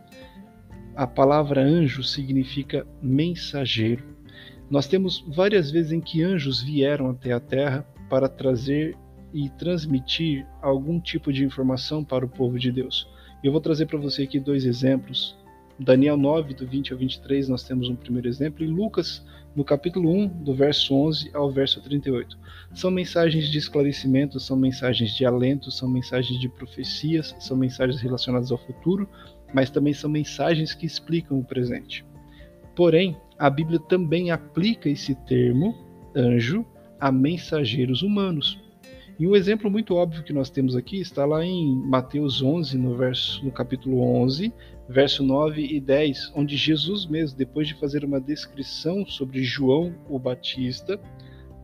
a 1.00 1.06
palavra 1.06 1.62
anjo 1.62 2.04
significa 2.04 2.86
mensageiro. 3.00 4.04
Nós 4.68 4.86
temos 4.86 5.24
várias 5.26 5.70
vezes 5.70 5.92
em 5.92 6.00
que 6.00 6.22
anjos 6.22 6.62
vieram 6.62 7.08
até 7.08 7.32
a 7.32 7.40
terra 7.40 7.86
para 8.10 8.28
trazer 8.28 8.94
e 9.32 9.48
transmitir 9.48 10.46
algum 10.60 11.00
tipo 11.00 11.32
de 11.32 11.42
informação 11.42 12.04
para 12.04 12.26
o 12.26 12.28
povo 12.28 12.58
de 12.58 12.70
Deus. 12.70 13.08
Eu 13.42 13.50
vou 13.50 13.62
trazer 13.62 13.86
para 13.86 13.96
você 13.96 14.24
aqui 14.24 14.38
dois 14.38 14.66
exemplos. 14.66 15.34
Daniel 15.78 16.18
9, 16.18 16.52
do 16.52 16.66
20 16.66 16.92
ao 16.92 16.98
23, 16.98 17.48
nós 17.48 17.62
temos 17.62 17.88
um 17.88 17.96
primeiro 17.96 18.28
exemplo, 18.28 18.62
e 18.62 18.66
Lucas, 18.66 19.24
no 19.56 19.64
capítulo 19.64 20.12
1, 20.12 20.44
do 20.44 20.52
verso 20.52 20.94
11 20.94 21.30
ao 21.32 21.50
verso 21.50 21.80
38. 21.80 22.38
São 22.74 22.90
mensagens 22.90 23.48
de 23.48 23.56
esclarecimento, 23.56 24.38
são 24.38 24.54
mensagens 24.54 25.16
de 25.16 25.24
alento, 25.24 25.70
são 25.70 25.88
mensagens 25.88 26.38
de 26.38 26.50
profecias, 26.50 27.34
são 27.40 27.56
mensagens 27.56 28.02
relacionadas 28.02 28.52
ao 28.52 28.58
futuro, 28.58 29.08
mas 29.52 29.70
também 29.70 29.92
são 29.92 30.10
mensagens 30.10 30.74
que 30.74 30.86
explicam 30.86 31.38
o 31.38 31.44
presente. 31.44 32.04
Porém, 32.74 33.16
a 33.38 33.48
Bíblia 33.50 33.78
também 33.78 34.30
aplica 34.30 34.88
esse 34.88 35.14
termo, 35.14 35.74
anjo, 36.14 36.64
a 36.98 37.10
mensageiros 37.10 38.02
humanos. 38.02 38.58
E 39.18 39.26
um 39.26 39.36
exemplo 39.36 39.70
muito 39.70 39.94
óbvio 39.94 40.22
que 40.22 40.32
nós 40.32 40.48
temos 40.48 40.74
aqui 40.74 40.98
está 41.00 41.26
lá 41.26 41.44
em 41.44 41.76
Mateus 41.76 42.42
11, 42.42 42.78
no, 42.78 42.96
verso, 42.96 43.44
no 43.44 43.50
capítulo 43.50 44.00
11, 44.00 44.50
verso 44.88 45.22
9 45.22 45.62
e 45.62 45.78
10, 45.78 46.32
onde 46.34 46.56
Jesus 46.56 47.06
mesmo, 47.06 47.36
depois 47.36 47.68
de 47.68 47.74
fazer 47.74 48.02
uma 48.02 48.18
descrição 48.18 49.04
sobre 49.06 49.42
João 49.42 49.94
o 50.08 50.18
Batista, 50.18 50.98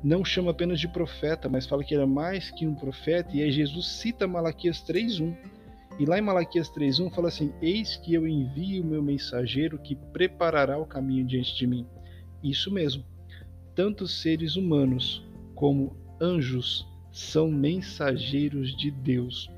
não 0.05 0.25
chama 0.25 0.51
apenas 0.51 0.79
de 0.79 0.87
profeta, 0.87 1.49
mas 1.49 1.67
fala 1.67 1.83
que 1.83 1.95
era 1.95 2.07
mais 2.07 2.51
que 2.51 2.67
um 2.67 2.75
profeta, 2.75 3.35
e 3.35 3.43
aí 3.43 3.51
Jesus 3.51 3.87
cita 3.87 4.27
Malaquias 4.27 4.81
3:1. 4.83 5.35
E 5.99 6.05
lá 6.05 6.19
em 6.19 6.23
Malaquias 6.23 6.69
3:1 6.71 7.11
fala 7.11 7.29
assim: 7.29 7.53
Eis 7.63 7.97
que 7.97 8.13
eu 8.13 8.27
envio 8.27 8.83
o 8.83 8.87
meu 8.87 9.03
mensageiro 9.03 9.79
que 9.79 9.95
preparará 9.95 10.79
o 10.79 10.87
caminho 10.87 11.27
diante 11.27 11.57
de 11.57 11.67
mim. 11.67 11.87
Isso 12.43 12.71
mesmo. 12.71 13.05
Tanto 13.75 14.07
seres 14.07 14.57
humanos 14.57 15.25
como 15.55 15.97
anjos 16.21 16.87
são 17.11 17.51
mensageiros 17.51 18.77
de 18.77 18.91
Deus. 18.91 19.51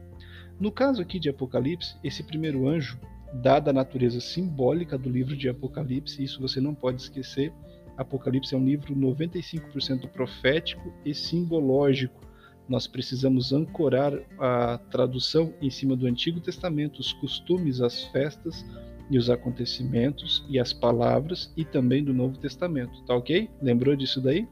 No 0.60 0.70
caso 0.70 1.02
aqui 1.02 1.18
de 1.18 1.28
Apocalipse, 1.28 1.96
esse 2.02 2.22
primeiro 2.22 2.68
anjo, 2.68 2.98
dada 3.32 3.70
a 3.70 3.74
natureza 3.74 4.20
simbólica 4.20 4.96
do 4.96 5.08
livro 5.08 5.36
de 5.36 5.48
Apocalipse, 5.48 6.22
isso 6.22 6.40
você 6.40 6.60
não 6.60 6.74
pode 6.74 7.02
esquecer, 7.02 7.52
Apocalipse 7.96 8.54
é 8.54 8.58
um 8.58 8.64
livro 8.64 8.94
95% 8.94 10.08
profético 10.08 10.92
e 11.04 11.12
simbológico. 11.12 12.27
Nós 12.68 12.86
precisamos 12.86 13.52
ancorar 13.52 14.12
a 14.38 14.78
tradução 14.90 15.54
em 15.60 15.70
cima 15.70 15.96
do 15.96 16.06
Antigo 16.06 16.38
Testamento, 16.38 17.00
os 17.00 17.12
costumes, 17.14 17.80
as 17.80 18.04
festas 18.04 18.64
e 19.10 19.16
os 19.16 19.30
acontecimentos 19.30 20.44
e 20.50 20.58
as 20.58 20.72
palavras 20.72 21.50
e 21.56 21.64
também 21.64 22.04
do 22.04 22.12
Novo 22.12 22.36
Testamento, 22.36 23.02
tá 23.04 23.16
ok? 23.16 23.48
Lembrou 23.62 23.96
disso 23.96 24.20
daí? 24.20 24.46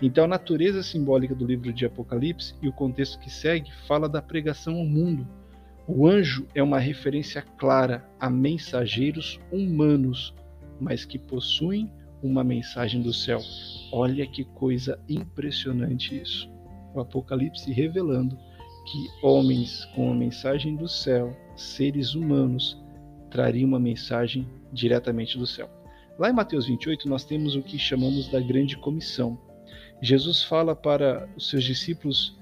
Então, 0.00 0.24
a 0.24 0.28
natureza 0.28 0.82
simbólica 0.82 1.34
do 1.34 1.44
livro 1.44 1.70
de 1.72 1.84
Apocalipse 1.84 2.54
e 2.62 2.68
o 2.68 2.72
contexto 2.72 3.18
que 3.18 3.28
segue 3.28 3.70
fala 3.86 4.08
da 4.08 4.22
pregação 4.22 4.76
ao 4.76 4.86
mundo. 4.86 5.28
O 5.86 6.06
anjo 6.06 6.46
é 6.54 6.62
uma 6.62 6.78
referência 6.78 7.42
clara 7.42 8.08
a 8.18 8.30
mensageiros 8.30 9.38
humanos, 9.52 10.34
mas 10.80 11.04
que 11.04 11.18
possuem 11.18 11.92
uma 12.22 12.42
mensagem 12.42 13.02
do 13.02 13.12
céu. 13.12 13.40
Olha 13.92 14.26
que 14.26 14.44
coisa 14.44 14.98
impressionante 15.08 16.18
isso. 16.18 16.48
O 16.94 17.00
Apocalipse 17.00 17.72
revelando 17.72 18.36
que 18.86 19.08
homens 19.22 19.84
com 19.94 20.10
a 20.10 20.14
mensagem 20.14 20.74
do 20.74 20.88
céu, 20.88 21.36
seres 21.54 22.14
humanos, 22.14 22.80
trariam 23.30 23.68
uma 23.68 23.78
mensagem 23.78 24.48
diretamente 24.72 25.38
do 25.38 25.46
céu. 25.46 25.70
Lá 26.18 26.28
em 26.28 26.32
Mateus 26.32 26.66
28, 26.66 27.08
nós 27.08 27.24
temos 27.24 27.54
o 27.54 27.62
que 27.62 27.78
chamamos 27.78 28.28
da 28.28 28.40
grande 28.40 28.76
comissão. 28.76 29.38
Jesus 30.02 30.42
fala 30.42 30.74
para 30.74 31.28
os 31.36 31.48
seus 31.48 31.64
discípulos 31.64 32.38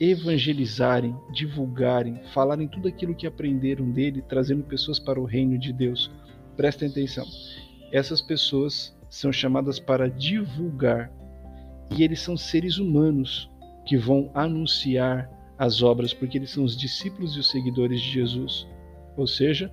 evangelizarem, 0.00 1.16
divulgarem, 1.32 2.20
falarem 2.32 2.66
tudo 2.66 2.88
aquilo 2.88 3.14
que 3.14 3.26
aprenderam 3.26 3.90
dele, 3.90 4.22
trazendo 4.22 4.64
pessoas 4.64 4.98
para 4.98 5.20
o 5.20 5.24
reino 5.24 5.56
de 5.58 5.72
Deus. 5.72 6.10
Prestem 6.56 6.88
atenção. 6.88 7.26
Essas 7.92 8.20
pessoas 8.20 8.96
são 9.08 9.32
chamadas 9.32 9.78
para 9.78 10.10
divulgar 10.10 11.12
e 11.96 12.02
eles 12.02 12.20
são 12.20 12.36
seres 12.36 12.78
humanos 12.78 13.51
que 13.84 13.96
vão 13.96 14.30
anunciar 14.34 15.30
as 15.58 15.82
obras, 15.82 16.12
porque 16.12 16.38
eles 16.38 16.50
são 16.50 16.64
os 16.64 16.76
discípulos 16.76 17.36
e 17.36 17.40
os 17.40 17.50
seguidores 17.50 18.00
de 18.00 18.10
Jesus. 18.10 18.66
Ou 19.16 19.26
seja, 19.26 19.72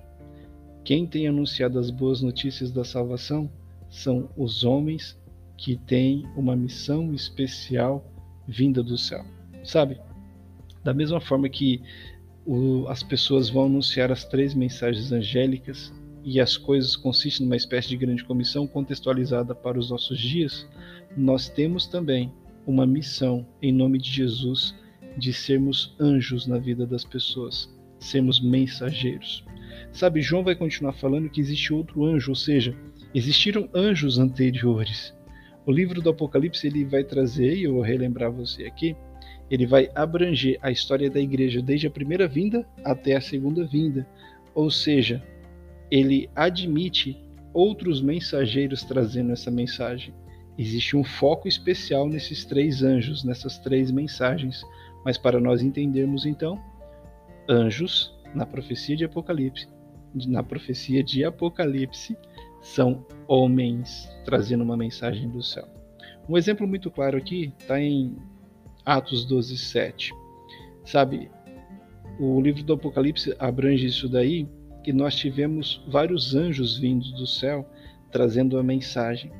quem 0.84 1.06
tem 1.06 1.26
anunciado 1.26 1.78
as 1.78 1.90
boas 1.90 2.20
notícias 2.20 2.70
da 2.70 2.84
salvação 2.84 3.50
são 3.88 4.28
os 4.36 4.64
homens 4.64 5.18
que 5.56 5.76
tem 5.76 6.24
uma 6.36 6.56
missão 6.56 7.12
especial 7.12 8.04
vinda 8.46 8.82
do 8.82 8.96
céu. 8.96 9.24
Sabe? 9.62 10.00
Da 10.82 10.94
mesma 10.94 11.20
forma 11.20 11.48
que 11.48 11.82
o, 12.46 12.86
as 12.88 13.02
pessoas 13.02 13.50
vão 13.50 13.66
anunciar 13.66 14.10
as 14.10 14.24
três 14.24 14.54
mensagens 14.54 15.12
angélicas 15.12 15.92
e 16.24 16.40
as 16.40 16.56
coisas 16.56 16.96
consistem 16.96 17.46
numa 17.46 17.56
espécie 17.56 17.88
de 17.88 17.96
grande 17.96 18.24
comissão 18.24 18.66
contextualizada 18.66 19.54
para 19.54 19.78
os 19.78 19.90
nossos 19.90 20.18
dias, 20.18 20.66
nós 21.16 21.48
temos 21.48 21.86
também 21.86 22.32
uma 22.66 22.86
missão 22.86 23.46
em 23.62 23.72
nome 23.72 23.98
de 23.98 24.10
Jesus 24.10 24.74
de 25.16 25.32
sermos 25.32 25.94
anjos 25.98 26.46
na 26.46 26.58
vida 26.58 26.86
das 26.86 27.04
pessoas, 27.04 27.68
sermos 27.98 28.40
mensageiros. 28.40 29.44
Sabe, 29.92 30.22
João 30.22 30.44
vai 30.44 30.54
continuar 30.54 30.92
falando 30.92 31.28
que 31.28 31.40
existe 31.40 31.72
outro 31.72 32.04
anjo, 32.04 32.30
ou 32.30 32.36
seja, 32.36 32.76
existiram 33.14 33.68
anjos 33.74 34.18
anteriores 34.18 35.12
o 35.66 35.72
livro 35.72 36.00
do 36.00 36.10
Apocalipse 36.10 36.66
ele 36.66 36.84
vai 36.84 37.04
trazer, 37.04 37.54
e 37.54 37.64
eu 37.64 37.74
vou 37.74 37.82
relembrar 37.82 38.32
você 38.32 38.64
aqui, 38.64 38.96
ele 39.50 39.66
vai 39.66 39.88
abranger 39.94 40.58
a 40.62 40.70
história 40.70 41.10
da 41.10 41.20
igreja 41.20 41.60
desde 41.60 41.86
a 41.86 41.90
primeira 41.90 42.26
vinda 42.26 42.66
até 42.84 43.14
a 43.14 43.20
segunda 43.20 43.64
vinda. 43.64 44.06
Ou 44.54 44.70
seja, 44.70 45.22
ele 45.90 46.30
admite 46.34 47.16
outros 47.52 48.00
mensageiros 48.00 48.82
trazendo 48.82 49.32
essa 49.32 49.50
mensagem. 49.50 50.14
Existe 50.60 50.94
um 50.94 51.02
foco 51.02 51.48
especial 51.48 52.06
nesses 52.06 52.44
três 52.44 52.82
anjos, 52.82 53.24
nessas 53.24 53.58
três 53.58 53.90
mensagens. 53.90 54.62
Mas 55.02 55.16
para 55.16 55.40
nós 55.40 55.62
entendermos 55.62 56.26
então, 56.26 56.62
anjos 57.48 58.14
na 58.34 58.44
profecia 58.44 58.94
de 58.94 59.06
Apocalipse, 59.06 59.66
na 60.14 60.42
profecia 60.42 61.02
de 61.02 61.24
Apocalipse, 61.24 62.14
são 62.60 63.06
homens 63.26 64.06
trazendo 64.26 64.62
uma 64.62 64.76
mensagem 64.76 65.30
do 65.30 65.42
céu. 65.42 65.66
Um 66.28 66.36
exemplo 66.36 66.68
muito 66.68 66.90
claro 66.90 67.16
aqui 67.16 67.54
está 67.58 67.80
em 67.80 68.14
Atos 68.84 69.24
12, 69.24 69.56
7. 69.56 70.12
Sabe, 70.84 71.30
o 72.18 72.38
livro 72.38 72.62
do 72.64 72.74
Apocalipse 72.74 73.34
abrange 73.38 73.86
isso 73.86 74.10
daí, 74.10 74.46
que 74.84 74.92
nós 74.92 75.14
tivemos 75.14 75.82
vários 75.88 76.34
anjos 76.34 76.76
vindos 76.76 77.12
do 77.12 77.26
céu 77.26 77.66
trazendo 78.12 78.58
a 78.58 78.62
mensagem. 78.62 79.32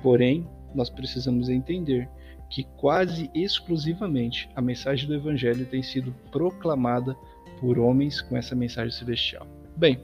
Porém, 0.00 0.46
nós 0.78 0.88
precisamos 0.88 1.48
entender 1.48 2.08
que 2.48 2.64
quase 2.78 3.28
exclusivamente 3.34 4.48
a 4.54 4.62
mensagem 4.62 5.06
do 5.06 5.14
Evangelho 5.14 5.66
tem 5.66 5.82
sido 5.82 6.14
proclamada 6.30 7.14
por 7.60 7.78
homens 7.78 8.22
com 8.22 8.36
essa 8.36 8.54
mensagem 8.54 8.96
celestial. 8.96 9.46
Bem, 9.76 10.00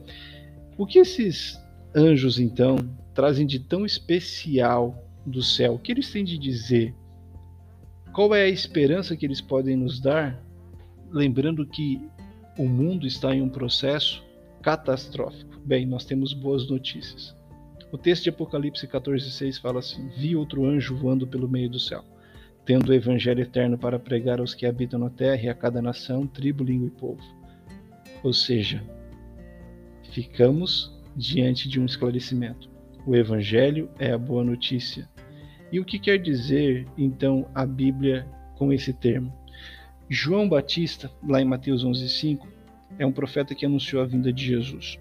o 0.76 0.84
que 0.84 0.98
esses 0.98 1.58
anjos, 1.94 2.38
então, 2.38 2.76
trazem 3.14 3.46
de 3.46 3.60
tão 3.60 3.86
especial 3.86 5.02
do 5.24 5.42
céu? 5.42 5.74
O 5.74 5.78
que 5.78 5.92
eles 5.92 6.10
têm 6.10 6.24
de 6.24 6.36
dizer? 6.36 6.92
Qual 8.12 8.34
é 8.34 8.42
a 8.42 8.48
esperança 8.48 9.16
que 9.16 9.24
eles 9.24 9.40
podem 9.40 9.76
nos 9.76 10.00
dar? 10.00 10.42
Lembrando 11.10 11.64
que 11.64 12.00
o 12.58 12.68
mundo 12.68 13.06
está 13.06 13.34
em 13.34 13.40
um 13.40 13.48
processo 13.48 14.22
catastrófico. 14.60 15.60
Bem, 15.64 15.86
nós 15.86 16.04
temos 16.04 16.32
boas 16.32 16.68
notícias. 16.68 17.34
O 17.94 17.96
texto 17.96 18.24
de 18.24 18.30
Apocalipse 18.30 18.88
14,6 18.88 19.60
fala 19.60 19.78
assim: 19.78 20.08
Vi 20.16 20.34
outro 20.34 20.66
anjo 20.66 20.96
voando 20.96 21.28
pelo 21.28 21.48
meio 21.48 21.70
do 21.70 21.78
céu, 21.78 22.04
tendo 22.64 22.88
o 22.88 22.92
evangelho 22.92 23.40
eterno 23.40 23.78
para 23.78 24.00
pregar 24.00 24.40
aos 24.40 24.52
que 24.52 24.66
habitam 24.66 24.98
na 24.98 25.08
terra 25.08 25.42
e 25.44 25.48
a 25.48 25.54
cada 25.54 25.80
nação, 25.80 26.26
tribo, 26.26 26.64
língua 26.64 26.88
e 26.88 26.90
povo. 26.90 27.22
Ou 28.24 28.32
seja, 28.32 28.82
ficamos 30.10 30.92
diante 31.14 31.68
de 31.68 31.78
um 31.78 31.84
esclarecimento. 31.84 32.68
O 33.06 33.14
Evangelho 33.14 33.88
é 33.96 34.10
a 34.10 34.18
boa 34.18 34.42
notícia. 34.42 35.08
E 35.70 35.78
o 35.78 35.84
que 35.84 36.00
quer 36.00 36.18
dizer, 36.18 36.88
então, 36.98 37.48
a 37.54 37.64
Bíblia 37.64 38.26
com 38.56 38.72
esse 38.72 38.92
termo? 38.92 39.32
João 40.08 40.48
Batista, 40.48 41.08
lá 41.24 41.40
em 41.40 41.44
Mateus 41.44 41.84
11,5, 41.84 42.40
é 42.98 43.06
um 43.06 43.12
profeta 43.12 43.54
que 43.54 43.64
anunciou 43.64 44.02
a 44.02 44.06
vinda 44.06 44.32
de 44.32 44.44
Jesus. 44.44 44.98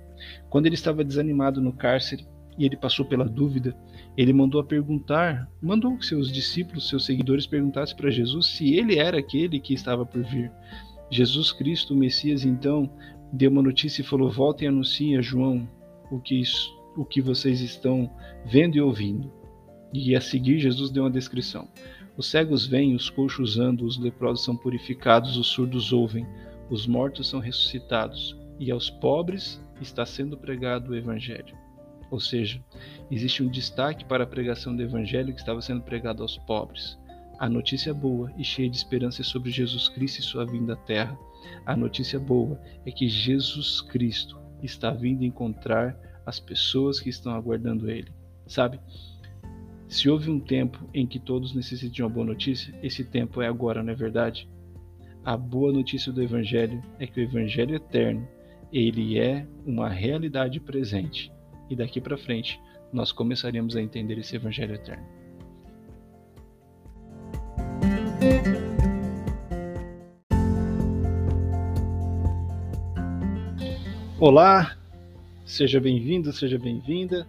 Quando 0.47 0.67
ele 0.67 0.75
estava 0.75 1.03
desanimado 1.03 1.59
no 1.59 1.73
cárcere 1.73 2.31
e 2.57 2.65
ele 2.65 2.77
passou 2.77 3.05
pela 3.05 3.25
dúvida, 3.25 3.75
ele 4.15 4.33
mandou 4.33 4.61
a 4.61 4.63
perguntar, 4.63 5.49
mandou 5.61 5.97
que 5.97 6.05
seus 6.05 6.31
discípulos, 6.31 6.87
seus 6.87 7.05
seguidores 7.05 7.47
perguntassem 7.47 7.95
para 7.95 8.09
Jesus 8.09 8.47
se 8.47 8.75
ele 8.75 8.97
era 8.97 9.17
aquele 9.17 9.59
que 9.59 9.73
estava 9.73 10.05
por 10.05 10.21
vir. 10.23 10.51
Jesus 11.09 11.51
Cristo, 11.51 11.93
o 11.93 11.97
Messias, 11.97 12.45
então, 12.45 12.89
deu 13.31 13.51
uma 13.51 13.61
notícia 13.61 14.01
e 14.01 14.05
falou: 14.05 14.31
Voltem 14.31 14.65
e 14.65 14.69
anunciem 14.69 15.17
a 15.17 15.21
João 15.21 15.67
o 16.11 16.19
que, 16.19 16.41
o 16.95 17.03
que 17.03 17.21
vocês 17.21 17.61
estão 17.61 18.09
vendo 18.45 18.75
e 18.75 18.81
ouvindo. 18.81 19.31
E 19.93 20.15
a 20.15 20.21
seguir, 20.21 20.59
Jesus 20.59 20.89
deu 20.89 21.03
uma 21.03 21.11
descrição. 21.11 21.67
Os 22.15 22.27
cegos 22.27 22.65
veem, 22.65 22.95
os 22.95 23.09
coxos 23.09 23.57
andam, 23.57 23.85
os 23.85 23.97
leprosos 23.97 24.45
são 24.45 24.55
purificados, 24.55 25.37
os 25.37 25.47
surdos 25.47 25.91
ouvem, 25.91 26.27
os 26.69 26.85
mortos 26.85 27.27
são 27.27 27.39
ressuscitados, 27.39 28.37
e 28.59 28.71
aos 28.71 28.89
pobres 28.89 29.63
está 29.81 30.05
sendo 30.05 30.37
pregado 30.37 30.91
o 30.91 30.95
Evangelho. 30.95 31.62
Ou 32.13 32.19
seja, 32.19 32.63
existe 33.09 33.41
um 33.41 33.49
destaque 33.49 34.05
para 34.05 34.23
a 34.23 34.27
pregação 34.27 34.75
do 34.75 34.83
Evangelho 34.83 35.33
que 35.33 35.39
estava 35.39 35.59
sendo 35.63 35.81
pregado 35.81 36.21
aos 36.21 36.37
pobres. 36.37 36.95
A 37.39 37.49
notícia 37.49 37.91
boa 37.91 38.31
e 38.37 38.43
cheia 38.43 38.69
de 38.69 38.77
esperança 38.77 39.23
é 39.23 39.25
sobre 39.25 39.49
Jesus 39.49 39.89
Cristo 39.89 40.19
e 40.19 40.21
sua 40.21 40.45
vinda 40.45 40.73
à 40.73 40.75
Terra. 40.75 41.17
A 41.65 41.75
notícia 41.75 42.19
boa 42.19 42.61
é 42.85 42.91
que 42.91 43.09
Jesus 43.09 43.81
Cristo 43.81 44.39
está 44.61 44.91
vindo 44.91 45.23
encontrar 45.23 45.97
as 46.23 46.39
pessoas 46.39 46.99
que 46.99 47.09
estão 47.09 47.33
aguardando 47.33 47.89
Ele. 47.89 48.11
Sabe? 48.45 48.79
Se 49.87 50.07
houve 50.07 50.29
um 50.29 50.39
tempo 50.39 50.87
em 50.93 51.07
que 51.07 51.17
todos 51.17 51.55
necessitam 51.55 51.95
de 51.95 52.03
uma 52.03 52.09
boa 52.11 52.27
notícia, 52.27 52.77
esse 52.83 53.03
tempo 53.03 53.41
é 53.41 53.47
agora, 53.47 53.81
não 53.81 53.91
é 53.91 53.95
verdade? 53.95 54.47
A 55.25 55.35
boa 55.35 55.73
notícia 55.73 56.11
do 56.11 56.21
Evangelho 56.21 56.79
é 56.99 57.07
que 57.07 57.19
o 57.19 57.23
Evangelho 57.23 57.73
eterno, 57.73 58.27
ele 58.71 59.17
é 59.17 59.47
uma 59.65 59.89
realidade 59.89 60.59
presente. 60.59 61.33
E 61.73 61.75
daqui 61.75 61.99
para 61.99 62.15
frente, 62.15 62.61
nós 62.93 63.11
começaremos 63.11 63.75
a 63.75 63.81
entender 63.81 64.19
esse 64.19 64.35
Evangelho 64.35 64.75
eterno. 64.75 65.03
Olá, 74.19 74.77
seja 75.43 75.81
bem-vindo, 75.81 76.31
seja 76.31 76.59
bem-vinda. 76.59 77.27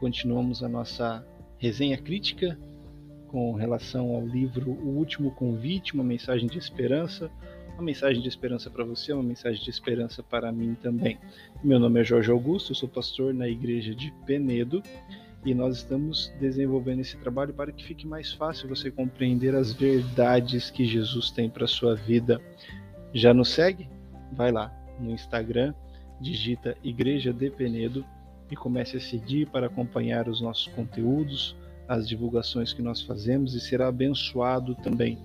Continuamos 0.00 0.64
a 0.64 0.68
nossa 0.68 1.24
resenha 1.56 1.96
crítica 1.96 2.58
com 3.28 3.52
relação 3.52 4.12
ao 4.12 4.26
livro 4.26 4.72
O 4.72 4.96
Último 4.96 5.30
Convite, 5.30 5.94
uma 5.94 6.02
mensagem 6.02 6.48
de 6.48 6.58
esperança. 6.58 7.30
Uma 7.74 7.84
mensagem 7.84 8.22
de 8.22 8.28
esperança 8.28 8.70
para 8.70 8.84
você, 8.84 9.12
uma 9.12 9.22
mensagem 9.22 9.62
de 9.62 9.70
esperança 9.70 10.22
para 10.22 10.52
mim 10.52 10.76
também. 10.80 11.18
Meu 11.64 11.78
nome 11.78 12.00
é 12.00 12.04
Jorge 12.04 12.30
Augusto, 12.30 12.74
sou 12.74 12.88
pastor 12.88 13.32
na 13.32 13.48
igreja 13.48 13.94
de 13.94 14.12
Penedo 14.26 14.82
e 15.44 15.54
nós 15.54 15.78
estamos 15.78 16.32
desenvolvendo 16.38 17.00
esse 17.00 17.16
trabalho 17.16 17.52
para 17.54 17.72
que 17.72 17.82
fique 17.82 18.06
mais 18.06 18.32
fácil 18.32 18.68
você 18.68 18.90
compreender 18.90 19.54
as 19.54 19.72
verdades 19.72 20.70
que 20.70 20.84
Jesus 20.84 21.30
tem 21.30 21.48
para 21.48 21.66
sua 21.66 21.96
vida. 21.96 22.40
Já 23.12 23.32
nos 23.34 23.48
segue? 23.48 23.88
Vai 24.32 24.52
lá 24.52 24.72
no 25.00 25.10
Instagram, 25.10 25.74
digita 26.20 26.76
Igreja 26.84 27.32
de 27.32 27.50
Penedo 27.50 28.04
e 28.50 28.54
comece 28.54 28.98
a 28.98 29.00
seguir 29.00 29.48
para 29.48 29.66
acompanhar 29.66 30.28
os 30.28 30.40
nossos 30.40 30.68
conteúdos, 30.68 31.56
as 31.88 32.06
divulgações 32.06 32.72
que 32.72 32.82
nós 32.82 33.00
fazemos 33.00 33.54
e 33.54 33.60
será 33.60 33.88
abençoado 33.88 34.74
também. 34.76 35.18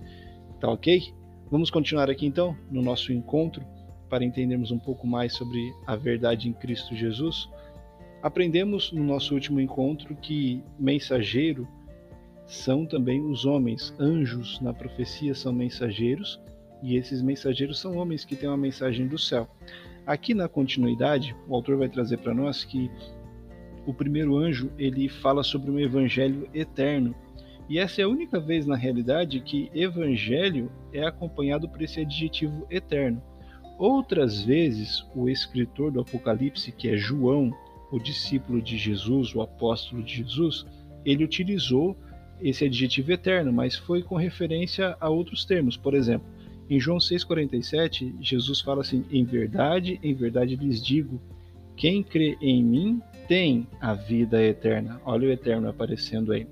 Tá 0.59 0.69
ok? 0.69 1.13
Vamos 1.49 1.69
continuar 1.69 2.09
aqui 2.09 2.25
então 2.25 2.57
no 2.69 2.81
nosso 2.81 3.13
encontro 3.13 3.65
para 4.09 4.25
entendermos 4.25 4.69
um 4.69 4.77
pouco 4.77 5.07
mais 5.07 5.33
sobre 5.33 5.73
a 5.85 5.95
verdade 5.95 6.49
em 6.49 6.53
Cristo 6.53 6.93
Jesus. 6.93 7.49
Aprendemos 8.21 8.91
no 8.91 9.01
nosso 9.01 9.33
último 9.33 9.61
encontro 9.61 10.13
que 10.15 10.61
mensageiro 10.77 11.65
são 12.45 12.85
também 12.85 13.21
os 13.21 13.45
homens, 13.45 13.93
anjos 13.97 14.59
na 14.59 14.73
profecia 14.73 15.33
são 15.33 15.53
mensageiros, 15.53 16.37
e 16.83 16.97
esses 16.97 17.21
mensageiros 17.21 17.79
são 17.79 17.97
homens 17.97 18.25
que 18.25 18.35
têm 18.35 18.49
uma 18.49 18.57
mensagem 18.57 19.07
do 19.07 19.17
céu. 19.17 19.47
Aqui 20.05 20.33
na 20.33 20.49
continuidade, 20.49 21.33
o 21.47 21.55
autor 21.55 21.77
vai 21.77 21.87
trazer 21.87 22.17
para 22.17 22.33
nós 22.33 22.65
que 22.65 22.91
o 23.85 23.93
primeiro 23.93 24.37
anjo 24.37 24.69
ele 24.77 25.07
fala 25.07 25.43
sobre 25.43 25.71
um 25.71 25.79
evangelho 25.79 26.49
eterno. 26.53 27.15
E 27.69 27.79
essa 27.79 28.01
é 28.01 28.05
a 28.05 28.09
única 28.09 28.39
vez 28.39 28.65
na 28.65 28.75
realidade 28.75 29.41
que 29.41 29.69
evangelho 29.73 30.71
é 30.93 31.05
acompanhado 31.05 31.67
por 31.67 31.81
esse 31.81 31.99
adjetivo 31.99 32.65
eterno. 32.69 33.21
Outras 33.77 34.41
vezes, 34.41 35.05
o 35.15 35.29
escritor 35.29 35.91
do 35.91 35.99
Apocalipse, 35.99 36.71
que 36.71 36.89
é 36.89 36.97
João, 36.97 37.51
o 37.91 37.99
discípulo 37.99 38.61
de 38.61 38.77
Jesus, 38.77 39.35
o 39.35 39.41
apóstolo 39.41 40.01
de 40.01 40.17
Jesus, 40.17 40.65
ele 41.05 41.23
utilizou 41.23 41.95
esse 42.41 42.65
adjetivo 42.65 43.11
eterno, 43.11 43.51
mas 43.51 43.75
foi 43.75 44.01
com 44.01 44.15
referência 44.15 44.95
a 44.99 45.09
outros 45.09 45.45
termos. 45.45 45.77
Por 45.77 45.93
exemplo, 45.93 46.27
em 46.69 46.79
João 46.79 46.97
6,47, 46.97 48.15
Jesus 48.19 48.61
fala 48.61 48.81
assim: 48.81 49.05
Em 49.11 49.23
verdade, 49.23 49.99
em 50.03 50.13
verdade 50.13 50.55
lhes 50.55 50.83
digo, 50.83 51.21
quem 51.75 52.03
crê 52.03 52.37
em 52.41 52.63
mim 52.63 53.01
tem 53.27 53.67
a 53.79 53.93
vida 53.93 54.43
eterna. 54.43 54.99
Olha 55.05 55.27
o 55.27 55.31
eterno 55.31 55.69
aparecendo 55.69 56.31
aí. 56.31 56.47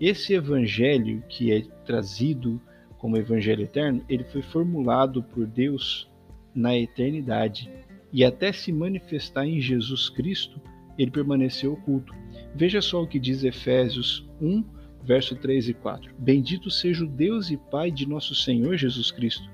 Esse 0.00 0.34
evangelho 0.34 1.22
que 1.28 1.50
é 1.50 1.62
trazido 1.86 2.60
como 2.98 3.16
evangelho 3.16 3.62
eterno, 3.62 4.04
ele 4.08 4.24
foi 4.24 4.42
formulado 4.42 5.22
por 5.22 5.46
Deus 5.46 6.08
na 6.54 6.76
eternidade 6.76 7.70
e 8.12 8.24
até 8.24 8.52
se 8.52 8.72
manifestar 8.72 9.46
em 9.46 9.60
Jesus 9.60 10.08
Cristo, 10.08 10.60
ele 10.98 11.10
permaneceu 11.10 11.72
oculto. 11.72 12.14
Veja 12.54 12.80
só 12.80 13.02
o 13.02 13.06
que 13.06 13.18
diz 13.18 13.42
Efésios 13.42 14.26
1, 14.40 14.64
verso 15.02 15.34
3 15.36 15.68
e 15.68 15.74
4. 15.74 16.14
Bendito 16.18 16.70
seja 16.70 17.04
o 17.04 17.08
Deus 17.08 17.50
e 17.50 17.56
Pai 17.56 17.90
de 17.90 18.06
nosso 18.06 18.34
Senhor 18.34 18.76
Jesus 18.76 19.10
Cristo, 19.10 19.48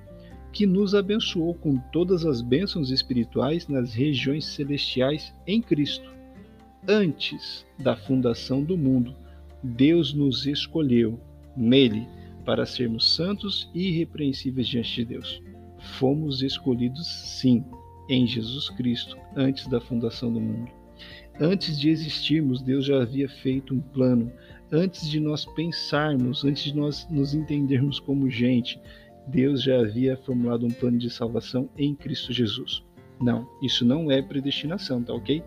que 0.53 0.67
nos 0.67 0.95
abençoou 0.95 1.55
com 1.55 1.77
todas 1.93 2.25
as 2.25 2.43
bênçãos 2.43 2.91
espirituais 2.91 3.69
nas 3.69 3.95
regiões 3.95 4.45
celestiais 4.45 5.35
em 5.47 5.63
Cristo. 5.63 6.11
Antes 6.87 7.65
da 7.79 7.97
fundação 7.97 8.63
do 8.63 8.77
mundo, 8.77 9.15
Deus 9.63 10.13
nos 10.13 10.47
escolheu 10.47 11.21
nele 11.57 12.07
para 12.45 12.67
sermos 12.67 13.15
santos 13.15 13.71
e 13.75 13.89
irrepreensíveis 13.89 14.67
diante 14.67 14.97
de 14.97 15.05
Deus. 15.05 15.43
Fomos 15.99 16.43
escolhidos, 16.43 17.07
sim, 17.07 17.65
em 18.09 18.27
Jesus 18.27 18.69
Cristo, 18.71 19.17
antes 19.37 19.67
da 19.69 19.81
fundação 19.81 20.33
do 20.33 20.41
mundo. 20.41 20.71
Antes 21.41 21.79
de 21.79 21.89
existirmos, 21.89 22.63
Deus 22.63 22.85
já 22.85 23.03
havia 23.03 23.29
feito 23.29 23.75
um 23.75 23.81
plano. 23.81 24.33
Antes 24.71 25.09
de 25.09 25.19
nós 25.19 25.45
pensarmos, 25.45 26.45
antes 26.45 26.65
de 26.65 26.77
nós 26.77 27.07
nos 27.11 27.35
entendermos 27.35 27.99
como 27.99 28.31
gente, 28.31 28.81
Deus 29.27 29.63
já 29.63 29.81
havia 29.81 30.17
formulado 30.17 30.67
um 30.67 30.71
plano 30.71 30.99
de 30.99 31.09
salvação 31.09 31.69
em 31.77 31.95
Cristo 31.95 32.33
Jesus. 32.33 32.83
Não, 33.21 33.49
isso 33.63 33.85
não 33.85 34.11
é 34.11 34.21
predestinação, 34.21 35.03
tá 35.03 35.15
ok? 35.15 35.43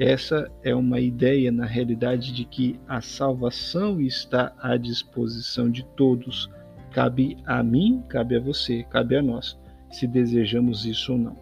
Essa 0.00 0.50
é 0.64 0.74
uma 0.74 0.98
ideia, 0.98 1.52
na 1.52 1.66
realidade, 1.66 2.32
de 2.32 2.46
que 2.46 2.80
a 2.88 3.02
salvação 3.02 4.00
está 4.00 4.50
à 4.58 4.78
disposição 4.78 5.70
de 5.70 5.84
todos. 5.94 6.48
Cabe 6.90 7.36
a 7.44 7.62
mim, 7.62 8.02
cabe 8.08 8.34
a 8.34 8.40
você, 8.40 8.82
cabe 8.84 9.14
a 9.14 9.20
nós, 9.20 9.60
se 9.90 10.06
desejamos 10.06 10.86
isso 10.86 11.12
ou 11.12 11.18
não. 11.18 11.36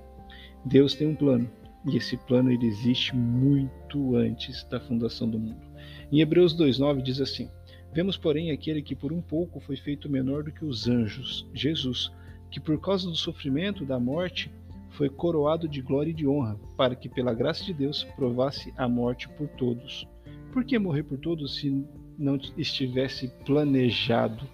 Deus 0.65 0.97
tem 0.97 1.07
um 1.07 1.15
plano, 1.15 1.49
e 1.87 1.97
esse 1.97 2.17
plano 2.17 2.51
ele 2.51 2.67
existe 2.67 3.15
muito 3.15 4.17
antes 4.17 4.65
da 4.65 4.81
fundação 4.81 5.31
do 5.31 5.39
mundo. 5.39 5.63
Em 6.11 6.21
Hebreus 6.21 6.53
2:9 6.53 7.01
diz 7.01 7.21
assim: 7.21 7.49
Vemos, 7.95 8.17
porém, 8.17 8.51
aquele 8.51 8.83
que 8.83 8.97
por 8.97 9.13
um 9.13 9.23
pouco 9.23 9.61
foi 9.61 9.77
feito 9.77 10.11
menor 10.11 10.43
do 10.43 10.51
que 10.51 10.65
os 10.65 10.89
anjos, 10.89 11.49
Jesus, 11.55 12.11
que 12.51 12.59
por 12.59 12.81
causa 12.81 13.09
do 13.09 13.15
sofrimento 13.15 13.85
da 13.85 14.01
morte 14.01 14.51
foi 14.99 15.09
coroado 15.09 15.69
de 15.69 15.81
glória 15.81 16.11
e 16.11 16.15
de 16.15 16.27
honra, 16.27 16.59
para 16.77 16.97
que 16.97 17.09
pela 17.09 17.33
graça 17.33 17.63
de 17.63 17.73
Deus 17.73 18.03
provasse 18.17 18.75
a 18.77 18.89
morte 18.89 19.29
por 19.29 19.47
todos. 19.51 20.05
Por 20.53 20.65
que 20.65 20.77
morrer 20.77 21.05
por 21.05 21.19
todos 21.19 21.55
se 21.55 21.87
não 22.19 22.37
estivesse 22.57 23.29
planejado 23.47 24.45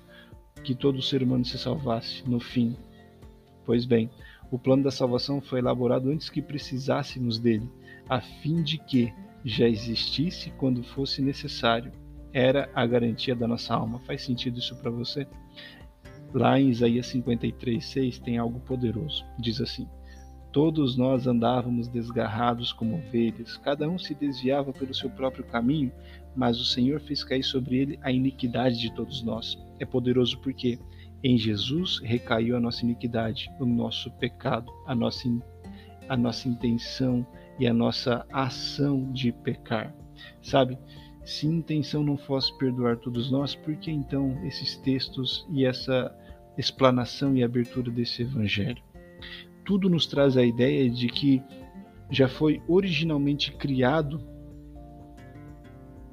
que 0.63 0.75
todo 0.75 1.01
ser 1.01 1.23
humano 1.23 1.47
se 1.47 1.57
salvasse 1.57 2.29
no 2.29 2.39
fim? 2.39 2.77
Pois 3.65 3.87
bem, 3.87 4.11
o 4.51 4.59
plano 4.59 4.83
da 4.83 4.91
salvação 4.91 5.41
foi 5.41 5.61
elaborado 5.61 6.11
antes 6.11 6.29
que 6.29 6.43
precisássemos 6.43 7.39
dele, 7.39 7.67
a 8.07 8.21
fim 8.21 8.63
de 8.63 8.77
que 8.77 9.11
já 9.43 9.67
existisse 9.67 10.51
quando 10.59 10.83
fosse 10.83 11.23
necessário. 11.23 11.91
Era 12.35 12.69
a 12.75 12.87
garantia 12.87 13.35
da 13.35 13.49
nossa 13.49 13.75
alma. 13.75 13.99
Faz 14.01 14.23
sentido 14.23 14.59
isso 14.59 14.77
para 14.77 14.91
você? 14.91 15.27
Lá 16.35 16.61
em 16.61 16.69
Isaías 16.69 17.07
53:6 17.07 18.19
tem 18.19 18.37
algo 18.37 18.61
poderoso. 18.61 19.25
Diz 19.39 19.59
assim: 19.61 19.89
Todos 20.55 20.97
nós 20.97 21.27
andávamos 21.27 21.89
desgarrados 21.89 22.73
como 22.73 22.95
ovelhas, 22.95 23.57
cada 23.57 23.89
um 23.89 23.99
se 23.99 24.15
desviava 24.15 24.73
pelo 24.73 24.95
seu 24.95 25.11
próprio 25.11 25.43
caminho, 25.43 25.91
mas 26.37 26.61
o 26.61 26.65
Senhor 26.65 27.01
fez 27.01 27.25
cair 27.25 27.43
sobre 27.43 27.77
ele 27.77 27.99
a 28.01 28.13
iniquidade 28.13 28.79
de 28.79 28.95
todos 28.95 29.21
nós. 29.25 29.59
É 29.81 29.85
poderoso 29.85 30.39
porque 30.39 30.79
em 31.25 31.37
Jesus 31.37 32.01
recaiu 32.05 32.57
a 32.57 32.61
nossa 32.61 32.85
iniquidade, 32.85 33.51
o 33.59 33.67
nosso 33.67 34.13
pecado, 34.13 34.71
a 34.87 34.95
nossa, 34.95 35.29
a 36.09 36.17
nossa 36.17 36.49
intenção 36.49 37.27
e 37.59 37.67
a 37.67 37.75
nossa 37.75 38.25
ação 38.33 39.11
de 39.11 39.33
pecar. 39.33 39.93
Sabe? 40.41 40.79
Se 41.25 41.49
intenção 41.49 42.05
não 42.05 42.17
fosse 42.17 42.57
perdoar 42.59 42.99
todos 42.99 43.29
nós, 43.29 43.57
por 43.57 43.75
que 43.75 43.91
então 43.91 44.41
esses 44.47 44.77
textos 44.77 45.45
e 45.51 45.65
essa 45.65 46.17
explanação 46.57 47.37
e 47.37 47.43
abertura 47.43 47.91
desse 47.91 48.23
evangelho? 48.23 48.94
Tudo 49.65 49.89
nos 49.89 50.07
traz 50.07 50.37
a 50.37 50.45
ideia 50.45 50.89
de 50.91 51.09
que 51.09 51.43
já 52.11 52.29
foi 52.29 52.63
originalmente 52.69 53.53
criado. 53.53 54.21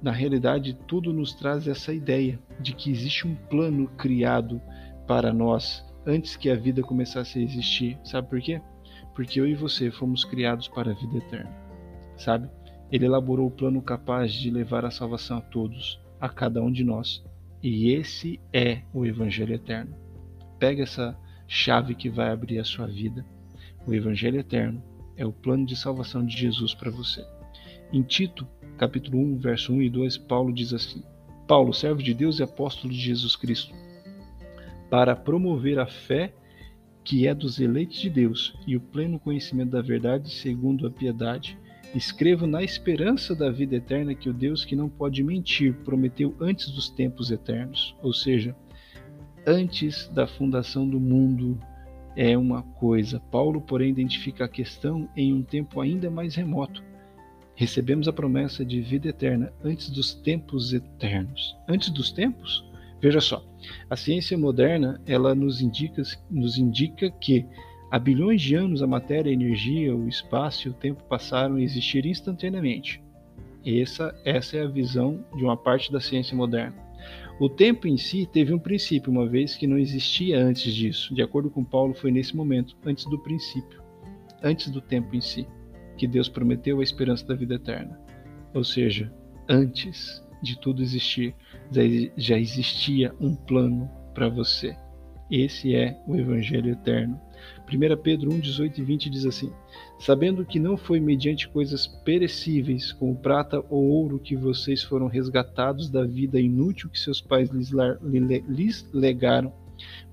Na 0.01 0.11
realidade, 0.11 0.73
tudo 0.87 1.13
nos 1.13 1.33
traz 1.33 1.67
essa 1.67 1.93
ideia 1.93 2.39
de 2.59 2.73
que 2.73 2.89
existe 2.89 3.27
um 3.27 3.35
plano 3.35 3.87
criado 3.97 4.61
para 5.05 5.33
nós 5.33 5.85
antes 6.05 6.35
que 6.35 6.49
a 6.49 6.55
vida 6.55 6.81
começasse 6.81 7.39
a 7.39 7.41
existir. 7.41 7.99
Sabe 8.03 8.29
por 8.29 8.41
quê? 8.41 8.61
Porque 9.13 9.39
eu 9.39 9.47
e 9.47 9.53
você 9.53 9.91
fomos 9.91 10.23
criados 10.23 10.67
para 10.67 10.91
a 10.91 10.95
vida 10.95 11.17
eterna. 11.17 11.51
Sabe? 12.17 12.49
Ele 12.91 13.05
elaborou 13.05 13.47
o 13.47 13.51
plano 13.51 13.81
capaz 13.81 14.33
de 14.33 14.49
levar 14.49 14.85
a 14.85 14.91
salvação 14.91 15.37
a 15.37 15.41
todos, 15.41 15.99
a 16.19 16.27
cada 16.27 16.61
um 16.61 16.71
de 16.71 16.83
nós. 16.83 17.23
E 17.61 17.91
esse 17.91 18.39
é 18.51 18.81
o 18.93 19.05
Evangelho 19.05 19.53
eterno. 19.53 19.95
Pega 20.57 20.83
essa 20.83 21.17
chave 21.47 21.95
que 21.95 22.09
vai 22.09 22.31
abrir 22.31 22.59
a 22.59 22.63
sua 22.63 22.87
vida. 22.87 23.25
O 23.85 23.93
Evangelho 23.93 24.39
eterno 24.39 24.81
é 25.17 25.25
o 25.25 25.31
plano 25.31 25.65
de 25.65 25.75
salvação 25.75 26.25
de 26.25 26.37
Jesus 26.37 26.73
para 26.73 26.91
você. 26.91 27.25
Em 27.91 28.03
Tito, 28.03 28.47
capítulo 28.77 29.19
1, 29.19 29.39
verso 29.39 29.73
1 29.73 29.81
e 29.81 29.89
2, 29.89 30.17
Paulo 30.19 30.53
diz 30.53 30.71
assim: 30.71 31.03
Paulo, 31.47 31.73
servo 31.73 32.01
de 32.01 32.13
Deus 32.13 32.39
e 32.39 32.43
apóstolo 32.43 32.93
de 32.93 32.99
Jesus 32.99 33.35
Cristo, 33.35 33.73
para 34.89 35.15
promover 35.15 35.79
a 35.79 35.87
fé 35.87 36.33
que 37.03 37.27
é 37.27 37.33
dos 37.33 37.59
eleitos 37.59 37.99
de 37.99 38.09
Deus 38.09 38.55
e 38.67 38.77
o 38.77 38.81
pleno 38.81 39.19
conhecimento 39.19 39.71
da 39.71 39.81
verdade 39.81 40.29
segundo 40.29 40.85
a 40.85 40.91
piedade. 40.91 41.57
Escrevo 41.95 42.47
na 42.47 42.63
esperança 42.63 43.35
da 43.35 43.49
vida 43.49 43.75
eterna 43.75 44.15
que 44.15 44.29
o 44.29 44.33
Deus 44.33 44.63
que 44.63 44.75
não 44.75 44.87
pode 44.87 45.23
mentir 45.23 45.73
prometeu 45.83 46.35
antes 46.39 46.69
dos 46.69 46.89
tempos 46.89 47.31
eternos, 47.31 47.95
ou 48.01 48.13
seja, 48.13 48.55
antes 49.45 50.07
da 50.09 50.25
fundação 50.25 50.87
do 50.87 50.99
mundo 50.99 51.59
é 52.15 52.37
uma 52.37 52.63
coisa. 52.63 53.19
Paulo, 53.31 53.61
porém, 53.61 53.89
identifica 53.89 54.45
a 54.45 54.49
questão 54.49 55.09
em 55.15 55.33
um 55.33 55.43
tempo 55.43 55.79
ainda 55.79 56.09
mais 56.09 56.35
remoto. 56.35 56.83
Recebemos 57.55 58.07
a 58.07 58.13
promessa 58.13 58.65
de 58.65 58.81
vida 58.81 59.09
eterna 59.09 59.53
antes 59.63 59.89
dos 59.89 60.13
tempos 60.13 60.73
eternos. 60.73 61.55
Antes 61.67 61.89
dos 61.89 62.11
tempos? 62.11 62.65
Veja 63.01 63.19
só, 63.19 63.43
a 63.89 63.95
ciência 63.95 64.37
moderna 64.37 65.01
ela 65.05 65.33
nos 65.33 65.61
indica, 65.61 66.01
nos 66.29 66.57
indica 66.57 67.09
que 67.09 67.45
há 67.89 67.97
bilhões 67.97 68.41
de 68.41 68.55
anos 68.55 68.83
a 68.83 68.87
matéria, 68.87 69.29
a 69.29 69.33
energia, 69.33 69.95
o 69.95 70.07
espaço 70.07 70.67
e 70.67 70.71
o 70.71 70.73
tempo 70.73 71.03
passaram 71.05 71.55
a 71.55 71.61
existir 71.61 72.05
instantaneamente. 72.05 73.01
Essa, 73.65 74.15
essa 74.23 74.57
é 74.57 74.63
a 74.63 74.67
visão 74.67 75.23
de 75.35 75.43
uma 75.43 75.57
parte 75.57 75.91
da 75.91 75.99
ciência 75.99 76.35
moderna. 76.35 76.75
O 77.41 77.49
tempo 77.49 77.87
em 77.87 77.97
si 77.97 78.27
teve 78.31 78.53
um 78.53 78.59
princípio, 78.59 79.11
uma 79.11 79.27
vez 79.27 79.55
que 79.55 79.65
não 79.65 79.75
existia 79.75 80.37
antes 80.37 80.75
disso. 80.75 81.11
De 81.11 81.23
acordo 81.23 81.49
com 81.49 81.63
Paulo, 81.63 81.91
foi 81.91 82.11
nesse 82.11 82.35
momento, 82.35 82.77
antes 82.85 83.03
do 83.05 83.17
princípio, 83.17 83.81
antes 84.43 84.69
do 84.69 84.79
tempo 84.79 85.15
em 85.15 85.21
si, 85.21 85.47
que 85.97 86.07
Deus 86.07 86.29
prometeu 86.29 86.79
a 86.79 86.83
esperança 86.83 87.25
da 87.25 87.33
vida 87.33 87.55
eterna. 87.55 87.99
Ou 88.53 88.63
seja, 88.63 89.11
antes 89.49 90.23
de 90.43 90.55
tudo 90.59 90.83
existir, 90.83 91.33
já 92.15 92.37
existia 92.37 93.11
um 93.19 93.33
plano 93.33 93.89
para 94.13 94.29
você. 94.29 94.77
Esse 95.31 95.73
é 95.73 95.99
o 96.05 96.15
Evangelho 96.15 96.69
eterno. 96.69 97.19
1 97.77 97.97
Pedro 98.01 98.33
1, 98.33 98.39
18 98.39 98.81
e 98.81 98.83
20 98.83 99.09
diz 99.09 99.25
assim: 99.25 99.51
Sabendo 99.99 100.45
que 100.45 100.59
não 100.59 100.75
foi 100.75 100.99
mediante 100.99 101.47
coisas 101.47 101.87
perecíveis, 101.87 102.91
como 102.91 103.15
prata 103.15 103.63
ou 103.69 103.83
ouro, 103.83 104.19
que 104.19 104.35
vocês 104.35 104.83
foram 104.83 105.07
resgatados 105.07 105.89
da 105.89 106.03
vida 106.03 106.39
inútil 106.39 106.89
que 106.89 106.99
seus 106.99 107.21
pais 107.21 107.49
lhes, 107.49 108.89
legaram, 108.93 109.53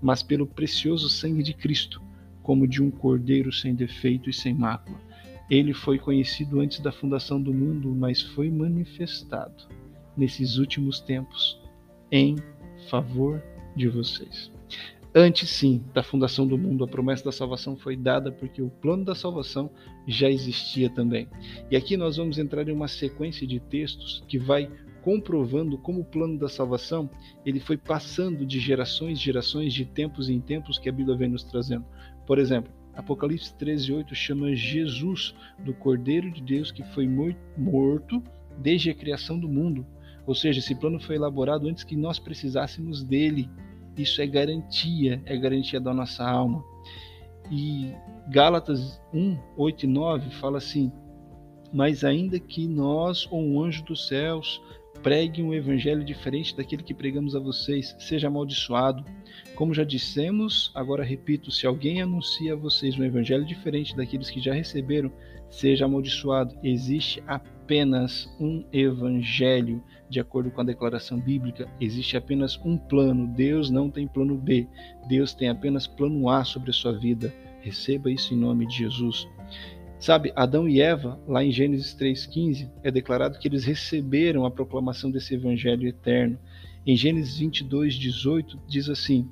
mas 0.00 0.22
pelo 0.22 0.46
precioso 0.46 1.08
sangue 1.08 1.42
de 1.42 1.54
Cristo, 1.54 2.02
como 2.42 2.66
de 2.66 2.82
um 2.82 2.90
cordeiro 2.90 3.52
sem 3.52 3.74
defeito 3.74 4.30
e 4.30 4.32
sem 4.32 4.54
mácula. 4.54 4.98
Ele 5.50 5.72
foi 5.72 5.98
conhecido 5.98 6.60
antes 6.60 6.80
da 6.80 6.92
fundação 6.92 7.40
do 7.40 7.54
mundo, 7.54 7.94
mas 7.94 8.20
foi 8.20 8.50
manifestado 8.50 9.68
nesses 10.16 10.58
últimos 10.58 11.00
tempos 11.00 11.58
em 12.10 12.36
favor 12.90 13.42
de 13.74 13.88
vocês. 13.88 14.50
Antes 15.14 15.48
sim 15.48 15.82
da 15.94 16.02
fundação 16.02 16.46
do 16.46 16.58
mundo, 16.58 16.84
a 16.84 16.88
promessa 16.88 17.24
da 17.24 17.32
salvação 17.32 17.76
foi 17.76 17.96
dada 17.96 18.30
porque 18.30 18.60
o 18.60 18.68
plano 18.68 19.04
da 19.04 19.14
salvação 19.14 19.70
já 20.06 20.28
existia 20.28 20.90
também. 20.90 21.26
E 21.70 21.76
aqui 21.76 21.96
nós 21.96 22.16
vamos 22.16 22.38
entrar 22.38 22.68
em 22.68 22.72
uma 22.72 22.88
sequência 22.88 23.46
de 23.46 23.58
textos 23.58 24.22
que 24.28 24.38
vai 24.38 24.70
comprovando 25.02 25.78
como 25.78 26.00
o 26.00 26.04
plano 26.04 26.38
da 26.38 26.48
salvação 26.48 27.08
ele 27.46 27.60
foi 27.60 27.78
passando 27.78 28.44
de 28.44 28.60
gerações, 28.60 29.18
gerações, 29.18 29.72
de 29.72 29.84
tempos 29.86 30.28
em 30.28 30.40
tempos 30.40 30.78
que 30.78 30.88
a 30.88 30.92
Bíblia 30.92 31.16
vem 31.16 31.30
nos 31.30 31.44
trazendo. 31.44 31.86
Por 32.26 32.38
exemplo, 32.38 32.70
Apocalipse 32.94 33.54
13:8 33.54 34.14
chama 34.14 34.54
Jesus 34.54 35.34
do 35.64 35.72
Cordeiro 35.72 36.30
de 36.30 36.42
Deus 36.42 36.70
que 36.70 36.82
foi 36.82 37.08
morto 37.56 38.22
desde 38.58 38.90
a 38.90 38.94
criação 38.94 39.38
do 39.38 39.48
mundo. 39.48 39.86
Ou 40.26 40.34
seja, 40.34 40.58
esse 40.58 40.74
plano 40.74 41.00
foi 41.00 41.16
elaborado 41.16 41.66
antes 41.68 41.84
que 41.84 41.96
nós 41.96 42.18
precisássemos 42.18 43.02
dele. 43.02 43.48
Isso 43.98 44.22
é 44.22 44.26
garantia, 44.26 45.20
é 45.26 45.36
garantia 45.36 45.80
da 45.80 45.92
nossa 45.92 46.24
alma. 46.24 46.64
E 47.50 47.92
Gálatas 48.30 49.00
1, 49.12 49.36
8 49.56 49.84
e 49.84 49.86
9 49.88 50.30
fala 50.30 50.58
assim: 50.58 50.92
Mas 51.72 52.04
ainda 52.04 52.38
que 52.38 52.66
nós 52.66 53.26
ou 53.30 53.40
um 53.40 53.62
anjo 53.62 53.82
dos 53.84 54.06
céus 54.06 54.62
pregue 55.02 55.42
um 55.42 55.54
evangelho 55.54 56.04
diferente 56.04 56.56
daquele 56.56 56.82
que 56.82 56.94
pregamos 56.94 57.34
a 57.34 57.40
vocês, 57.40 57.94
seja 57.98 58.28
amaldiçoado. 58.28 59.04
Como 59.54 59.74
já 59.74 59.84
dissemos, 59.84 60.70
agora 60.74 61.04
repito: 61.04 61.50
se 61.50 61.66
alguém 61.66 62.02
anuncia 62.02 62.52
a 62.52 62.56
vocês 62.56 62.98
um 62.98 63.04
evangelho 63.04 63.44
diferente 63.44 63.96
daqueles 63.96 64.30
que 64.30 64.40
já 64.40 64.52
receberam, 64.52 65.10
seja 65.50 65.86
amaldiçoado. 65.86 66.54
Existe 66.62 67.22
apenas 67.68 68.34
um 68.40 68.64
evangelho, 68.72 69.84
de 70.08 70.18
acordo 70.18 70.50
com 70.50 70.62
a 70.62 70.64
declaração 70.64 71.20
bíblica, 71.20 71.68
existe 71.78 72.16
apenas 72.16 72.58
um 72.64 72.78
plano. 72.78 73.26
Deus 73.26 73.68
não 73.68 73.90
tem 73.90 74.08
plano 74.08 74.38
B. 74.38 74.66
Deus 75.06 75.34
tem 75.34 75.50
apenas 75.50 75.86
plano 75.86 76.30
A 76.30 76.44
sobre 76.44 76.70
a 76.70 76.72
sua 76.72 76.98
vida. 76.98 77.30
Receba 77.60 78.10
isso 78.10 78.32
em 78.32 78.38
nome 78.38 78.66
de 78.66 78.74
Jesus. 78.74 79.28
Sabe, 80.00 80.32
Adão 80.34 80.66
e 80.66 80.80
Eva, 80.80 81.20
lá 81.28 81.44
em 81.44 81.52
Gênesis 81.52 81.94
3,15, 81.94 82.70
é 82.82 82.90
declarado 82.90 83.38
que 83.38 83.46
eles 83.46 83.66
receberam 83.66 84.46
a 84.46 84.50
proclamação 84.50 85.10
desse 85.10 85.34
evangelho 85.34 85.86
eterno. 85.86 86.38
Em 86.86 86.96
Gênesis 86.96 87.36
22, 87.38 87.96
18, 87.96 88.58
diz 88.66 88.88
assim: 88.88 89.28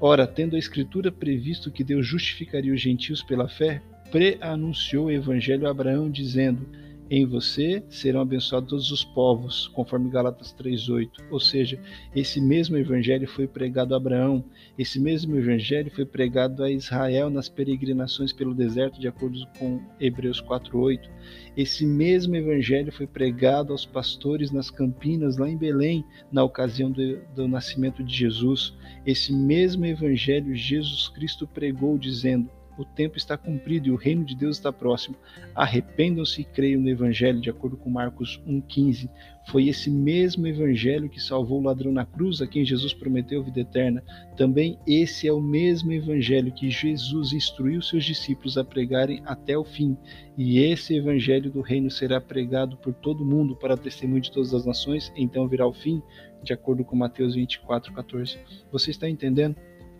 Ora, 0.00 0.26
tendo 0.26 0.56
a 0.56 0.58
Escritura 0.58 1.12
previsto 1.12 1.70
que 1.70 1.84
Deus 1.84 2.04
justificaria 2.04 2.74
os 2.74 2.80
gentios 2.80 3.22
pela 3.22 3.48
fé, 3.48 3.80
preanunciou 4.10 5.06
o 5.06 5.10
evangelho 5.12 5.68
a 5.68 5.70
Abraão, 5.70 6.10
dizendo: 6.10 6.66
em 7.08 7.24
você 7.24 7.84
serão 7.88 8.20
abençoados 8.20 8.68
todos 8.68 8.90
os 8.90 9.04
povos, 9.04 9.68
conforme 9.68 10.10
Galatas 10.10 10.52
3:8. 10.52 11.24
Ou 11.30 11.38
seja, 11.38 11.80
esse 12.14 12.40
mesmo 12.40 12.76
evangelho 12.76 13.28
foi 13.28 13.46
pregado 13.46 13.94
a 13.94 13.96
Abraão, 13.96 14.44
esse 14.78 14.98
mesmo 14.98 15.36
evangelho 15.36 15.90
foi 15.90 16.04
pregado 16.04 16.64
a 16.64 16.70
Israel 16.70 17.30
nas 17.30 17.48
peregrinações 17.48 18.32
pelo 18.32 18.54
deserto, 18.54 19.00
de 19.00 19.06
acordo 19.06 19.38
com 19.58 19.80
Hebreus 20.00 20.40
4:8. 20.40 21.08
Esse 21.56 21.86
mesmo 21.86 22.34
evangelho 22.34 22.92
foi 22.92 23.06
pregado 23.06 23.72
aos 23.72 23.86
pastores 23.86 24.50
nas 24.50 24.70
campinas 24.70 25.36
lá 25.36 25.48
em 25.48 25.56
Belém, 25.56 26.04
na 26.30 26.42
ocasião 26.42 26.90
do, 26.90 27.18
do 27.34 27.46
nascimento 27.46 28.02
de 28.02 28.14
Jesus. 28.14 28.74
Esse 29.06 29.32
mesmo 29.32 29.86
evangelho 29.86 30.54
Jesus 30.54 31.08
Cristo 31.08 31.46
pregou 31.46 31.96
dizendo: 31.96 32.50
o 32.76 32.84
tempo 32.84 33.16
está 33.16 33.36
cumprido 33.36 33.88
e 33.88 33.90
o 33.90 33.96
reino 33.96 34.24
de 34.24 34.36
Deus 34.36 34.56
está 34.56 34.72
próximo. 34.72 35.16
Arrependam-se 35.54 36.42
e 36.42 36.44
creiam 36.44 36.80
no 36.80 36.88
Evangelho, 36.88 37.40
de 37.40 37.50
acordo 37.50 37.76
com 37.76 37.88
Marcos 37.88 38.40
1,15. 38.46 39.08
Foi 39.46 39.68
esse 39.68 39.90
mesmo 39.90 40.46
Evangelho 40.46 41.08
que 41.08 41.20
salvou 41.20 41.60
o 41.60 41.64
ladrão 41.64 41.92
na 41.92 42.04
cruz, 42.04 42.42
a 42.42 42.46
quem 42.46 42.64
Jesus 42.64 42.92
prometeu 42.92 43.42
vida 43.42 43.60
eterna. 43.60 44.02
Também 44.36 44.78
esse 44.86 45.28
é 45.28 45.32
o 45.32 45.40
mesmo 45.40 45.92
Evangelho 45.92 46.52
que 46.52 46.68
Jesus 46.70 47.32
instruiu 47.32 47.80
seus 47.80 48.04
discípulos 48.04 48.58
a 48.58 48.64
pregarem 48.64 49.22
até 49.24 49.56
o 49.56 49.64
fim. 49.64 49.96
E 50.36 50.58
esse 50.58 50.96
Evangelho 50.96 51.50
do 51.50 51.60
reino 51.60 51.90
será 51.90 52.20
pregado 52.20 52.76
por 52.76 52.92
todo 52.92 53.24
mundo 53.24 53.56
para 53.56 53.76
testemunho 53.76 54.20
de 54.20 54.32
todas 54.32 54.52
as 54.52 54.66
nações, 54.66 55.12
então 55.16 55.48
virá 55.48 55.66
o 55.66 55.72
fim, 55.72 56.02
de 56.42 56.52
acordo 56.52 56.84
com 56.84 56.96
Mateus 56.96 57.36
24,14. 57.36 58.38
Você 58.70 58.90
está 58.90 59.08
entendendo? 59.08 59.56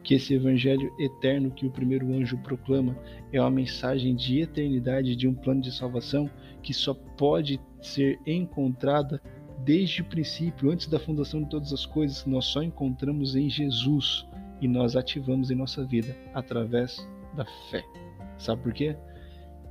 Que 0.06 0.14
esse 0.14 0.34
evangelho 0.34 0.94
eterno 1.00 1.50
que 1.50 1.66
o 1.66 1.70
primeiro 1.70 2.14
anjo 2.14 2.38
proclama 2.38 2.96
é 3.32 3.40
uma 3.40 3.50
mensagem 3.50 4.14
de 4.14 4.40
eternidade, 4.40 5.16
de 5.16 5.26
um 5.26 5.34
plano 5.34 5.60
de 5.60 5.72
salvação 5.72 6.30
que 6.62 6.72
só 6.72 6.94
pode 6.94 7.60
ser 7.82 8.16
encontrada 8.24 9.20
desde 9.64 10.02
o 10.02 10.04
princípio, 10.04 10.70
antes 10.70 10.86
da 10.86 11.00
fundação 11.00 11.42
de 11.42 11.50
todas 11.50 11.72
as 11.72 11.84
coisas, 11.84 12.24
nós 12.24 12.44
só 12.44 12.62
encontramos 12.62 13.34
em 13.34 13.50
Jesus 13.50 14.24
e 14.60 14.68
nós 14.68 14.94
ativamos 14.94 15.50
em 15.50 15.56
nossa 15.56 15.84
vida 15.84 16.16
através 16.32 17.04
da 17.34 17.44
fé. 17.68 17.84
Sabe 18.38 18.62
por 18.62 18.72
quê? 18.72 18.96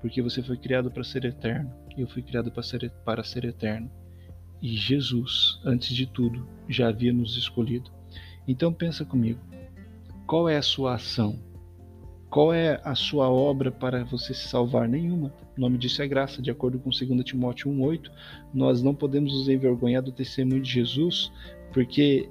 Porque 0.02 0.22
você 0.22 0.44
foi 0.44 0.58
criado 0.58 0.92
para 0.92 1.06
ser 1.06 1.24
eterno 1.24 1.72
e 1.96 2.02
eu 2.02 2.10
fui 2.10 2.22
criado 2.22 2.52
para 2.52 2.62
ser, 2.62 2.92
para 3.06 3.24
ser 3.24 3.46
eterno. 3.46 3.90
E 4.62 4.76
Jesus, 4.76 5.62
antes 5.64 5.96
de 5.96 6.06
tudo, 6.06 6.46
já 6.68 6.90
havia 6.90 7.14
nos 7.14 7.38
escolhido. 7.38 7.90
Então 8.46 8.74
pensa 8.74 9.06
comigo, 9.06 9.40
qual 10.26 10.50
é 10.50 10.58
a 10.58 10.62
sua 10.62 10.96
ação? 10.96 11.40
Qual 12.30 12.54
é 12.54 12.82
a 12.84 12.96
sua 12.96 13.30
obra 13.30 13.72
para 13.72 14.04
você 14.04 14.34
se 14.34 14.48
salvar? 14.48 14.90
Nenhuma. 14.90 15.34
O 15.58 15.62
nome 15.62 15.78
disso 15.78 16.02
é 16.02 16.08
graça, 16.08 16.42
de 16.42 16.52
acordo 16.52 16.80
com 16.80 16.90
2 16.90 17.24
Timóteo 17.24 17.72
1,8. 17.72 18.12
Nós 18.54 18.82
não 18.82 18.94
podemos 18.94 19.34
nos 19.34 19.48
envergonhar 19.48 20.02
do 20.02 20.12
testemunho 20.12 20.62
de 20.62 20.70
Jesus, 20.70 21.32
porque 21.72 22.30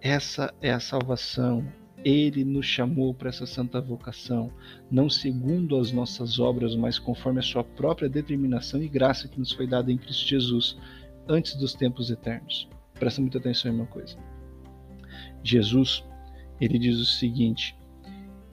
essa 0.00 0.52
é 0.60 0.70
a 0.70 0.80
salvação. 0.80 1.64
Ele 2.04 2.44
nos 2.44 2.66
chamou 2.66 3.14
para 3.14 3.28
essa 3.28 3.46
santa 3.46 3.80
vocação, 3.80 4.50
não 4.90 5.08
segundo 5.08 5.78
as 5.78 5.92
nossas 5.92 6.40
obras, 6.40 6.74
mas 6.74 6.98
conforme 6.98 7.38
a 7.38 7.42
sua 7.42 7.62
própria 7.62 8.08
determinação 8.08 8.82
e 8.82 8.88
graça 8.88 9.28
que 9.28 9.38
nos 9.38 9.52
foi 9.52 9.68
dada 9.68 9.92
em 9.92 9.96
Cristo 9.96 10.26
Jesus, 10.26 10.76
antes 11.28 11.54
dos 11.54 11.72
tempos 11.72 12.10
eternos. 12.10 12.68
Presta 12.94 13.20
muita 13.20 13.38
atenção 13.38 13.70
em 13.70 13.76
uma 13.76 13.86
coisa. 13.86 14.16
Jesus 15.44 16.04
ele 16.62 16.78
diz 16.78 16.96
o 16.98 17.04
seguinte: 17.04 17.76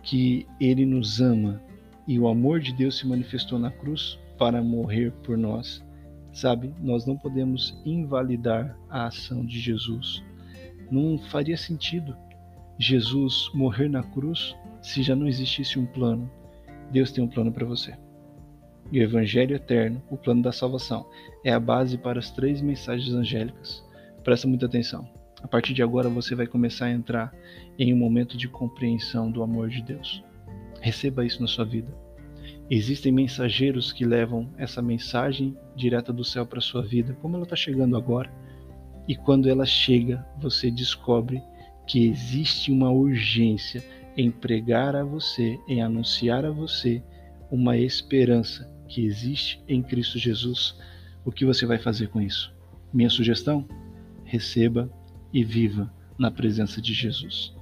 que 0.01 0.47
ele 0.59 0.83
nos 0.83 1.21
ama 1.21 1.61
e 2.07 2.19
o 2.19 2.27
amor 2.27 2.59
de 2.59 2.73
Deus 2.73 2.97
se 2.97 3.07
manifestou 3.07 3.59
na 3.59 3.69
cruz 3.69 4.17
para 4.37 4.63
morrer 4.63 5.11
por 5.23 5.37
nós. 5.37 5.85
Sabe, 6.31 6.73
nós 6.81 7.05
não 7.05 7.15
podemos 7.15 7.79
invalidar 7.85 8.75
a 8.89 9.05
ação 9.05 9.45
de 9.45 9.59
Jesus. 9.59 10.23
Não 10.89 11.19
faria 11.19 11.55
sentido 11.55 12.17
Jesus 12.79 13.51
morrer 13.53 13.89
na 13.89 14.01
cruz 14.01 14.55
se 14.81 15.03
já 15.03 15.15
não 15.15 15.27
existisse 15.27 15.77
um 15.77 15.85
plano. 15.85 16.31
Deus 16.91 17.11
tem 17.11 17.23
um 17.23 17.27
plano 17.27 17.51
para 17.51 17.65
você. 17.65 17.95
E 18.91 18.99
o 18.99 19.03
Evangelho 19.03 19.55
eterno, 19.55 20.01
o 20.09 20.17
plano 20.17 20.41
da 20.41 20.51
salvação, 20.51 21.05
é 21.45 21.51
a 21.51 21.59
base 21.59 21.95
para 21.95 22.17
as 22.17 22.31
três 22.31 22.59
mensagens 22.59 23.13
angélicas. 23.13 23.85
Presta 24.23 24.47
muita 24.47 24.65
atenção. 24.65 25.18
A 25.41 25.47
partir 25.47 25.73
de 25.73 25.81
agora 25.81 26.09
você 26.09 26.35
vai 26.35 26.45
começar 26.45 26.85
a 26.85 26.91
entrar 26.91 27.33
em 27.77 27.93
um 27.93 27.97
momento 27.97 28.37
de 28.37 28.47
compreensão 28.47 29.31
do 29.31 29.41
amor 29.41 29.69
de 29.69 29.81
Deus. 29.81 30.23
Receba 30.81 31.25
isso 31.25 31.41
na 31.41 31.47
sua 31.47 31.65
vida. 31.65 31.93
Existem 32.69 33.11
mensageiros 33.11 33.91
que 33.91 34.05
levam 34.05 34.49
essa 34.57 34.81
mensagem 34.81 35.57
direta 35.75 36.13
do 36.13 36.23
céu 36.23 36.45
para 36.45 36.61
sua 36.61 36.83
vida, 36.83 37.17
como 37.21 37.35
ela 37.35 37.43
está 37.43 37.55
chegando 37.55 37.97
agora. 37.97 38.31
E 39.07 39.15
quando 39.15 39.49
ela 39.49 39.65
chega, 39.65 40.23
você 40.39 40.69
descobre 40.69 41.41
que 41.87 42.07
existe 42.07 42.71
uma 42.71 42.91
urgência 42.91 43.83
em 44.15 44.29
pregar 44.29 44.95
a 44.95 45.03
você, 45.03 45.57
em 45.67 45.81
anunciar 45.81 46.45
a 46.45 46.51
você 46.51 47.01
uma 47.49 47.77
esperança 47.77 48.69
que 48.87 49.03
existe 49.03 49.63
em 49.67 49.81
Cristo 49.81 50.19
Jesus. 50.19 50.77
O 51.25 51.31
que 51.31 51.45
você 51.45 51.65
vai 51.65 51.79
fazer 51.79 52.09
com 52.09 52.21
isso? 52.21 52.53
Minha 52.93 53.09
sugestão? 53.09 53.67
Receba 54.25 54.91
e 55.33 55.43
viva 55.43 55.91
na 56.17 56.31
presença 56.31 56.81
de 56.81 56.93
Jesus. 56.93 57.53